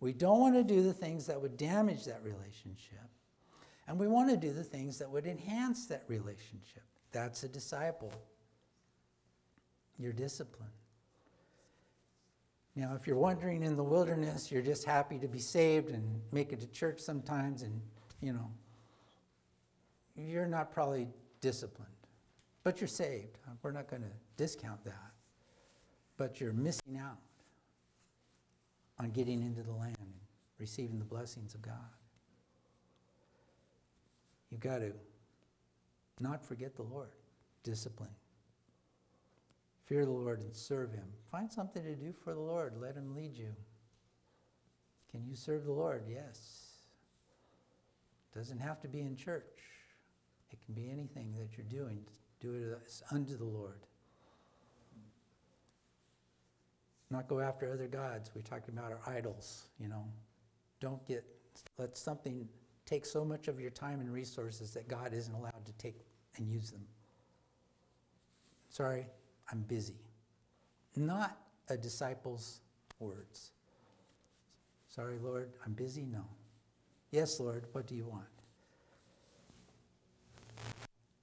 We 0.00 0.12
don't 0.12 0.40
want 0.40 0.54
to 0.56 0.64
do 0.64 0.82
the 0.82 0.92
things 0.92 1.26
that 1.26 1.40
would 1.40 1.56
damage 1.56 2.04
that 2.06 2.22
relationship. 2.24 2.98
And 3.86 3.98
we 3.98 4.08
want 4.08 4.30
to 4.30 4.36
do 4.36 4.52
the 4.52 4.64
things 4.64 4.98
that 4.98 5.10
would 5.10 5.26
enhance 5.26 5.86
that 5.86 6.04
relationship. 6.08 6.82
That's 7.12 7.44
a 7.44 7.48
disciple. 7.48 8.12
Your 9.98 10.12
discipline. 10.12 10.70
Now, 12.74 12.94
if 12.94 13.06
you're 13.06 13.16
wandering 13.16 13.62
in 13.62 13.76
the 13.76 13.84
wilderness, 13.84 14.50
you're 14.50 14.62
just 14.62 14.84
happy 14.84 15.18
to 15.18 15.28
be 15.28 15.38
saved 15.38 15.90
and 15.90 16.20
make 16.32 16.52
it 16.52 16.60
to 16.60 16.66
church 16.68 17.00
sometimes, 17.00 17.62
and, 17.62 17.80
you 18.20 18.32
know, 18.32 18.50
you're 20.16 20.46
not 20.46 20.72
probably 20.72 21.08
disciplined. 21.40 21.88
But 22.64 22.80
you're 22.80 22.88
saved. 22.88 23.38
We're 23.62 23.72
not 23.72 23.88
going 23.88 24.02
to 24.02 24.10
discount 24.36 24.84
that. 24.84 25.12
But 26.16 26.40
you're 26.40 26.52
missing 26.52 26.96
out 26.96 27.18
on 28.98 29.10
getting 29.10 29.42
into 29.42 29.62
the 29.62 29.72
land 29.72 29.96
and 30.00 30.12
receiving 30.58 30.98
the 30.98 31.04
blessings 31.04 31.54
of 31.54 31.62
God. 31.62 31.74
You've 34.50 34.60
got 34.60 34.78
to 34.78 34.92
not 36.20 36.44
forget 36.44 36.76
the 36.76 36.82
Lord, 36.82 37.10
discipline. 37.64 38.10
Fear 39.84 40.04
the 40.06 40.12
Lord 40.12 40.40
and 40.40 40.54
serve 40.54 40.92
Him. 40.92 41.06
Find 41.30 41.50
something 41.52 41.82
to 41.82 41.94
do 41.94 42.12
for 42.12 42.34
the 42.34 42.40
Lord. 42.40 42.74
Let 42.80 42.94
Him 42.94 43.14
lead 43.14 43.36
you. 43.36 43.54
Can 45.10 45.26
you 45.26 45.36
serve 45.36 45.64
the 45.64 45.72
Lord? 45.72 46.04
Yes. 46.08 46.70
Doesn't 48.34 48.60
have 48.60 48.80
to 48.80 48.88
be 48.88 49.00
in 49.00 49.16
church. 49.16 49.58
It 50.50 50.58
can 50.64 50.74
be 50.74 50.90
anything 50.90 51.34
that 51.38 51.56
you're 51.56 51.66
doing 51.66 52.04
do 52.42 52.54
it 52.54 53.02
unto 53.12 53.36
the 53.36 53.44
Lord. 53.44 53.86
Not 57.08 57.28
go 57.28 57.40
after 57.40 57.72
other 57.72 57.86
gods. 57.86 58.32
We 58.34 58.42
talked 58.42 58.68
about 58.68 58.90
our 58.90 59.00
idols, 59.06 59.66
you 59.78 59.88
know. 59.88 60.04
Don't 60.80 61.06
get, 61.06 61.24
let 61.78 61.96
something 61.96 62.48
take 62.84 63.06
so 63.06 63.24
much 63.24 63.46
of 63.46 63.60
your 63.60 63.70
time 63.70 64.00
and 64.00 64.12
resources 64.12 64.72
that 64.72 64.88
God 64.88 65.12
isn't 65.12 65.32
allowed 65.32 65.64
to 65.66 65.72
take 65.74 66.00
and 66.36 66.48
use 66.48 66.70
them. 66.70 66.84
Sorry, 68.70 69.06
I'm 69.52 69.60
busy. 69.62 70.00
Not 70.96 71.36
a 71.68 71.76
disciple's 71.76 72.60
words. 72.98 73.52
Sorry, 74.88 75.18
Lord, 75.22 75.50
I'm 75.64 75.72
busy? 75.72 76.02
No. 76.02 76.24
Yes, 77.10 77.38
Lord, 77.38 77.66
what 77.72 77.86
do 77.86 77.94
you 77.94 78.06
want? 78.06 78.24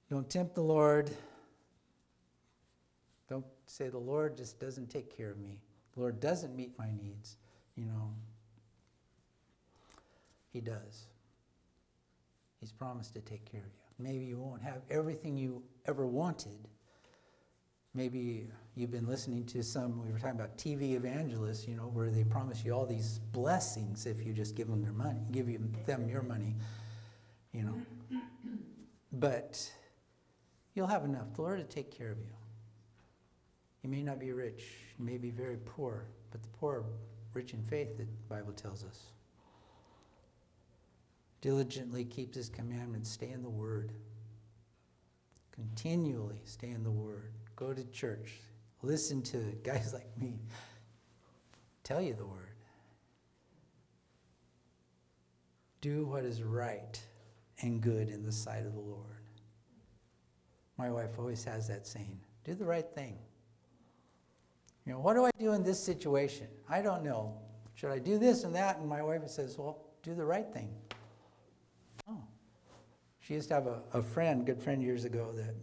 Don't 0.08 0.28
tempt 0.28 0.54
the 0.54 0.62
Lord. 0.62 1.10
Don't 3.28 3.44
say 3.66 3.88
the 3.88 3.98
Lord 3.98 4.36
just 4.36 4.58
doesn't 4.58 4.90
take 4.90 5.16
care 5.16 5.30
of 5.30 5.38
me. 5.38 5.58
The 5.94 6.00
Lord 6.00 6.20
doesn't 6.20 6.54
meet 6.56 6.76
my 6.78 6.90
needs. 7.00 7.36
You 7.76 7.86
know, 7.86 8.10
He 10.52 10.60
does. 10.60 11.06
He's 12.60 12.72
promised 12.72 13.14
to 13.14 13.20
take 13.20 13.44
care 13.44 13.60
of 13.60 13.66
you. 13.66 14.04
Maybe 14.04 14.24
you 14.24 14.38
won't 14.38 14.62
have 14.62 14.82
everything 14.90 15.36
you 15.36 15.62
ever 15.86 16.06
wanted, 16.06 16.68
Maybe 17.94 18.46
you've 18.76 18.92
been 18.92 19.06
listening 19.06 19.44
to 19.46 19.62
some, 19.62 20.04
we 20.04 20.12
were 20.12 20.18
talking 20.18 20.38
about 20.38 20.56
TV 20.56 20.94
evangelists, 20.94 21.66
you 21.66 21.74
know, 21.74 21.84
where 21.84 22.10
they 22.10 22.22
promise 22.22 22.64
you 22.64 22.72
all 22.72 22.86
these 22.86 23.18
blessings 23.32 24.06
if 24.06 24.24
you 24.24 24.32
just 24.32 24.54
give 24.54 24.68
them 24.68 24.80
their 24.80 24.92
money, 24.92 25.20
give 25.32 25.48
you, 25.48 25.68
them 25.86 26.08
your 26.08 26.22
money, 26.22 26.54
you 27.52 27.64
know. 27.64 27.74
But 29.12 29.70
you'll 30.74 30.86
have 30.86 31.04
enough. 31.04 31.34
The 31.34 31.42
Lord 31.42 31.58
will 31.58 31.66
take 31.66 31.90
care 31.90 32.12
of 32.12 32.18
you. 32.18 32.30
You 33.82 33.90
may 33.90 34.02
not 34.02 34.20
be 34.20 34.30
rich, 34.32 34.62
you 34.98 35.04
may 35.04 35.16
be 35.16 35.30
very 35.30 35.56
poor, 35.56 36.04
but 36.30 36.42
the 36.42 36.48
poor 36.48 36.76
are 36.76 36.84
rich 37.34 37.54
in 37.54 37.62
faith, 37.62 37.96
the 37.96 38.06
Bible 38.28 38.52
tells 38.52 38.84
us. 38.84 39.06
Diligently 41.40 42.04
keeps 42.04 42.36
his 42.36 42.48
commandments, 42.48 43.10
stay 43.10 43.30
in 43.30 43.42
the 43.42 43.50
word. 43.50 43.92
Continually 45.52 46.40
stay 46.44 46.70
in 46.70 46.84
the 46.84 46.90
word. 46.90 47.32
Go 47.60 47.74
to 47.74 47.84
church. 47.90 48.40
Listen 48.82 49.20
to 49.24 49.36
guys 49.62 49.92
like 49.94 50.08
me 50.18 50.40
tell 51.84 52.00
you 52.00 52.14
the 52.14 52.24
word. 52.24 52.54
Do 55.82 56.06
what 56.06 56.24
is 56.24 56.42
right 56.42 56.98
and 57.60 57.80
good 57.80 58.08
in 58.08 58.24
the 58.24 58.32
sight 58.32 58.64
of 58.64 58.72
the 58.72 58.80
Lord. 58.80 59.04
My 60.78 60.90
wife 60.90 61.18
always 61.18 61.44
has 61.44 61.68
that 61.68 61.86
saying 61.86 62.18
do 62.44 62.54
the 62.54 62.64
right 62.64 62.86
thing. 62.94 63.18
You 64.86 64.94
know, 64.94 65.00
what 65.00 65.14
do 65.14 65.26
I 65.26 65.30
do 65.38 65.52
in 65.52 65.62
this 65.62 65.82
situation? 65.82 66.46
I 66.68 66.80
don't 66.80 67.04
know. 67.04 67.38
Should 67.74 67.90
I 67.90 67.98
do 67.98 68.18
this 68.18 68.44
and 68.44 68.54
that? 68.54 68.78
And 68.78 68.88
my 68.88 69.02
wife 69.02 69.28
says, 69.28 69.58
well, 69.58 69.84
do 70.02 70.14
the 70.14 70.24
right 70.24 70.50
thing. 70.50 70.74
Oh. 72.08 72.22
She 73.20 73.34
used 73.34 73.48
to 73.48 73.54
have 73.54 73.66
a, 73.66 73.82
a 73.92 74.02
friend, 74.02 74.46
good 74.46 74.62
friend 74.62 74.82
years 74.82 75.04
ago, 75.04 75.32
that 75.36 75.54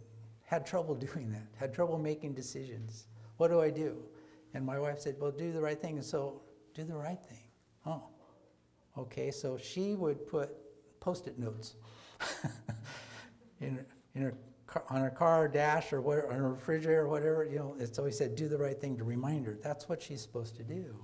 had 0.48 0.66
trouble 0.66 0.94
doing 1.12 1.30
that, 1.30 1.46
had 1.56 1.72
trouble 1.72 1.98
making 1.98 2.34
decisions. 2.34 3.06
What 3.36 3.48
do 3.48 3.60
I 3.60 3.70
do? 3.70 3.96
And 4.54 4.64
my 4.64 4.78
wife 4.78 4.98
said, 4.98 5.16
well, 5.20 5.30
do 5.30 5.52
the 5.52 5.60
right 5.60 5.80
thing. 5.80 5.96
And 5.96 6.04
so, 6.04 6.40
do 6.74 6.82
the 6.84 6.96
right 6.96 7.18
thing. 7.28 7.44
Oh. 7.86 8.02
Okay, 8.96 9.30
so 9.30 9.56
she 9.56 9.94
would 9.94 10.26
put 10.26 10.50
post 10.98 11.28
it 11.28 11.38
notes 11.38 11.76
in, 13.60 13.78
in 14.14 14.22
her 14.22 14.34
on 14.90 15.00
her 15.00 15.10
car 15.10 15.48
dash 15.48 15.92
or 15.92 16.00
what, 16.00 16.24
on 16.26 16.34
her 16.34 16.52
refrigerator 16.52 17.02
or 17.02 17.08
whatever, 17.08 17.44
you 17.44 17.58
know, 17.58 17.76
it's 17.78 17.98
always 17.98 18.18
said, 18.18 18.34
do 18.34 18.48
the 18.48 18.58
right 18.58 18.78
thing 18.78 18.96
to 18.98 19.04
remind 19.04 19.46
her. 19.46 19.58
That's 19.62 19.88
what 19.88 20.02
she's 20.02 20.20
supposed 20.20 20.56
to 20.56 20.62
do. 20.62 20.94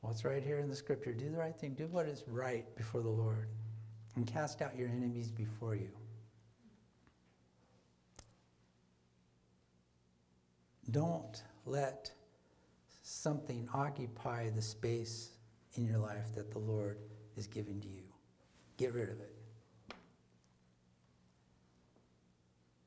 What's 0.00 0.24
right 0.24 0.42
here 0.42 0.58
in 0.58 0.68
the 0.68 0.76
scripture? 0.76 1.12
Do 1.12 1.30
the 1.30 1.38
right 1.38 1.56
thing. 1.56 1.74
Do 1.74 1.86
what 1.86 2.06
is 2.06 2.24
right 2.26 2.64
before 2.76 3.02
the 3.02 3.08
Lord. 3.08 3.48
And 4.14 4.26
cast 4.26 4.62
out 4.62 4.76
your 4.76 4.88
enemies 4.88 5.30
before 5.30 5.74
you. 5.74 5.90
Don't 10.92 11.42
let 11.64 12.12
something 13.02 13.68
occupy 13.74 14.50
the 14.50 14.62
space 14.62 15.30
in 15.74 15.84
your 15.84 15.98
life 15.98 16.34
that 16.34 16.50
the 16.50 16.58
Lord 16.58 16.98
is 17.36 17.46
giving 17.46 17.80
to 17.80 17.88
you. 17.88 18.04
Get 18.76 18.92
rid 18.92 19.08
of 19.08 19.18
it. 19.20 19.34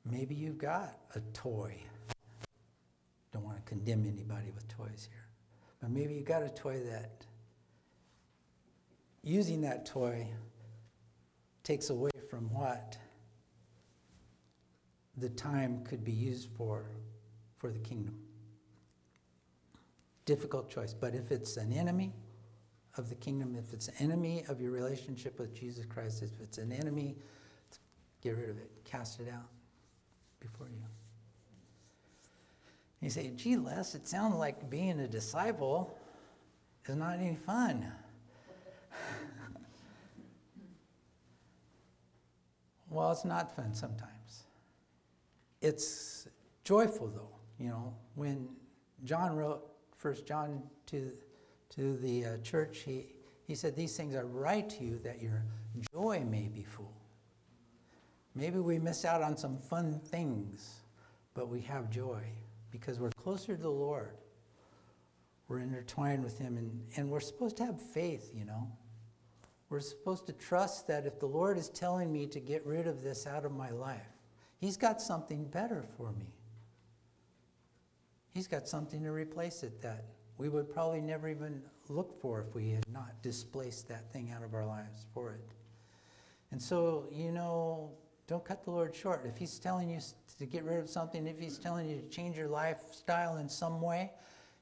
Maybe 0.06 0.36
you've 0.36 0.60
got 0.60 1.00
a 1.16 1.20
toy. 1.34 1.82
Don't 3.34 3.44
want 3.44 3.58
to 3.58 3.64
condemn 3.64 4.06
anybody 4.06 4.52
with 4.54 4.68
toys 4.68 5.10
here. 5.12 5.26
But 5.82 5.90
maybe 5.90 6.14
you've 6.14 6.26
got 6.26 6.44
a 6.44 6.50
toy 6.50 6.82
that, 6.92 7.26
using 9.24 9.62
that 9.62 9.88
toy, 9.88 10.28
takes 11.64 11.90
away 11.90 12.12
from 12.30 12.54
what 12.54 12.98
the 15.18 15.30
time 15.30 15.84
could 15.84 16.04
be 16.04 16.12
used 16.12 16.50
for 16.56 16.86
for 17.66 17.72
the 17.72 17.80
kingdom. 17.80 18.16
Difficult 20.26 20.70
choice. 20.70 20.94
But 20.94 21.16
if 21.16 21.32
it's 21.32 21.58
an 21.58 21.74
enemy 21.74 22.14
of 22.96 23.10
the 23.10 23.16
kingdom, 23.16 23.56
if 23.58 23.74
it's 23.74 23.88
an 23.88 23.96
enemy 23.98 24.44
of 24.48 24.62
your 24.62 24.70
relationship 24.70 25.40
with 25.40 25.56
Jesus 25.56 25.84
Christ, 25.84 26.22
if 26.22 26.30
it's 26.44 26.60
an 26.60 26.72
enemy, 26.72 27.16
get 28.22 28.38
rid 28.38 28.52
of 28.52 28.60
it, 28.60 28.70
cast 28.84 29.20
it 29.20 29.30
out 29.34 29.50
before 30.40 30.68
you. 30.68 30.84
You 33.02 33.10
say, 33.10 33.32
gee, 33.36 33.58
Les, 33.58 33.96
it 33.96 34.08
sounds 34.08 34.36
like 34.36 34.70
being 34.70 35.00
a 35.00 35.08
disciple 35.08 35.98
is 36.88 36.96
not 36.96 37.18
any 37.18 37.34
fun. 37.34 37.92
well, 42.92 43.12
it's 43.12 43.26
not 43.26 43.56
fun 43.56 43.74
sometimes. 43.74 44.44
It's 45.62 46.28
joyful, 46.64 47.08
though. 47.08 47.35
You 47.60 47.70
know, 47.70 47.94
when 48.16 48.50
John 49.04 49.36
wrote 49.36 49.64
First 49.98 50.28
John 50.28 50.64
to, 50.88 51.12
to 51.76 51.98
the 51.98 52.26
uh, 52.26 52.38
church, 52.38 52.80
he, 52.80 53.08
he 53.48 53.56
said, 53.56 53.76
These 53.76 53.96
things 53.96 54.16
I 54.16 54.22
write 54.22 54.70
to 54.72 54.84
you 54.84 55.00
that 55.04 55.22
your 55.22 55.44
joy 55.94 56.24
may 56.30 56.48
be 56.48 56.64
full. 56.64 56.94
Maybe 58.34 58.60
we 58.60 58.80
miss 58.80 59.06
out 59.06 59.22
on 59.22 59.38
some 59.38 59.58
fun 59.58 60.00
things, 60.00 60.82
but 61.34 61.48
we 61.48 61.62
have 61.62 61.90
joy 61.90 62.22
because 62.70 63.00
we're 63.00 63.12
closer 63.12 63.56
to 63.56 63.62
the 63.62 63.70
Lord. 63.70 64.18
We're 65.48 65.60
intertwined 65.60 66.24
with 66.24 66.38
Him, 66.38 66.58
and, 66.58 66.84
and 66.98 67.10
we're 67.10 67.20
supposed 67.20 67.56
to 67.58 67.66
have 67.66 67.82
faith, 67.82 68.32
you 68.36 68.46
know. 68.46 68.68
We're 69.70 69.80
supposed 69.80 70.26
to 70.28 70.34
trust 70.34 70.88
that 70.88 71.06
if 71.06 71.20
the 71.20 71.26
Lord 71.26 71.58
is 71.58 71.70
telling 71.70 72.12
me 72.12 72.28
to 72.28 72.40
get 72.40 72.66
rid 72.66 72.88
of 72.88 73.02
this 73.02 73.26
out 73.26 73.46
of 73.46 73.52
my 73.52 73.70
life, 73.72 74.02
He's 74.58 74.78
got 74.78 75.02
something 75.02 75.46
better 75.46 75.86
for 75.98 76.12
me. 76.12 76.35
He's 78.36 78.48
got 78.48 78.68
something 78.68 79.02
to 79.04 79.12
replace 79.12 79.64
it 79.64 79.82
that 79.82 80.04
we 80.38 80.50
would 80.50 80.70
probably 80.70 81.00
never 81.00 81.30
even 81.30 81.62
look 81.88 82.22
for 82.22 82.42
if 82.42 82.54
we 82.54 82.72
had 82.72 82.84
not 82.92 83.22
displaced 83.22 83.88
that 83.88 84.12
thing 84.12 84.30
out 84.36 84.44
of 84.44 84.54
our 84.54 84.66
lives 84.66 85.06
for 85.14 85.32
it. 85.32 85.40
And 86.52 86.62
so, 86.62 87.06
you 87.10 87.32
know, 87.32 87.92
don't 88.28 88.44
cut 88.44 88.66
the 88.66 88.72
Lord 88.72 88.94
short. 88.94 89.26
If 89.26 89.38
He's 89.38 89.58
telling 89.58 89.90
you 89.90 90.00
to 90.38 90.46
get 90.46 90.66
rid 90.66 90.80
of 90.80 90.90
something, 90.90 91.26
if 91.28 91.40
He's 91.40 91.58
telling 91.58 91.90
you 91.90 91.96
to 91.96 92.10
change 92.10 92.36
your 92.36 92.50
lifestyle 92.50 93.38
in 93.38 93.48
some 93.48 93.80
way, 93.80 94.12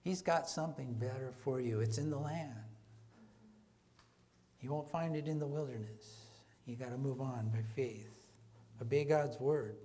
He's 0.03 0.21
got 0.21 0.47
something 0.47 0.93
better 0.93 1.33
for 1.43 1.59
you. 1.59 1.79
It's 1.79 1.97
in 1.97 2.11
the 2.11 2.19
land. 2.19 2.53
You 4.61 4.69
won't 4.69 4.89
find 4.91 5.15
it 5.15 5.27
in 5.27 5.39
the 5.39 5.47
wilderness. 5.47 6.27
You 6.67 6.75
got 6.75 6.91
to 6.91 6.97
move 6.97 7.21
on 7.21 7.49
by 7.49 7.63
faith. 7.75 8.13
Obey 8.79 9.03
God's 9.03 9.39
word. 9.39 9.77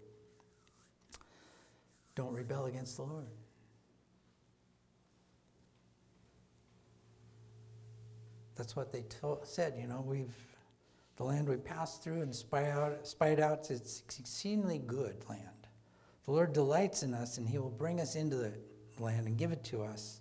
Don't 2.14 2.34
rebel 2.34 2.66
against 2.66 2.96
the 2.96 3.04
Lord. 3.04 3.28
That's 8.58 8.74
what 8.74 8.92
they 8.92 9.04
said, 9.44 9.74
you 9.80 9.86
know, 9.86 10.04
we've 10.04 10.34
the 11.16 11.24
land 11.24 11.48
we 11.48 11.56
passed 11.56 12.02
through 12.02 12.22
and 12.22 12.34
spy 12.34 12.70
out, 12.70 13.06
spied 13.06 13.40
out, 13.40 13.70
it's 13.70 14.02
exceedingly 14.18 14.78
good 14.78 15.16
land. 15.28 15.66
The 16.24 16.30
Lord 16.30 16.52
delights 16.52 17.02
in 17.02 17.12
us, 17.12 17.38
and 17.38 17.48
He 17.48 17.58
will 17.58 17.70
bring 17.70 18.00
us 18.00 18.14
into 18.14 18.36
the 18.36 18.52
land 19.00 19.26
and 19.26 19.36
give 19.36 19.50
it 19.50 19.64
to 19.64 19.82
us, 19.82 20.20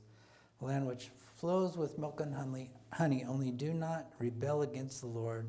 a 0.59 0.65
land 0.65 0.87
which 0.87 1.09
flows 1.37 1.77
with 1.77 1.99
milk 1.99 2.19
and 2.19 2.33
honey. 2.33 2.71
Honey, 2.93 3.23
only 3.27 3.51
do 3.51 3.73
not 3.73 4.07
rebel 4.17 4.63
against 4.63 5.01
the 5.01 5.07
Lord, 5.07 5.47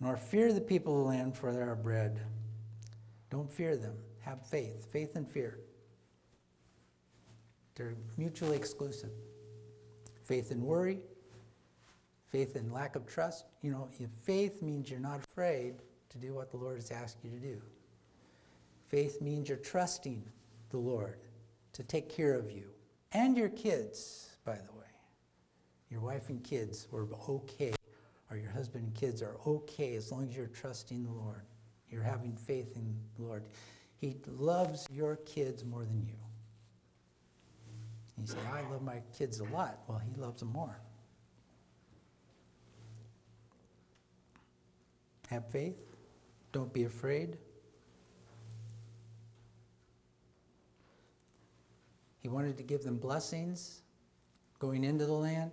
nor 0.00 0.16
fear 0.16 0.54
the 0.54 0.60
people 0.60 0.94
of 0.94 1.02
the 1.02 1.08
land 1.08 1.36
for 1.36 1.52
their 1.52 1.74
bread. 1.74 2.22
Don't 3.30 3.52
fear 3.52 3.76
them. 3.76 3.96
Have 4.20 4.46
faith, 4.46 4.90
faith 4.90 5.16
and 5.16 5.28
fear. 5.28 5.58
They're 7.74 7.94
mutually 8.16 8.56
exclusive. 8.56 9.10
Faith 10.24 10.50
and 10.50 10.62
worry, 10.62 11.00
faith 12.32 12.56
and 12.56 12.72
lack 12.72 12.96
of 12.96 13.06
trust. 13.06 13.44
You 13.60 13.70
know, 13.70 13.88
faith 14.22 14.62
means 14.62 14.90
you're 14.90 14.98
not 14.98 15.20
afraid 15.30 15.74
to 16.08 16.18
do 16.18 16.34
what 16.34 16.50
the 16.50 16.56
Lord 16.56 16.76
has 16.76 16.90
asked 16.90 17.18
you 17.22 17.30
to 17.30 17.38
do. 17.38 17.60
Faith 18.86 19.20
means 19.20 19.48
you're 19.48 19.58
trusting 19.58 20.24
the 20.70 20.78
Lord 20.78 21.18
to 21.74 21.82
take 21.82 22.08
care 22.08 22.34
of 22.34 22.50
you 22.50 22.70
and 23.12 23.36
your 23.36 23.50
kids, 23.50 24.30
by 24.44 24.56
the 24.56 24.72
way. 24.72 24.86
Your 25.90 26.00
wife 26.00 26.30
and 26.30 26.42
kids 26.42 26.88
were 26.90 27.06
okay, 27.28 27.74
or 28.30 28.38
your 28.38 28.50
husband 28.50 28.84
and 28.84 28.94
kids 28.94 29.22
are 29.22 29.36
okay 29.46 29.94
as 29.94 30.10
long 30.10 30.26
as 30.28 30.34
you're 30.34 30.46
trusting 30.46 31.04
the 31.04 31.12
Lord. 31.12 31.42
You're 31.90 32.02
having 32.02 32.34
faith 32.34 32.76
in 32.76 32.96
the 33.16 33.22
Lord. 33.22 33.44
He 33.96 34.16
loves 34.26 34.86
your 34.90 35.16
kids 35.16 35.64
more 35.64 35.84
than 35.84 36.02
you. 36.06 36.14
You 38.18 38.26
say, 38.26 38.38
I 38.50 38.62
love 38.70 38.82
my 38.82 39.02
kids 39.16 39.40
a 39.40 39.44
lot. 39.44 39.80
Well, 39.86 39.98
he 39.98 40.18
loves 40.18 40.40
them 40.40 40.52
more. 40.52 40.80
Have 45.32 45.46
faith. 45.46 45.78
Don't 46.52 46.70
be 46.74 46.84
afraid. 46.84 47.38
He 52.18 52.28
wanted 52.28 52.58
to 52.58 52.62
give 52.62 52.82
them 52.82 52.98
blessings 52.98 53.80
going 54.58 54.84
into 54.84 55.06
the 55.06 55.14
land. 55.14 55.50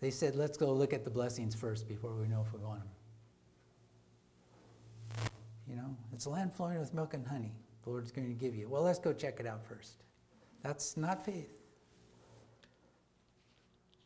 They 0.00 0.10
said, 0.10 0.34
let's 0.34 0.58
go 0.58 0.72
look 0.72 0.92
at 0.92 1.04
the 1.04 1.10
blessings 1.10 1.54
first 1.54 1.86
before 1.86 2.16
we 2.16 2.26
know 2.26 2.44
if 2.44 2.52
we 2.52 2.58
want 2.58 2.80
them. 2.80 2.88
You 5.68 5.76
know, 5.76 5.96
it's 6.12 6.24
a 6.24 6.30
land 6.30 6.52
flowing 6.52 6.80
with 6.80 6.92
milk 6.92 7.14
and 7.14 7.24
honey. 7.24 7.52
the 7.84 7.90
Lord's 7.90 8.10
going 8.10 8.26
to 8.26 8.34
give 8.34 8.56
you. 8.56 8.68
Well, 8.68 8.82
let's 8.82 8.98
go 8.98 9.12
check 9.12 9.38
it 9.38 9.46
out 9.46 9.64
first. 9.64 10.02
That's 10.64 10.96
not 10.96 11.24
faith. 11.24 11.59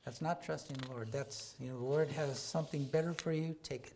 That's 0.04 0.20
not 0.20 0.42
trusting 0.42 0.76
the 0.76 0.90
Lord. 0.90 1.10
That's, 1.10 1.54
you 1.58 1.70
know, 1.70 1.78
the 1.78 1.84
Lord 1.84 2.10
has 2.10 2.38
something 2.38 2.84
better 2.84 3.14
for 3.14 3.32
you, 3.32 3.56
take 3.62 3.86
it. 3.86 3.94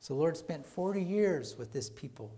So 0.00 0.14
the 0.14 0.20
Lord 0.20 0.36
spent 0.36 0.66
40 0.66 1.02
years 1.02 1.56
with 1.56 1.72
this 1.72 1.90
people 1.90 2.32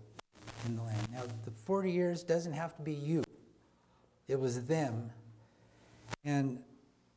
in 0.65 0.75
the 0.75 0.83
land. 0.83 1.07
Now, 1.11 1.23
the 1.45 1.51
40 1.51 1.91
years 1.91 2.23
doesn't 2.23 2.53
have 2.53 2.75
to 2.75 2.81
be 2.81 2.93
you, 2.93 3.23
it 4.27 4.39
was 4.39 4.63
them. 4.65 5.11
And 6.23 6.59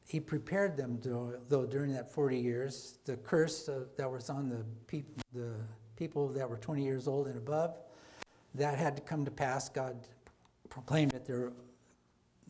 he 0.06 0.20
prepared 0.20 0.76
them, 0.76 0.98
though, 1.02 1.66
during 1.66 1.92
that 1.92 2.10
40 2.10 2.38
years. 2.38 2.98
The 3.04 3.16
curse 3.16 3.68
that 3.96 4.10
was 4.10 4.30
on 4.30 4.48
the, 4.48 4.64
peop- 4.86 5.20
the 5.34 5.52
people 5.96 6.28
that 6.28 6.48
were 6.48 6.56
20 6.56 6.82
years 6.82 7.06
old 7.06 7.26
and 7.26 7.36
above, 7.36 7.76
that 8.54 8.78
had 8.78 8.96
to 8.96 9.02
come 9.02 9.26
to 9.26 9.30
pass. 9.30 9.68
God 9.68 9.96
proclaimed 10.70 11.10
that 11.10 11.26
their 11.26 11.52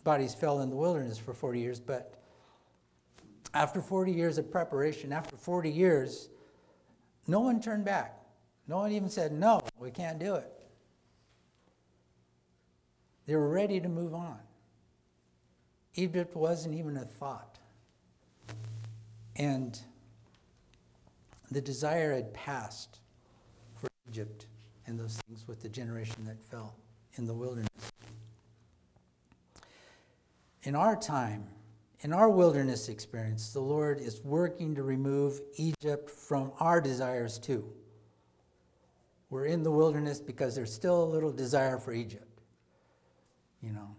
bodies 0.09 0.33
fell 0.33 0.63
in 0.63 0.71
the 0.71 0.77
wilderness 0.77 1.19
for 1.19 1.35
40 1.35 1.61
years. 1.61 1.81
But 1.81 2.15
after 3.53 3.83
40 3.83 4.11
years 4.11 4.39
of 4.39 4.51
preparation, 4.51 5.13
after 5.13 5.37
40 5.37 5.71
years, 5.71 6.31
no 7.27 7.41
one 7.41 7.61
turned 7.61 7.85
back. 7.85 8.17
No 8.67 8.79
one 8.79 8.93
even 8.93 9.11
said, 9.11 9.33
no, 9.33 9.61
we 9.79 9.91
can't 9.91 10.19
do 10.19 10.37
it. 10.37 10.51
They 13.27 13.37
were 13.37 13.51
ready 13.51 13.81
to 13.81 13.89
move 13.91 14.15
on. 14.15 14.39
Egypt 15.95 16.35
wasn't 16.35 16.75
even 16.75 16.97
a 16.97 17.05
thought. 17.05 17.59
And 19.37 19.79
the 21.51 21.61
desire 21.61 22.15
had 22.15 22.33
passed 22.33 23.01
for 23.77 23.89
Egypt 24.09 24.47
and 24.87 24.99
those 24.99 25.19
things 25.27 25.47
with 25.47 25.61
the 25.61 25.69
generation 25.69 26.25
that 26.25 26.43
fell 26.43 26.77
in 27.17 27.27
the 27.27 27.35
wilderness. 27.35 27.68
In 30.69 30.77
our 30.77 30.97
time, 30.97 31.47
in 32.01 32.13
our 32.13 32.29
wilderness 32.29 32.91
experience, 32.91 33.55
the 33.55 33.61
Lord 33.61 34.01
is 34.01 34.21
working 34.23 34.75
to 34.75 34.83
remove 34.83 35.41
Egypt 35.57 36.11
from 36.11 36.53
our 36.61 36.79
desires 36.79 37.39
too. 37.39 37.73
We're 39.31 39.47
in 39.47 39.63
the 39.63 39.71
wilderness 39.71 40.21
because 40.21 40.55
there's 40.55 40.71
still 40.71 41.03
a 41.03 41.09
little 41.09 41.33
desire 41.33 41.79
for 41.79 41.95
Egypt, 41.95 42.43
you 43.63 43.73
know. 43.73 43.97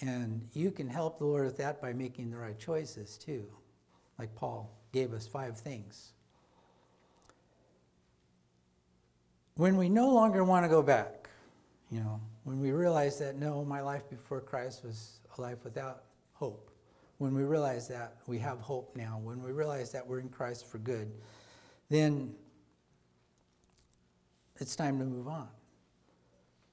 And 0.00 0.46
you 0.52 0.70
can 0.70 0.88
help 0.88 1.18
the 1.18 1.24
Lord 1.24 1.46
with 1.46 1.56
that 1.56 1.82
by 1.82 1.92
making 1.92 2.30
the 2.30 2.36
right 2.36 2.56
choices 2.56 3.18
too. 3.18 3.46
Like 4.16 4.36
Paul 4.36 4.70
gave 4.92 5.12
us 5.12 5.26
five 5.26 5.58
things. 5.58 6.12
When 9.56 9.76
we 9.76 9.88
no 9.88 10.10
longer 10.10 10.44
want 10.44 10.64
to 10.64 10.68
go 10.68 10.80
back, 10.80 11.28
you 11.90 11.98
know, 11.98 12.20
when 12.44 12.60
we 12.60 12.70
realize 12.70 13.18
that 13.18 13.34
no, 13.34 13.64
my 13.64 13.80
life 13.80 14.08
before 14.08 14.40
Christ 14.40 14.84
was 14.84 15.18
a 15.38 15.40
life 15.40 15.64
without 15.64 16.04
hope, 16.32 16.70
when 17.18 17.34
we 17.34 17.44
realize 17.44 17.88
that 17.88 18.16
we 18.26 18.38
have 18.38 18.60
hope 18.60 18.96
now, 18.96 19.20
when 19.22 19.42
we 19.42 19.52
realize 19.52 19.92
that 19.92 20.06
we're 20.06 20.20
in 20.20 20.28
Christ 20.28 20.66
for 20.66 20.78
good, 20.78 21.12
then 21.88 22.34
it's 24.56 24.76
time 24.76 24.98
to 24.98 25.04
move 25.04 25.28
on. 25.28 25.48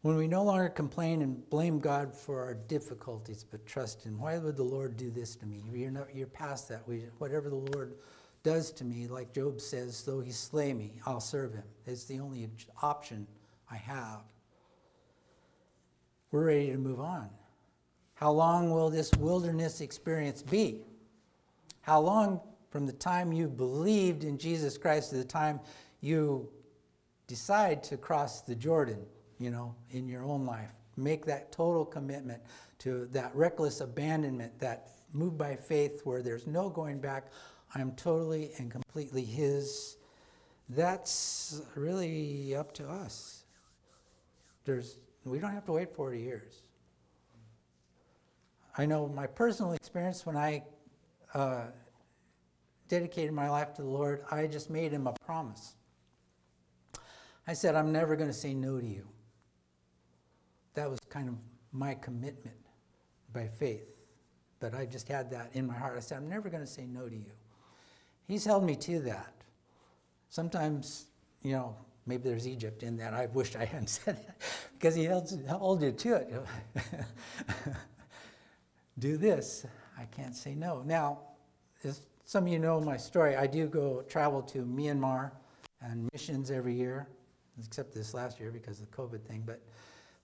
When 0.01 0.16
we 0.16 0.28
no 0.28 0.43
longer 0.43 0.68
complain 0.70 1.22
and 1.22 1.47
blame 1.49 1.80
God 1.80 2.12
for 2.12 2.41
our 2.41 2.55
difficulties, 2.55 3.43
but 3.43 3.66
trust 3.68 4.03
Him, 4.03 4.20
why 4.20 4.39
would 4.39 4.57
the 4.57 4.64
Lord 4.64 4.97
do 4.97 5.12
this 5.12 5.36
to 5.38 5.45
me? 5.45 5.64
You're, 5.72 5.91
not, 5.91 6.16
you're 6.16 6.26
past 6.26 6.70
that. 6.70 6.88
We, 6.88 7.05
whatever 7.20 7.49
the 7.49 7.55
Lord 7.55 7.95
does 8.41 8.72
to 8.74 8.84
me, 8.84 9.07
like 9.07 9.32
Job 9.32 9.62
says, 9.62 10.03
though 10.03 10.20
He 10.20 10.32
slay 10.32 10.74
me, 10.74 10.93
I'll 11.05 11.22
serve 11.22 11.53
Him. 11.53 11.66
It's 11.86 12.05
the 12.05 12.20
only 12.20 12.49
option 12.82 13.28
I 13.70 13.78
have. 13.78 14.22
We're 16.32 16.45
ready 16.45 16.72
to 16.72 16.78
move 16.78 16.99
on. 16.99 17.30
How 18.22 18.32
long 18.32 18.72
will 18.72 18.89
this 18.89 19.11
wilderness 19.17 19.82
experience 19.82 20.41
be? 20.41 20.82
How 21.82 21.99
long 21.99 22.39
from 22.69 22.86
the 22.86 22.93
time 22.93 23.34
you 23.34 23.49
believed 23.49 24.24
in 24.24 24.38
Jesus 24.38 24.78
Christ 24.78 25.09
to 25.09 25.17
the 25.17 25.26
time 25.26 25.59
you 25.99 26.49
decide 27.28 27.84
to 27.86 27.97
cross 27.97 28.41
the 28.41 28.55
Jordan? 28.55 29.05
you 29.41 29.49
know, 29.49 29.74
in 29.89 30.07
your 30.07 30.24
own 30.24 30.45
life. 30.45 30.72
Make 30.95 31.26
that 31.26 31.51
total 31.51 31.84
commitment 31.84 32.41
to 32.80 33.07
that 33.07 33.36
reckless 33.36 33.82
abandonment, 33.82 34.57
that 34.59 34.91
move 35.13 35.36
by 35.36 35.55
faith 35.55 36.01
where 36.03 36.22
there's 36.22 36.45
no 36.45 36.69
going 36.69 36.99
back. 36.99 37.32
I'm 37.74 37.93
totally 37.93 38.51
and 38.59 38.69
completely 38.69 39.26
His. 39.26 39.97
That's 40.69 41.63
really 41.76 42.55
up 42.55 42.72
to 42.76 42.88
us. 42.88 43.45
There's, 44.63 44.97
we 45.26 45.39
don't 45.39 45.53
have 45.53 45.65
to 45.65 45.72
wait 45.72 45.91
40 45.95 46.19
years. 46.19 46.61
I 48.78 48.86
know 48.86 49.07
my 49.07 49.28
personal 49.28 49.74
experience 49.74 50.26
when 50.26 50.38
I 50.38 50.63
uh, 51.34 51.65
dedicated 52.88 53.34
my 53.34 53.49
life 53.49 53.74
to 53.76 53.82
the 53.82 53.89
Lord, 53.89 54.24
I 54.32 54.47
just 54.47 54.69
made 54.69 54.91
Him 54.91 55.07
a 55.07 55.13
promise. 55.26 55.76
I 57.47 57.53
said, 57.53 57.76
I'm 57.76 57.91
never 57.91 58.15
going 58.15 58.30
to 58.30 58.36
say 58.36 58.53
no 58.53 58.80
to 58.80 58.86
you 58.86 59.07
that 60.74 60.89
was 60.89 60.99
kind 61.09 61.28
of 61.28 61.36
my 61.72 61.93
commitment 61.95 62.55
by 63.34 63.47
faith. 63.47 63.88
But 64.59 64.76
I 64.76 64.86
just 64.86 65.07
had 65.07 65.32
that 65.32 65.49
in 65.53 65.67
my 65.67 65.74
heart. 65.74 65.97
I 65.97 66.01
said, 66.01 66.17
I'm 66.17 66.30
never 66.30 66.49
going 66.49 66.63
to 66.63 66.69
say 66.69 66.86
no 66.86 67.09
to 67.09 67.15
you. 67.15 67.32
He's 68.28 68.45
held 68.45 68.63
me 68.63 68.76
to 68.76 68.99
that. 69.01 69.34
Sometimes, 70.30 71.07
you 71.41 71.53
know, 71.53 71.76
maybe 72.05 72.30
there's 72.30 72.47
Egypt 72.47 72.84
in 72.84 72.97
that. 72.97 73.13
I 73.13 73.26
wished 73.28 73.55
I 73.55 73.65
hadn't 73.65 73.89
said 74.01 74.17
that 74.17 74.38
because 74.74 74.95
he 74.95 75.05
held, 75.05 75.32
held 75.47 75.82
you 75.82 75.91
to 75.91 76.15
it. 76.15 76.34
do 79.00 79.18
this. 79.18 79.66
I 79.98 80.06
can't 80.06 80.36
say 80.36 80.56
no. 80.56 80.82
Now, 80.86 81.20
as 81.84 82.02
some 82.26 82.46
of 82.46 82.52
you 82.52 82.60
know 82.60 82.80
my 82.80 82.98
story, 82.98 83.36
I 83.36 83.48
do 83.48 83.68
go 83.68 84.04
travel 84.08 84.42
to 84.44 84.60
Myanmar 84.60 85.32
and 85.82 86.10
missions 86.14 86.52
every 86.52 86.74
year, 86.74 87.08
except 87.64 87.94
this 87.94 88.14
last 88.14 88.39
year 88.39 88.52
because 88.52 88.80
of 88.80 88.89
the 88.89 88.98
COVID 88.98 89.24
thing. 89.24 89.44
But 89.46 89.62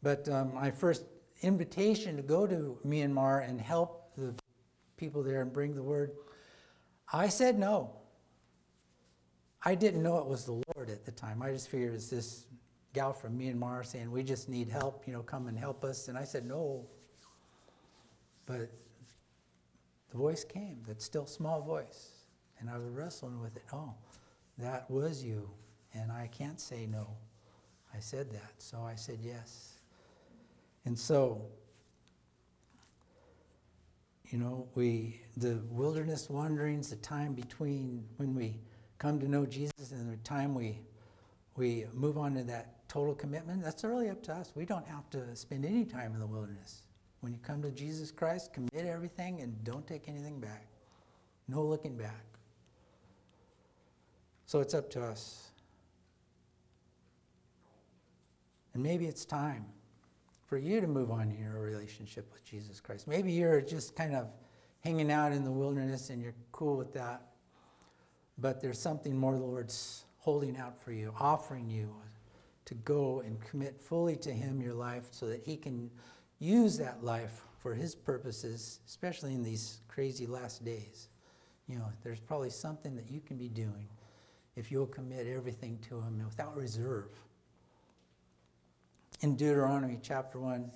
but 0.04 0.30
um, 0.30 0.54
my 0.54 0.72
first 0.72 1.06
invitation 1.42 2.16
to 2.18 2.22
go 2.22 2.48
to 2.48 2.78
Myanmar 2.86 3.48
and 3.48 3.60
help 3.60 4.16
the 4.16 4.34
people 4.96 5.24
there 5.24 5.42
and 5.42 5.52
bring 5.52 5.76
the 5.76 5.84
word, 5.84 6.12
I 7.12 7.30
said 7.30 7.58
no. 7.58 7.94
I 9.64 9.76
didn't 9.76 10.04
know 10.04 10.18
it 10.20 10.28
was 10.28 10.46
the 10.46 10.62
Lord 10.76 10.90
at 10.90 11.04
the 11.04 11.12
time. 11.12 11.42
I 11.42 11.52
just 11.52 11.70
figured 11.70 11.94
it's 11.94 12.10
this 12.10 12.46
gal 12.94 13.12
from 13.12 13.38
Myanmar 13.38 13.86
saying, 13.86 14.12
We 14.12 14.24
just 14.24 14.50
need 14.50 14.70
help, 14.70 15.08
you 15.08 15.14
know, 15.14 15.24
come 15.24 15.48
and 15.48 15.58
help 15.58 15.84
us. 15.84 16.08
And 16.08 16.18
I 16.18 16.24
said, 16.24 16.46
No. 16.46 16.88
But 18.48 18.72
the 20.10 20.18
voice 20.18 20.44
came, 20.44 20.82
that 20.88 21.02
still 21.04 21.28
small 21.28 21.62
voice. 21.62 22.10
And 22.60 22.70
I 22.70 22.80
was 22.80 22.90
wrestling 22.90 23.40
with 23.40 23.56
it. 23.56 23.64
Oh, 23.72 23.94
that 24.58 24.90
was 24.90 25.24
you. 25.24 25.48
And 25.94 26.12
I 26.12 26.28
can't 26.36 26.60
say 26.60 26.88
no. 26.88 27.08
I 27.94 28.00
said 28.00 28.32
that. 28.32 28.54
So 28.58 28.82
I 28.82 28.96
said 28.96 29.20
yes. 29.22 29.74
And 30.86 30.98
so, 30.98 31.46
you 34.30 34.40
know, 34.40 34.68
we 34.76 35.22
the 35.36 35.62
wilderness 35.70 36.30
wanderings, 36.30 36.90
the 36.90 36.96
time 36.98 37.34
between 37.34 38.06
when 38.18 38.34
we 38.34 38.60
come 38.98 39.20
to 39.20 39.28
know 39.28 39.46
Jesus 39.46 39.92
and 39.92 40.12
the 40.12 40.18
time 40.18 40.56
we 40.56 40.80
we 41.56 41.86
move 41.94 42.18
on 42.18 42.36
to 42.36 42.44
that 42.44 42.88
total 42.88 43.16
commitment, 43.16 43.64
that's 43.64 43.84
really 43.84 44.10
up 44.10 44.24
to 44.24 44.34
us. 44.34 44.54
We 44.56 44.66
don't 44.66 44.88
have 44.88 45.10
to 45.12 45.36
spend 45.36 45.66
any 45.66 45.86
time 45.86 46.14
in 46.14 46.20
the 46.20 46.28
wilderness. 46.28 46.84
When 47.22 47.34
you 47.34 47.40
come 47.40 47.62
to 47.64 47.72
Jesus 47.72 48.12
Christ, 48.12 48.54
commit 48.54 48.86
everything 48.86 49.42
and 49.42 49.64
don't 49.64 49.86
take 49.88 50.08
anything 50.08 50.40
back. 50.40 50.68
No 51.48 51.64
looking 51.64 51.98
back. 51.98 52.26
So 54.46 54.60
it's 54.60 54.74
up 54.74 54.90
to 54.92 55.04
us. 55.04 55.52
And 58.74 58.84
maybe 58.84 59.06
it's 59.06 59.26
time 59.26 59.66
for 60.46 60.58
you 60.58 60.80
to 60.80 60.88
move 60.88 61.12
on 61.12 61.32
in 61.32 61.40
your 61.40 61.60
relationship 61.60 62.32
with 62.32 62.46
Jesus 62.46 62.80
Christ. 62.80 63.08
Maybe 63.08 63.32
you're 63.32 63.60
just 63.62 63.96
kind 63.96 64.16
of 64.16 64.28
hanging 64.82 65.12
out 65.12 65.34
in 65.34 65.44
the 65.44 65.52
wilderness 65.52 66.10
and 66.10 66.22
you're 66.22 66.36
cool 66.52 66.78
with 66.78 66.94
that, 66.94 67.22
but 68.38 68.62
there's 68.62 68.80
something 68.80 69.18
more 69.18 69.34
the 69.34 69.44
Lord's 69.44 70.06
holding 70.20 70.58
out 70.58 70.82
for 70.82 70.94
you, 70.94 71.14
offering 71.20 71.70
you 71.70 71.94
to 72.66 72.76
go 72.76 73.22
and 73.26 73.42
commit 73.42 73.82
fully 73.82 74.16
to 74.18 74.32
Him 74.32 74.62
your 74.62 74.74
life 74.74 75.08
so 75.12 75.26
that 75.28 75.42
He 75.44 75.58
can 75.58 75.90
use 76.40 76.78
that 76.78 77.04
life 77.04 77.42
for 77.60 77.74
His 77.74 77.96
purposes, 77.96 78.80
especially 78.88 79.34
in 79.34 79.44
these 79.44 79.80
crazy 79.88 80.28
last 80.28 80.64
days. 80.64 81.10
You 81.68 81.78
know, 81.78 81.90
there's 82.04 82.20
probably 82.20 82.50
something 82.50 82.96
that 82.96 83.10
you 83.10 83.20
can 83.20 83.38
be 83.38 83.50
doing 83.50 83.88
if 84.56 84.72
you'll 84.72 84.88
commit 84.88 85.28
everything 85.28 85.80
to 85.90 86.02
Him 86.02 86.22
without 86.26 86.56
reserve 86.56 87.10
in 89.22 89.36
Deuteronomy 89.36 90.00
chapter 90.02 90.40
1, 90.40 90.70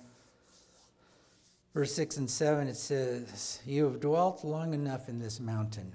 verse 1.74 1.94
6 1.94 2.16
and 2.18 2.30
7, 2.30 2.66
it 2.68 2.76
says, 2.76 3.60
You 3.64 3.84
have 3.84 4.00
dwelt 4.00 4.44
long 4.44 4.74
enough 4.74 5.08
in 5.08 5.18
this 5.18 5.38
mountain. 5.38 5.94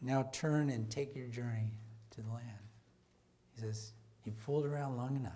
Now 0.00 0.28
turn 0.32 0.70
and 0.70 0.88
take 0.88 1.16
your 1.16 1.26
journey 1.26 1.72
to 2.10 2.22
the 2.22 2.30
land. 2.30 2.44
He 3.54 3.62
says, 3.62 3.92
You've 4.24 4.36
fooled 4.36 4.66
around 4.66 4.96
long 4.96 5.16
enough. 5.16 5.32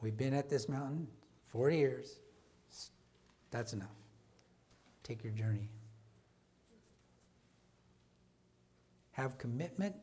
We've 0.00 0.16
been 0.16 0.34
at 0.34 0.48
this 0.48 0.68
mountain 0.68 1.08
40 1.48 1.76
years. 1.76 2.20
That's 3.50 3.72
enough. 3.72 3.88
Take 5.02 5.24
your 5.24 5.32
journey. 5.32 5.70
Have 9.12 9.38
commitment. 9.38 9.96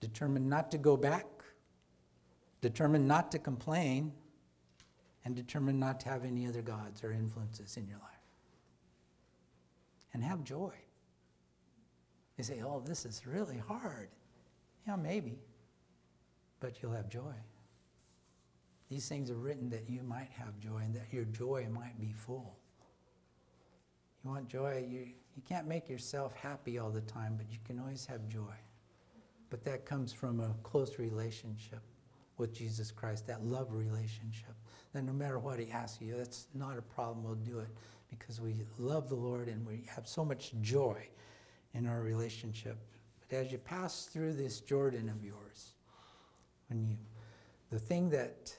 Determine 0.00 0.48
not 0.48 0.70
to 0.70 0.78
go 0.78 0.96
back. 0.96 1.26
Determine 2.60 3.06
not 3.06 3.32
to 3.32 3.38
complain. 3.38 4.12
And 5.24 5.34
determine 5.34 5.80
not 5.80 5.98
to 6.00 6.08
have 6.08 6.24
any 6.24 6.46
other 6.46 6.62
gods 6.62 7.02
or 7.02 7.10
influences 7.10 7.76
in 7.76 7.88
your 7.88 7.98
life. 7.98 8.12
And 10.12 10.22
have 10.22 10.44
joy. 10.44 10.72
You 12.38 12.44
say, 12.44 12.62
oh, 12.64 12.82
this 12.84 13.04
is 13.04 13.26
really 13.26 13.58
hard. 13.58 14.10
Yeah, 14.86 14.96
maybe. 14.96 15.38
But 16.60 16.80
you'll 16.80 16.92
have 16.92 17.08
joy. 17.08 17.34
These 18.88 19.08
things 19.08 19.30
are 19.30 19.36
written 19.36 19.68
that 19.70 19.88
you 19.88 20.02
might 20.02 20.30
have 20.30 20.58
joy 20.60 20.78
and 20.78 20.94
that 20.94 21.12
your 21.12 21.24
joy 21.24 21.66
might 21.70 22.00
be 22.00 22.12
full. 22.12 22.56
You 24.24 24.30
want 24.30 24.48
joy? 24.48 24.86
You, 24.88 25.00
you 25.00 25.42
can't 25.48 25.66
make 25.66 25.88
yourself 25.88 26.34
happy 26.34 26.78
all 26.78 26.90
the 26.90 27.00
time, 27.02 27.34
but 27.36 27.50
you 27.50 27.58
can 27.64 27.78
always 27.80 28.06
have 28.06 28.28
joy. 28.28 28.54
But 29.50 29.64
that 29.64 29.86
comes 29.86 30.12
from 30.12 30.40
a 30.40 30.54
close 30.62 30.98
relationship 30.98 31.80
with 32.38 32.54
Jesus 32.54 32.90
Christ, 32.90 33.26
that 33.26 33.44
love 33.44 33.72
relationship. 33.72 34.54
That 34.92 35.02
no 35.02 35.12
matter 35.12 35.38
what 35.38 35.58
He 35.58 35.70
asks 35.70 36.00
you, 36.00 36.16
that's 36.16 36.46
not 36.54 36.78
a 36.78 36.82
problem. 36.82 37.24
We'll 37.24 37.34
do 37.34 37.58
it 37.58 37.68
because 38.10 38.40
we 38.40 38.54
love 38.78 39.08
the 39.08 39.14
Lord 39.14 39.48
and 39.48 39.66
we 39.66 39.84
have 39.94 40.06
so 40.06 40.24
much 40.24 40.52
joy 40.60 41.08
in 41.74 41.86
our 41.86 42.02
relationship. 42.02 42.78
But 43.20 43.36
as 43.36 43.52
you 43.52 43.58
pass 43.58 44.06
through 44.06 44.34
this 44.34 44.60
Jordan 44.60 45.08
of 45.08 45.24
yours, 45.24 45.74
when 46.68 46.86
you, 46.86 46.96
the 47.70 47.78
thing 47.78 48.10
that 48.10 48.56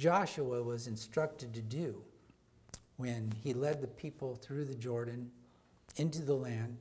Joshua 0.00 0.62
was 0.62 0.86
instructed 0.86 1.52
to 1.52 1.60
do 1.60 2.02
when 2.96 3.34
he 3.44 3.52
led 3.52 3.82
the 3.82 3.86
people 3.86 4.34
through 4.34 4.64
the 4.64 4.74
Jordan 4.74 5.30
into 5.96 6.22
the 6.22 6.34
land. 6.34 6.78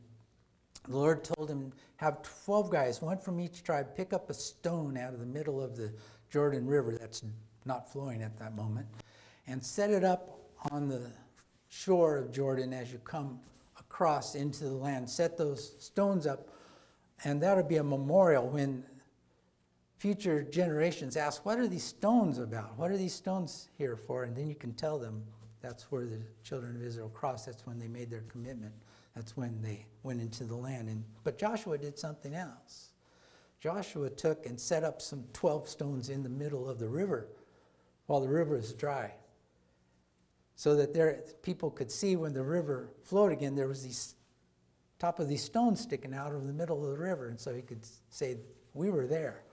The 0.87 0.95
Lord 0.95 1.25
told 1.25 1.49
him, 1.49 1.73
Have 1.97 2.21
12 2.45 2.69
guys, 2.69 3.01
one 3.01 3.17
from 3.17 3.41
each 3.41 3.61
tribe, 3.61 3.93
pick 3.93 4.13
up 4.13 4.29
a 4.29 4.33
stone 4.33 4.97
out 4.97 5.13
of 5.13 5.19
the 5.19 5.25
middle 5.25 5.61
of 5.61 5.75
the 5.75 5.91
Jordan 6.29 6.65
River 6.65 6.97
that's 6.97 7.25
not 7.65 7.91
flowing 7.91 8.21
at 8.21 8.37
that 8.39 8.55
moment, 8.55 8.87
and 9.47 9.61
set 9.61 9.89
it 9.89 10.05
up 10.05 10.39
on 10.71 10.87
the 10.87 11.11
shore 11.67 12.15
of 12.15 12.31
Jordan 12.31 12.71
as 12.71 12.89
you 12.89 12.99
come 12.99 13.41
across 13.77 14.35
into 14.35 14.63
the 14.63 14.75
land. 14.75 15.09
Set 15.09 15.37
those 15.37 15.75
stones 15.79 16.25
up, 16.25 16.47
and 17.25 17.43
that'll 17.43 17.63
be 17.65 17.77
a 17.77 17.83
memorial 17.83 18.47
when 18.47 18.85
future 19.99 20.41
generations 20.41 21.17
ask, 21.17 21.45
What 21.45 21.59
are 21.59 21.67
these 21.67 21.83
stones 21.83 22.39
about? 22.39 22.77
What 22.79 22.89
are 22.89 22.97
these 22.97 23.13
stones 23.13 23.69
here 23.77 23.95
for? 23.95 24.23
And 24.23 24.35
then 24.35 24.47
you 24.47 24.55
can 24.55 24.73
tell 24.73 24.97
them 24.97 25.23
that's 25.61 25.91
where 25.91 26.05
the 26.05 26.21
children 26.41 26.77
of 26.77 26.81
Israel 26.81 27.09
crossed. 27.09 27.45
That's 27.45 27.67
when 27.67 27.77
they 27.77 27.89
made 27.89 28.09
their 28.09 28.23
commitment. 28.29 28.73
That's 29.15 29.35
when 29.35 29.61
they 29.61 29.85
went 30.03 30.21
into 30.21 30.45
the 30.45 30.55
land. 30.55 30.87
And, 30.87 31.03
but 31.23 31.37
Joshua 31.37 31.77
did 31.77 31.99
something 31.99 32.33
else. 32.33 32.93
Joshua 33.59 34.09
took 34.09 34.45
and 34.45 34.57
set 34.57 34.85
up 34.85 35.01
some 35.01 35.25
12 35.33 35.67
stones 35.67 36.09
in 36.09 36.23
the 36.23 36.29
middle 36.29 36.69
of 36.69 36.79
the 36.79 36.87
river 36.87 37.27
while 38.05 38.21
the 38.21 38.29
river 38.29 38.55
is 38.55 38.73
dry. 38.73 39.13
So 40.55 40.75
that 40.77 40.93
there, 40.93 41.23
people 41.41 41.69
could 41.69 41.91
see 41.91 42.15
when 42.15 42.33
the 42.33 42.43
river 42.43 42.93
flowed 43.03 43.33
again, 43.33 43.55
there 43.55 43.67
was 43.67 43.83
these 43.83 44.15
top 44.97 45.19
of 45.19 45.27
these 45.27 45.43
stones 45.43 45.81
sticking 45.81 46.13
out 46.13 46.33
of 46.33 46.47
the 46.47 46.53
middle 46.53 46.85
of 46.85 46.91
the 46.91 47.03
river. 47.03 47.27
And 47.27 47.39
so 47.39 47.53
he 47.53 47.61
could 47.61 47.85
say, 48.09 48.37
We 48.73 48.89
were 48.89 49.07
there. 49.07 49.43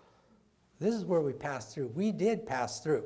This 0.78 0.94
is 0.94 1.04
where 1.04 1.20
we 1.20 1.32
passed 1.32 1.74
through. 1.74 1.88
We 1.94 2.12
did 2.12 2.46
pass 2.46 2.80
through. 2.80 3.04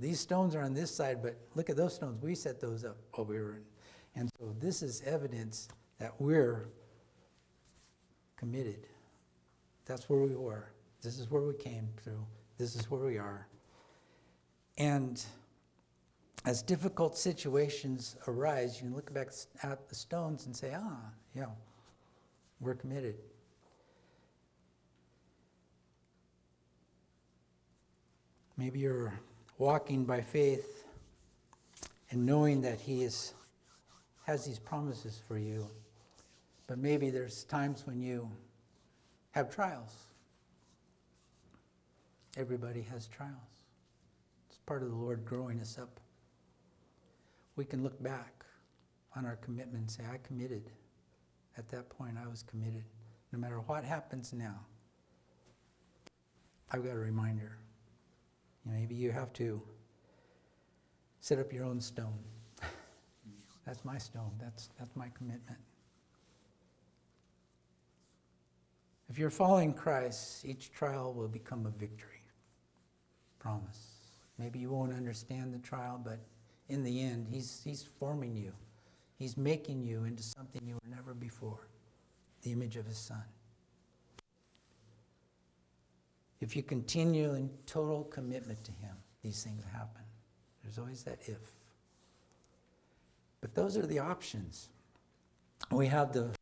These 0.00 0.20
stones 0.20 0.54
are 0.54 0.62
on 0.62 0.74
this 0.74 0.94
side, 0.94 1.22
but 1.22 1.36
look 1.54 1.70
at 1.70 1.76
those 1.76 1.94
stones. 1.94 2.22
We 2.22 2.34
set 2.34 2.60
those 2.60 2.84
up 2.84 2.96
while 3.12 3.26
we 3.26 3.38
were 3.38 3.54
in. 3.54 3.62
And 4.16 4.30
so 4.38 4.54
this 4.58 4.82
is 4.82 5.02
evidence 5.06 5.68
that 5.98 6.12
we're 6.20 6.68
committed. 8.36 8.86
That's 9.86 10.08
where 10.08 10.20
we 10.20 10.34
were. 10.34 10.70
This 11.02 11.18
is 11.18 11.30
where 11.30 11.42
we 11.42 11.54
came 11.54 11.88
through. 12.02 12.24
This 12.58 12.74
is 12.74 12.90
where 12.90 13.00
we 13.00 13.18
are. 13.18 13.46
And 14.78 15.22
as 16.44 16.62
difficult 16.62 17.16
situations 17.16 18.16
arise, 18.26 18.76
you 18.76 18.88
can 18.88 18.94
look 18.94 19.12
back 19.12 19.28
at 19.62 19.88
the 19.88 19.94
stones 19.94 20.46
and 20.46 20.56
say, 20.56 20.74
ah, 20.76 20.98
yeah, 21.34 21.46
we're 22.60 22.74
committed. 22.74 23.16
Maybe 28.56 28.78
you're 28.80 29.18
walking 29.58 30.04
by 30.04 30.20
faith 30.20 30.84
and 32.10 32.24
knowing 32.24 32.60
that 32.60 32.80
He 32.80 33.02
is, 33.02 33.34
has 34.26 34.46
these 34.46 34.58
promises 34.58 35.20
for 35.26 35.38
you. 35.38 35.68
But 36.66 36.78
maybe 36.78 37.10
there's 37.10 37.44
times 37.44 37.86
when 37.86 38.00
you 38.00 38.30
have 39.32 39.54
trials. 39.54 40.06
Everybody 42.36 42.82
has 42.82 43.06
trials. 43.08 43.34
It's 44.48 44.58
part 44.58 44.82
of 44.82 44.90
the 44.90 44.96
Lord 44.96 45.24
growing 45.24 45.60
us 45.60 45.78
up. 45.78 46.00
We 47.56 47.64
can 47.64 47.82
look 47.82 48.02
back 48.02 48.44
on 49.16 49.24
our 49.24 49.36
commitment 49.36 49.78
and 49.78 49.90
say, 49.90 50.04
I 50.12 50.18
committed. 50.26 50.70
At 51.56 51.68
that 51.68 51.88
point, 51.88 52.16
I 52.22 52.28
was 52.28 52.42
committed. 52.42 52.84
No 53.32 53.38
matter 53.38 53.60
what 53.60 53.84
happens 53.84 54.32
now, 54.32 54.60
I've 56.70 56.84
got 56.84 56.94
a 56.94 56.98
reminder. 56.98 57.58
Maybe 58.64 58.94
you 58.94 59.10
have 59.12 59.32
to 59.34 59.60
set 61.20 61.38
up 61.38 61.52
your 61.52 61.64
own 61.64 61.80
stone. 61.80 62.18
that's 63.66 63.84
my 63.84 63.98
stone. 63.98 64.32
That's, 64.40 64.70
that's 64.78 64.94
my 64.96 65.08
commitment. 65.16 65.58
If 69.08 69.18
you're 69.18 69.30
following 69.30 69.74
Christ, 69.74 70.44
each 70.44 70.72
trial 70.72 71.12
will 71.12 71.28
become 71.28 71.66
a 71.66 71.70
victory. 71.70 72.22
Promise. 73.38 73.94
Maybe 74.38 74.58
you 74.58 74.70
won't 74.70 74.92
understand 74.92 75.52
the 75.52 75.58
trial, 75.58 76.00
but 76.02 76.18
in 76.68 76.82
the 76.82 77.02
end, 77.02 77.28
he's, 77.30 77.60
he's 77.62 77.82
forming 77.82 78.34
you. 78.34 78.52
He's 79.18 79.36
making 79.36 79.84
you 79.84 80.04
into 80.04 80.22
something 80.22 80.62
you 80.66 80.74
were 80.74 80.90
never 80.96 81.14
before 81.14 81.68
the 82.42 82.52
image 82.52 82.76
of 82.76 82.86
His 82.86 82.98
Son. 82.98 83.22
If 86.44 86.54
you 86.54 86.62
continue 86.62 87.32
in 87.32 87.48
total 87.64 88.04
commitment 88.04 88.62
to 88.64 88.72
Him, 88.72 88.94
these 89.22 89.42
things 89.42 89.64
happen. 89.72 90.02
There's 90.62 90.78
always 90.78 91.02
that 91.04 91.20
if. 91.24 91.38
But 93.40 93.54
those 93.54 93.78
are 93.78 93.86
the 93.86 94.00
options. 94.00 94.68
We 95.70 95.86
have 95.86 96.12
the 96.12 96.32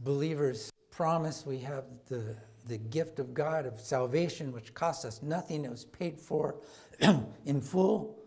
believer's 0.00 0.72
promise, 0.90 1.46
we 1.46 1.58
have 1.58 1.84
the, 2.08 2.34
the 2.66 2.76
gift 2.76 3.20
of 3.20 3.34
God 3.34 3.66
of 3.66 3.78
salvation, 3.78 4.50
which 4.50 4.74
costs 4.74 5.04
us 5.04 5.22
nothing. 5.22 5.64
It 5.64 5.70
was 5.70 5.84
paid 5.84 6.18
for 6.18 6.56
in 7.44 7.60
full. 7.60 8.18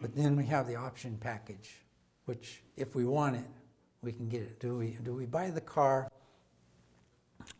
But 0.00 0.16
then 0.16 0.36
we 0.36 0.46
have 0.46 0.66
the 0.66 0.76
option 0.76 1.18
package, 1.20 1.84
which, 2.24 2.62
if 2.78 2.94
we 2.94 3.04
want 3.04 3.36
it, 3.36 3.50
we 4.00 4.10
can 4.10 4.26
get 4.26 4.40
it. 4.40 4.58
Do 4.58 4.78
we, 4.78 4.96
do 5.02 5.12
we 5.12 5.26
buy 5.26 5.50
the 5.50 5.60
car 5.60 6.10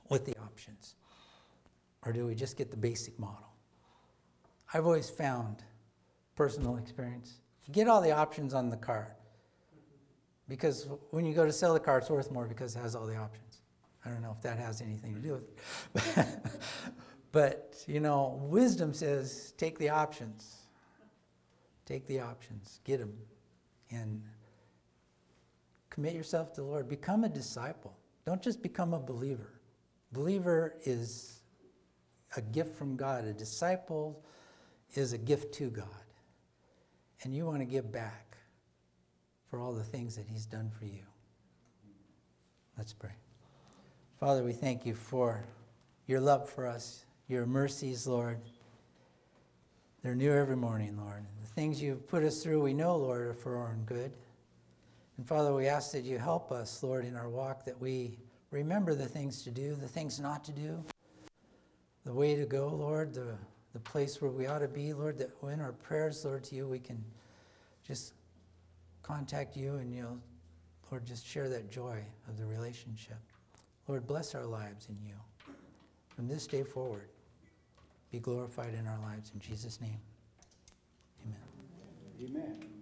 with 0.08 0.24
the 0.24 0.34
options? 0.38 0.94
Or 2.04 2.12
do 2.12 2.26
we 2.26 2.34
just 2.34 2.56
get 2.56 2.70
the 2.70 2.76
basic 2.76 3.18
model? 3.18 3.48
I've 4.72 4.86
always 4.86 5.08
found, 5.08 5.62
personal 6.34 6.76
experience, 6.76 7.38
get 7.72 7.88
all 7.88 8.00
the 8.00 8.12
options 8.12 8.54
on 8.54 8.70
the 8.70 8.76
car. 8.76 9.16
Because 10.48 10.88
when 11.10 11.24
you 11.24 11.34
go 11.34 11.46
to 11.46 11.52
sell 11.52 11.72
the 11.72 11.80
car, 11.80 11.98
it's 11.98 12.10
worth 12.10 12.30
more 12.30 12.46
because 12.46 12.76
it 12.76 12.80
has 12.80 12.94
all 12.94 13.06
the 13.06 13.16
options. 13.16 13.62
I 14.04 14.10
don't 14.10 14.20
know 14.20 14.34
if 14.36 14.42
that 14.42 14.58
has 14.58 14.82
anything 14.82 15.14
to 15.14 15.20
do 15.20 15.42
with 15.94 16.18
it. 16.18 16.28
but, 17.32 17.82
you 17.86 18.00
know, 18.00 18.38
wisdom 18.42 18.92
says 18.92 19.54
take 19.56 19.78
the 19.78 19.88
options. 19.88 20.56
Take 21.86 22.06
the 22.06 22.20
options, 22.20 22.80
get 22.84 22.98
them, 22.98 23.12
and 23.90 24.22
commit 25.90 26.14
yourself 26.14 26.52
to 26.54 26.62
the 26.62 26.66
Lord. 26.66 26.88
Become 26.88 27.24
a 27.24 27.28
disciple. 27.28 27.96
Don't 28.24 28.42
just 28.42 28.62
become 28.62 28.94
a 28.94 29.00
believer. 29.00 29.60
Believer 30.12 30.76
is 30.84 31.42
a 32.36 32.40
gift 32.40 32.74
from 32.74 32.96
God. 32.96 33.24
A 33.24 33.32
disciple 33.32 34.22
is 34.94 35.12
a 35.12 35.18
gift 35.18 35.54
to 35.54 35.70
God. 35.70 35.86
And 37.22 37.34
you 37.34 37.46
want 37.46 37.60
to 37.60 37.64
give 37.64 37.90
back 37.90 38.36
for 39.48 39.58
all 39.58 39.72
the 39.72 39.84
things 39.84 40.16
that 40.16 40.26
He's 40.28 40.46
done 40.46 40.70
for 40.78 40.84
you. 40.84 41.04
Let's 42.76 42.92
pray. 42.92 43.14
Father, 44.18 44.42
we 44.42 44.52
thank 44.52 44.84
you 44.84 44.94
for 44.94 45.44
your 46.06 46.20
love 46.20 46.48
for 46.48 46.66
us, 46.66 47.04
your 47.28 47.46
mercies, 47.46 48.06
Lord. 48.06 48.38
They're 50.02 50.14
new 50.14 50.32
every 50.32 50.56
morning, 50.56 50.98
Lord. 50.98 51.24
The 51.42 51.48
things 51.48 51.80
you've 51.80 52.06
put 52.08 52.24
us 52.24 52.42
through, 52.42 52.62
we 52.62 52.74
know, 52.74 52.96
Lord, 52.96 53.22
are 53.22 53.34
for 53.34 53.56
our 53.56 53.68
own 53.68 53.84
good. 53.86 54.12
And 55.16 55.26
Father, 55.26 55.54
we 55.54 55.66
ask 55.66 55.92
that 55.92 56.02
you 56.02 56.18
help 56.18 56.52
us, 56.52 56.82
Lord, 56.82 57.04
in 57.04 57.16
our 57.16 57.28
walk, 57.28 57.64
that 57.64 57.80
we 57.80 58.18
remember 58.50 58.94
the 58.94 59.06
things 59.06 59.42
to 59.44 59.50
do, 59.50 59.74
the 59.74 59.88
things 59.88 60.20
not 60.20 60.44
to 60.44 60.52
do, 60.52 60.84
the 62.04 62.12
way 62.12 62.36
to 62.36 62.44
go, 62.44 62.68
Lord, 62.68 63.14
the, 63.14 63.36
the 63.72 63.80
place 63.80 64.20
where 64.20 64.30
we 64.30 64.46
ought 64.46 64.58
to 64.60 64.68
be, 64.68 64.92
Lord, 64.92 65.18
that 65.18 65.30
when 65.40 65.60
our 65.60 65.72
prayers, 65.72 66.24
Lord, 66.24 66.44
to 66.44 66.54
you, 66.54 66.68
we 66.68 66.78
can 66.78 67.02
just 67.86 68.12
contact 69.02 69.56
you 69.56 69.76
and 69.76 69.92
you'll, 69.92 70.18
Lord, 70.90 71.04
just 71.06 71.26
share 71.26 71.48
that 71.48 71.70
joy 71.70 71.98
of 72.28 72.38
the 72.38 72.44
relationship. 72.44 73.18
Lord, 73.88 74.06
bless 74.06 74.34
our 74.34 74.46
lives 74.46 74.88
in 74.88 74.96
you. 75.06 75.14
From 76.14 76.28
this 76.28 76.46
day 76.46 76.62
forward, 76.62 77.08
be 78.10 78.20
glorified 78.20 78.74
in 78.74 78.86
our 78.86 78.98
lives. 79.00 79.32
In 79.34 79.40
Jesus' 79.40 79.80
name, 79.80 79.98
amen. 81.26 81.40
Amen. 82.22 82.73